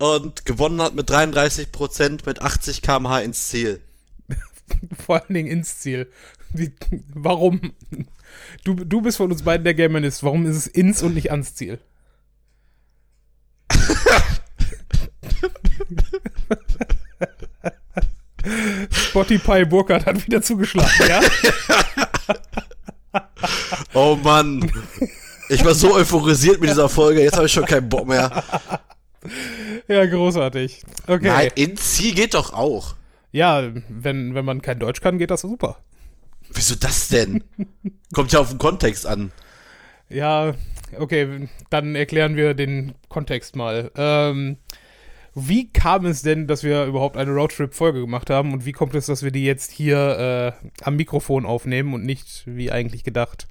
[0.00, 3.82] und gewonnen hat mit 33% mit 80 kmh ins Ziel.
[5.06, 6.10] Vor allen Dingen ins Ziel.
[6.54, 6.72] Wie,
[7.14, 7.74] warum?
[8.64, 10.24] Du, du bist von uns beiden der Gamerist.
[10.24, 11.78] Warum ist es ins und nicht ans Ziel?
[18.90, 21.20] Spotify Burkhardt hat wieder zugeschlagen, ja?
[23.92, 24.70] Oh Mann.
[25.48, 28.44] Ich war so euphorisiert mit dieser Folge, jetzt habe ich schon keinen Bock mehr.
[29.90, 30.84] Ja, großartig.
[31.08, 31.26] Okay.
[31.26, 32.94] Nein, ins Ziel geht doch auch.
[33.32, 35.78] Ja, wenn, wenn man kein Deutsch kann, geht das super.
[36.52, 37.42] Wieso das denn?
[38.14, 39.32] Kommt ja auf den Kontext an.
[40.08, 40.54] Ja,
[40.96, 43.90] okay, dann erklären wir den Kontext mal.
[43.96, 44.58] Ähm,
[45.34, 49.06] wie kam es denn, dass wir überhaupt eine Roadtrip-Folge gemacht haben und wie kommt es,
[49.06, 53.48] dass wir die jetzt hier äh, am Mikrofon aufnehmen und nicht, wie eigentlich gedacht,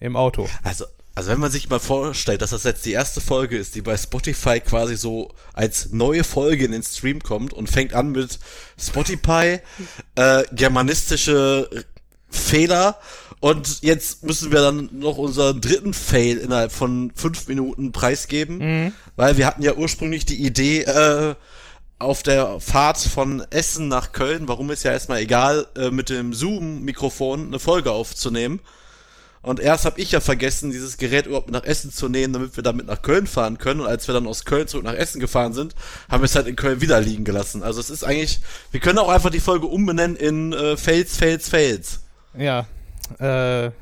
[0.00, 0.48] im Auto?
[0.62, 3.82] Also, also wenn man sich mal vorstellt, dass das jetzt die erste Folge ist, die
[3.82, 8.38] bei Spotify quasi so als neue Folge in den Stream kommt und fängt an mit
[8.80, 9.58] Spotify,
[10.14, 11.68] äh, germanistische
[12.30, 12.98] Fehler
[13.40, 18.92] Und jetzt müssen wir dann noch unseren dritten Fail innerhalb von fünf Minuten preisgeben, Mhm.
[19.16, 21.34] weil wir hatten ja ursprünglich die Idee, äh,
[21.98, 26.32] auf der Fahrt von Essen nach Köln, warum ist ja erstmal egal, äh, mit dem
[26.32, 28.60] Zoom-Mikrofon eine Folge aufzunehmen.
[29.42, 32.62] Und erst habe ich ja vergessen, dieses Gerät überhaupt nach Essen zu nehmen, damit wir
[32.62, 33.80] damit nach Köln fahren können.
[33.80, 35.74] Und als wir dann aus Köln zurück nach Essen gefahren sind,
[36.08, 37.62] haben wir es halt in Köln wieder liegen gelassen.
[37.64, 38.40] Also es ist eigentlich,
[38.70, 42.00] wir können auch einfach die Folge umbenennen in äh, Fails, Fails, Fails.
[42.38, 42.66] Ja,
[43.18, 43.72] äh,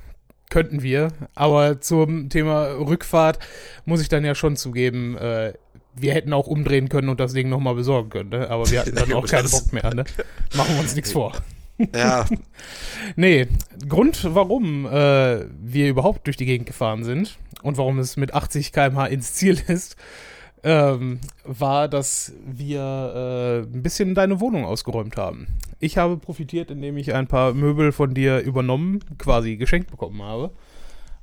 [0.49, 1.13] könnten wir.
[1.35, 3.39] Aber zum Thema Rückfahrt
[3.85, 5.53] muss ich dann ja schon zugeben, äh,
[5.95, 8.49] wir hätten auch umdrehen können und das Ding nochmal besorgen können, ne?
[8.49, 9.95] aber wir hatten dann auch keinen Bock mehr.
[9.95, 10.05] Ne?
[10.55, 11.33] Machen wir uns nichts vor.
[11.95, 12.27] Ja,
[13.17, 13.49] Nee,
[13.89, 18.73] Grund, warum äh, wir überhaupt durch die Gegend gefahren sind und warum es mit 80
[18.73, 19.97] km/h ins Ziel ist,
[20.63, 25.47] ähm, war, dass wir äh, ein bisschen deine Wohnung ausgeräumt haben.
[25.79, 30.51] Ich habe profitiert, indem ich ein paar Möbel von dir übernommen, quasi geschenkt bekommen habe.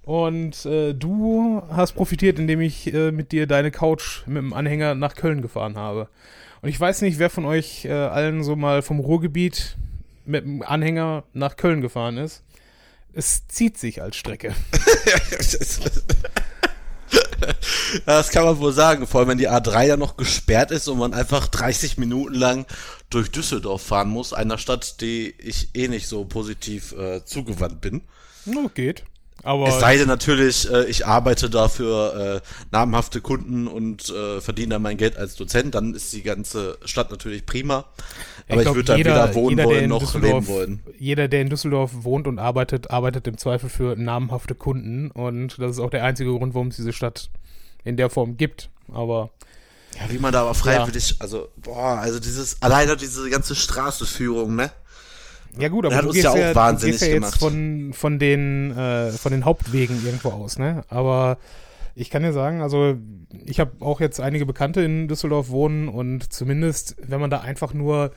[0.04, 4.96] Und äh, du hast profitiert, indem ich äh, mit dir deine Couch mit dem Anhänger
[4.96, 6.08] nach Köln gefahren habe.
[6.62, 9.78] Und ich weiß nicht, wer von euch äh, allen so mal vom Ruhrgebiet
[10.28, 12.44] mit dem Anhänger nach Köln gefahren ist.
[13.14, 14.54] Es zieht sich als Strecke.
[18.06, 21.00] das kann man wohl sagen, vor allem wenn die A3 ja noch gesperrt ist und
[21.00, 22.66] man einfach 30 Minuten lang
[23.10, 28.02] durch Düsseldorf fahren muss, einer Stadt, die ich eh nicht so positiv äh, zugewandt bin.
[28.46, 29.04] No, geht.
[29.44, 34.76] Aber Es sei denn natürlich, äh, ich arbeite dafür äh, namhafte Kunden und äh, verdiene
[34.76, 37.86] dann mein Geld als Dozent, dann ist die ganze Stadt natürlich prima.
[38.50, 40.84] Aber ich, glaub, würde da weder wohnen jeder, der wollen noch leben wollen.
[41.00, 45.12] Jeder, der in Düsseldorf wohnt und arbeitet, arbeitet im Zweifel für namhafte Kunden.
[45.12, 47.30] Und das ist auch der einzige Grund, warum es diese Stadt
[47.84, 48.70] in der Form gibt.
[48.94, 49.32] Aber
[49.96, 54.72] Ja, wie man da aber freiwillig, also, boah, also dieses, alleine diese ganze Straßenführung, ne?
[55.60, 57.40] Ja gut, aber hat du uns gehst ja auch ja, du wahnsinnig gehst ja jetzt
[57.40, 57.40] gemacht.
[57.40, 60.84] von, von, den, äh, von den Hauptwegen irgendwo aus, ne?
[60.90, 61.38] Aber
[61.96, 62.96] ich kann dir sagen, also
[63.46, 67.74] ich habe auch jetzt einige Bekannte in Düsseldorf wohnen und zumindest, wenn man da einfach
[67.74, 68.12] nur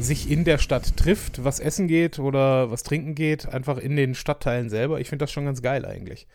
[0.00, 4.14] sich in der Stadt trifft, was essen geht oder was trinken geht, einfach in den
[4.14, 6.26] Stadtteilen selber, ich finde das schon ganz geil eigentlich.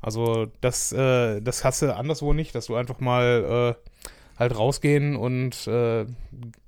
[0.00, 3.90] Also das, äh, das hast du anderswo nicht, dass du einfach mal äh,
[4.38, 6.06] halt rausgehen und äh,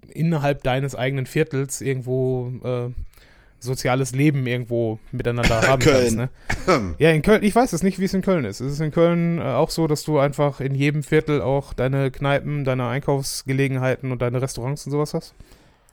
[0.08, 2.90] innerhalb deines eigenen Viertels irgendwo äh,
[3.58, 6.16] soziales Leben irgendwo miteinander haben Köln.
[6.16, 6.66] kannst.
[6.68, 6.94] Ne?
[6.98, 8.60] Ja, in Köln, ich weiß es nicht, wie es in Köln ist.
[8.60, 12.10] Es ist in Köln äh, auch so, dass du einfach in jedem Viertel auch deine
[12.10, 15.34] Kneipen, deine Einkaufsgelegenheiten und deine Restaurants und sowas hast.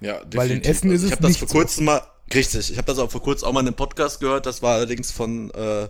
[0.01, 0.69] Ja, Weil in definitiv.
[0.69, 1.53] Essen ist ich es habe das vor so.
[1.57, 2.01] kurzem mal,
[2.34, 4.76] richtig, ich habe das auch vor kurzem auch mal in einem Podcast gehört, das war
[4.76, 5.88] allerdings von, äh,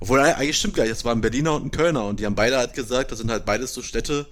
[0.00, 2.34] obwohl eigentlich stimmt gar nicht, das war ein Berliner und ein Kölner und die haben
[2.34, 4.26] beide halt gesagt, das sind halt beides so Städte,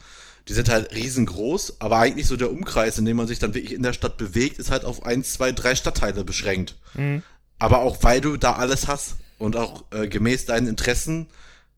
[0.49, 3.75] die sind halt riesengroß, aber eigentlich so der Umkreis, in dem man sich dann wirklich
[3.75, 6.77] in der Stadt bewegt, ist halt auf eins, zwei, drei Stadtteile beschränkt.
[6.95, 7.23] Mhm.
[7.59, 11.29] Aber auch weil du da alles hast und auch äh, gemäß deinen Interessen,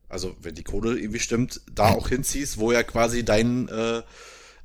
[0.09, 4.01] also wenn die Kohle irgendwie stimmt, da auch hinziehst, wo ja quasi dein äh,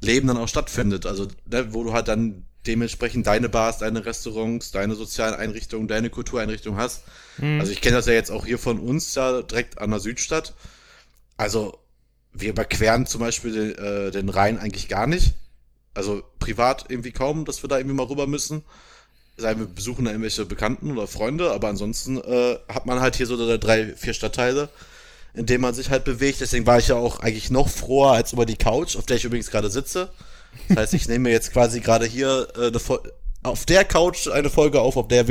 [0.00, 1.06] Leben dann auch stattfindet.
[1.06, 6.10] Also ne, wo du halt dann dementsprechend deine Bars, deine Restaurants, deine sozialen Einrichtungen, deine
[6.10, 7.02] Kultureinrichtungen hast.
[7.60, 10.54] Also ich kenne das ja jetzt auch hier von uns da direkt an der Südstadt.
[11.36, 11.78] Also
[12.32, 15.34] wir überqueren zum Beispiel den, äh, den Rhein eigentlich gar nicht.
[15.94, 18.62] Also privat irgendwie kaum, dass wir da irgendwie mal rüber müssen.
[19.36, 23.26] Sei wir besuchen da irgendwelche Bekannten oder Freunde, aber ansonsten äh, hat man halt hier
[23.26, 24.68] so drei, vier Stadtteile,
[25.34, 26.40] in denen man sich halt bewegt.
[26.40, 29.24] Deswegen war ich ja auch eigentlich noch froher als über die Couch, auf der ich
[29.24, 30.10] übrigens gerade sitze.
[30.68, 33.12] Das heißt, ich nehme mir jetzt quasi gerade hier äh, eine Fol-
[33.42, 35.28] auf der Couch eine Folge auf, auf der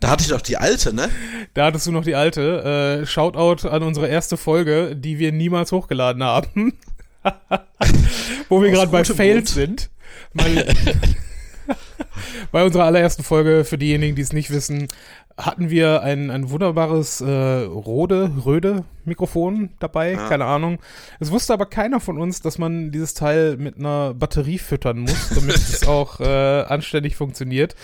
[0.00, 1.08] Da, hatte ich doch die alte, ne?
[1.54, 3.00] Da hattest du noch die alte.
[3.02, 6.74] Äh, Shoutout an unsere erste Folge, die wir niemals hochgeladen haben.
[8.48, 9.90] Wo wir gerade bei Fails sind.
[10.34, 10.66] Weil,
[12.52, 14.88] bei unserer allerersten Folge, für diejenigen, die es nicht wissen,
[15.36, 20.28] hatten wir ein, ein wunderbares äh, Rode, Röde Mikrofon dabei, Ja.
[20.28, 20.78] keine Ahnung.
[21.20, 25.28] Es wusste aber keiner von uns, dass man dieses Teil mit einer Batterie füttern muss,
[25.34, 27.74] damit es auch äh, anständig funktioniert.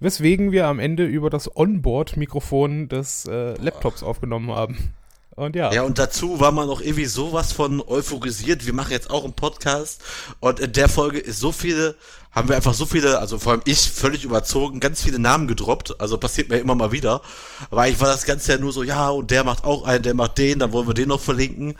[0.00, 4.94] Weswegen wir am Ende über das Onboard-Mikrofon des äh, Laptops aufgenommen haben.
[5.36, 8.66] Und ja, Ja, und dazu war man noch irgendwie sowas von euphorisiert.
[8.66, 10.00] Wir machen jetzt auch einen Podcast
[10.38, 11.96] und in der Folge ist so viele,
[12.30, 16.00] haben wir einfach so viele, also vor allem ich völlig überzogen, ganz viele Namen gedroppt.
[16.00, 17.20] Also passiert mir immer mal wieder.
[17.70, 20.14] Aber eigentlich war das Ganze ja nur so, ja, und der macht auch einen, der
[20.14, 21.70] macht den, dann wollen wir den noch verlinken.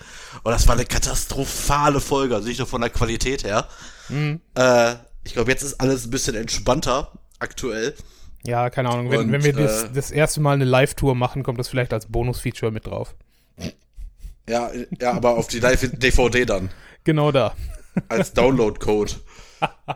[0.43, 3.69] Und das war eine katastrophale Folge, also nicht nur von der Qualität her.
[4.57, 7.95] Äh, ich glaube, jetzt ist alles ein bisschen entspannter aktuell.
[8.45, 9.11] ja, keine Ahnung.
[9.11, 11.93] Wenn, Und, wenn wir das, äh, das erste Mal eine Live-Tour machen, kommt das vielleicht
[11.93, 13.15] als Bonus-Feature mit drauf.
[14.49, 14.71] Ja,
[15.01, 16.71] ja, aber auf die Live- DVD dann.
[17.05, 17.55] Genau da.
[18.09, 19.13] Als Download-Code.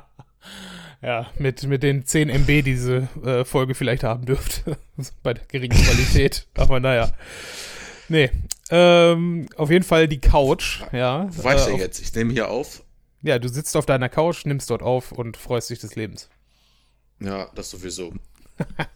[1.00, 4.76] Ja, mit, mit den 10 MB, die diese äh, Folge vielleicht haben dürfte.
[5.22, 6.48] Bei der geringen Qualität.
[6.56, 7.12] Aber naja.
[8.08, 8.30] Nee.
[8.70, 11.28] Ähm, auf jeden Fall die Couch, ja.
[11.30, 12.00] Ich Äh, auf, jetzt?
[12.00, 12.82] Ich nehme hier auf.
[13.22, 16.28] ja, du sitzt auf deiner Couch, nimmst dort auf und freust dich des Lebens.
[17.20, 18.12] Ja, das sowieso.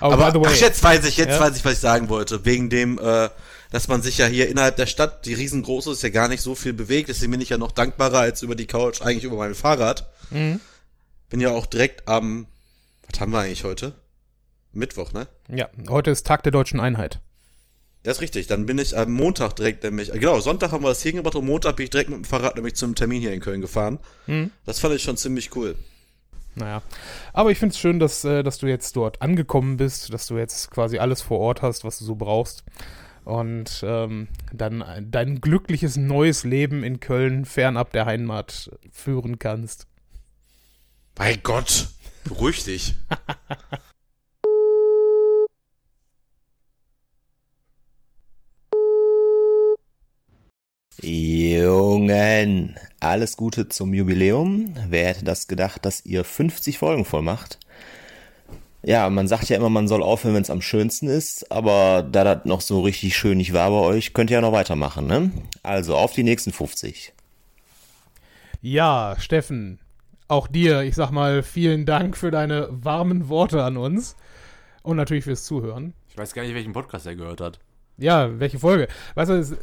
[0.00, 1.40] Aber, Aber ach, jetzt weiß ich, jetzt Ja.
[1.40, 2.44] weiß ich, was ich sagen wollte.
[2.44, 3.28] Wegen dem, äh,
[3.70, 6.54] dass man sich ja hier innerhalb der Stadt, die riesengroße ist, ja gar nicht so
[6.54, 7.08] viel bewegt.
[7.08, 10.08] Deswegen bin ich ja noch dankbarer als über die Couch, eigentlich über mein Fahrrad.
[10.30, 10.60] Mhm.
[11.28, 12.46] Bin ja auch direkt am,
[13.10, 13.94] was haben wir eigentlich heute?
[14.72, 15.26] Mittwoch, ne?
[15.48, 17.20] ja, heute ist Tag der deutschen Einheit.
[18.02, 18.46] Das ist richtig.
[18.46, 21.46] Dann bin ich am Montag direkt nämlich, genau, Sonntag haben wir das hier gemacht und
[21.46, 23.98] Montag bin ich direkt mit dem Fahrrad nämlich zum Termin hier in Köln gefahren.
[24.26, 24.50] Mhm.
[24.66, 25.76] Das fand ich schon ziemlich cool.
[26.56, 26.82] Naja.
[27.34, 30.38] Aber ich finde es schön, dass, äh, dass du jetzt dort angekommen bist, dass du
[30.38, 32.64] jetzt quasi alles vor Ort hast, was du so brauchst.
[33.24, 39.86] Und ähm, dann dein glückliches neues Leben in Köln fernab der Heimat führen kannst.
[41.14, 41.88] Bei Gott,
[42.24, 42.94] beruhig dich.
[51.02, 54.74] Jungen, alles Gute zum Jubiläum.
[54.88, 57.58] Wer hätte das gedacht, dass ihr 50 Folgen voll macht?
[58.82, 62.22] Ja, man sagt ja immer, man soll aufhören, wenn es am schönsten ist, aber da
[62.22, 65.32] das noch so richtig schön nicht war bei euch, könnt ihr ja noch weitermachen, ne?
[65.62, 67.12] Also auf die nächsten 50.
[68.62, 69.80] Ja, Steffen,
[70.28, 74.16] auch dir, ich sag mal, vielen Dank für deine warmen Worte an uns
[74.82, 75.92] und natürlich fürs Zuhören.
[76.08, 77.58] Ich weiß gar nicht, welchen Podcast er gehört hat.
[77.98, 78.88] Ja, welche Folge?
[79.14, 79.56] Weißt du, es,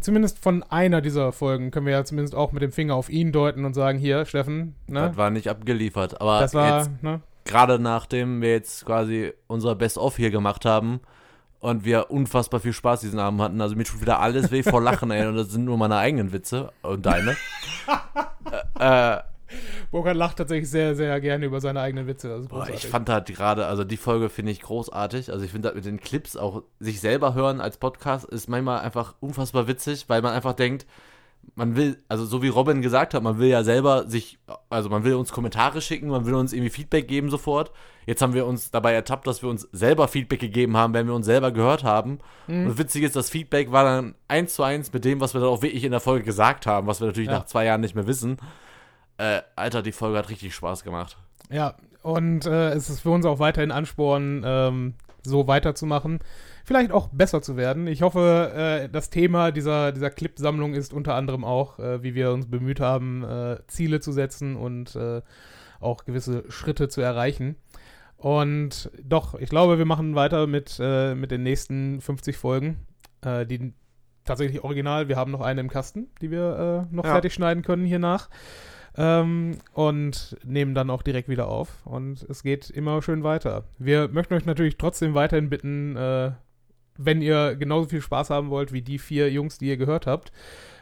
[0.00, 3.32] zumindest von einer dieser Folgen können wir ja zumindest auch mit dem Finger auf ihn
[3.32, 5.08] deuten und sagen, hier, Steffen, ne?
[5.08, 6.20] Das war nicht abgeliefert.
[6.20, 7.20] Aber Das war, jetzt, ne?
[7.44, 11.00] gerade nachdem wir jetzt quasi unser Best-of hier gemacht haben
[11.60, 14.80] und wir unfassbar viel Spaß diesen Abend hatten, also mir tut wieder alles weh vor
[14.80, 17.36] Lachen, ey, und das sind nur meine eigenen Witze und deine.
[18.78, 19.20] äh, äh,
[19.90, 22.46] Burkhard lacht tatsächlich sehr, sehr gerne über seine eigenen Witze.
[22.48, 25.32] Boah, ich fand halt gerade, also die Folge finde ich großartig.
[25.32, 28.80] Also ich finde halt mit den Clips auch sich selber hören als Podcast ist manchmal
[28.80, 30.86] einfach unfassbar witzig, weil man einfach denkt,
[31.54, 35.04] man will, also so wie Robin gesagt hat, man will ja selber sich, also man
[35.04, 37.72] will uns Kommentare schicken, man will uns irgendwie Feedback geben sofort.
[38.06, 41.14] Jetzt haben wir uns dabei ertappt, dass wir uns selber Feedback gegeben haben, wenn wir
[41.14, 42.18] uns selber gehört haben.
[42.46, 45.40] Und das Witzige ist, das Feedback war dann eins zu eins mit dem, was wir
[45.40, 47.38] dann auch wirklich in der Folge gesagt haben, was wir natürlich Ja.
[47.38, 48.36] nach zwei Jahren nicht mehr wissen.
[49.20, 51.18] Äh, Alter, die Folge hat richtig Spaß gemacht.
[51.50, 56.20] Ja, und äh, es ist für uns auch weiterhin Ansporn, ähm, so weiterzumachen.
[56.64, 57.86] Vielleicht auch besser zu werden.
[57.86, 62.32] Ich hoffe, äh, das Thema dieser, dieser Clipsammlung ist unter anderem auch, äh, wie wir
[62.32, 65.20] uns bemüht haben, äh, Ziele zu setzen und äh,
[65.80, 67.56] auch gewisse Schritte zu erreichen.
[68.16, 72.86] Und doch, ich glaube, wir machen weiter mit, äh, mit den nächsten 50 Folgen.
[73.22, 73.74] Äh, die
[74.24, 75.08] tatsächlich original.
[75.08, 77.12] Wir haben noch eine im Kasten, die wir äh, noch Ja.
[77.12, 78.30] fertig schneiden können hier nach.
[78.96, 81.86] Ähm, und nehmen dann auch direkt wieder auf.
[81.86, 83.64] Und es geht immer schön weiter.
[83.78, 86.32] Wir möchten euch natürlich trotzdem weiterhin bitten, äh,
[86.98, 90.32] wenn ihr genauso viel Spaß haben wollt wie die vier Jungs, die ihr gehört habt,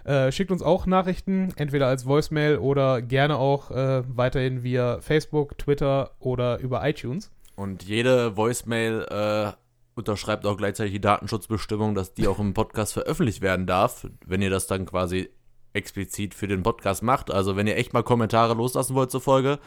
[0.04, 5.58] äh, schickt uns auch Nachrichten, entweder als Voicemail oder gerne auch äh, weiterhin via Facebook,
[5.58, 7.30] Twitter oder über iTunes.
[7.56, 9.52] Und jede Voicemail äh,
[9.94, 14.50] unterschreibt auch gleichzeitig die Datenschutzbestimmung, dass die auch im Podcast veröffentlicht werden darf, wenn ihr
[14.50, 15.28] das dann quasi
[15.72, 17.30] explizit für den Podcast macht.
[17.30, 19.58] Also wenn ihr echt mal Kommentare loslassen wollt zur Folge,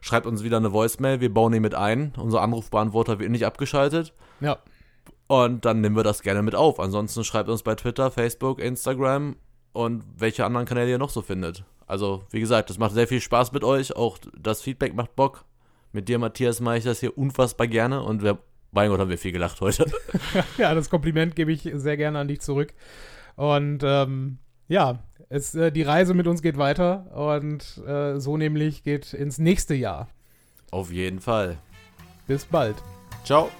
[0.00, 2.12] schreibt uns wieder eine Voicemail, wir bauen die mit ein.
[2.16, 4.12] Unser Anrufbeantworter wird nicht abgeschaltet.
[4.40, 4.58] Ja,
[5.28, 6.78] Und dann nehmen wir das gerne mit auf.
[6.78, 9.36] Ansonsten schreibt uns bei Twitter, Facebook, Instagram
[9.72, 11.64] und welche anderen Kanäle ihr noch so findet.
[11.86, 13.94] Also, wie gesagt, das macht sehr viel Spaß mit euch.
[13.94, 15.44] Auch das Feedback macht Bock.
[15.92, 18.38] Mit dir, Matthias, mache ich das hier unfassbar gerne und wir,
[18.72, 19.86] mein Gott, haben wir viel gelacht heute.
[20.58, 22.74] ja, das Kompliment gebe ich sehr gerne an dich zurück.
[23.36, 24.38] Und ähm,
[24.68, 24.98] ja,
[25.28, 29.74] es, äh, die Reise mit uns geht weiter und äh, so nämlich geht ins nächste
[29.74, 30.08] Jahr.
[30.70, 31.58] Auf jeden Fall.
[32.26, 32.76] Bis bald.
[33.24, 33.50] Ciao.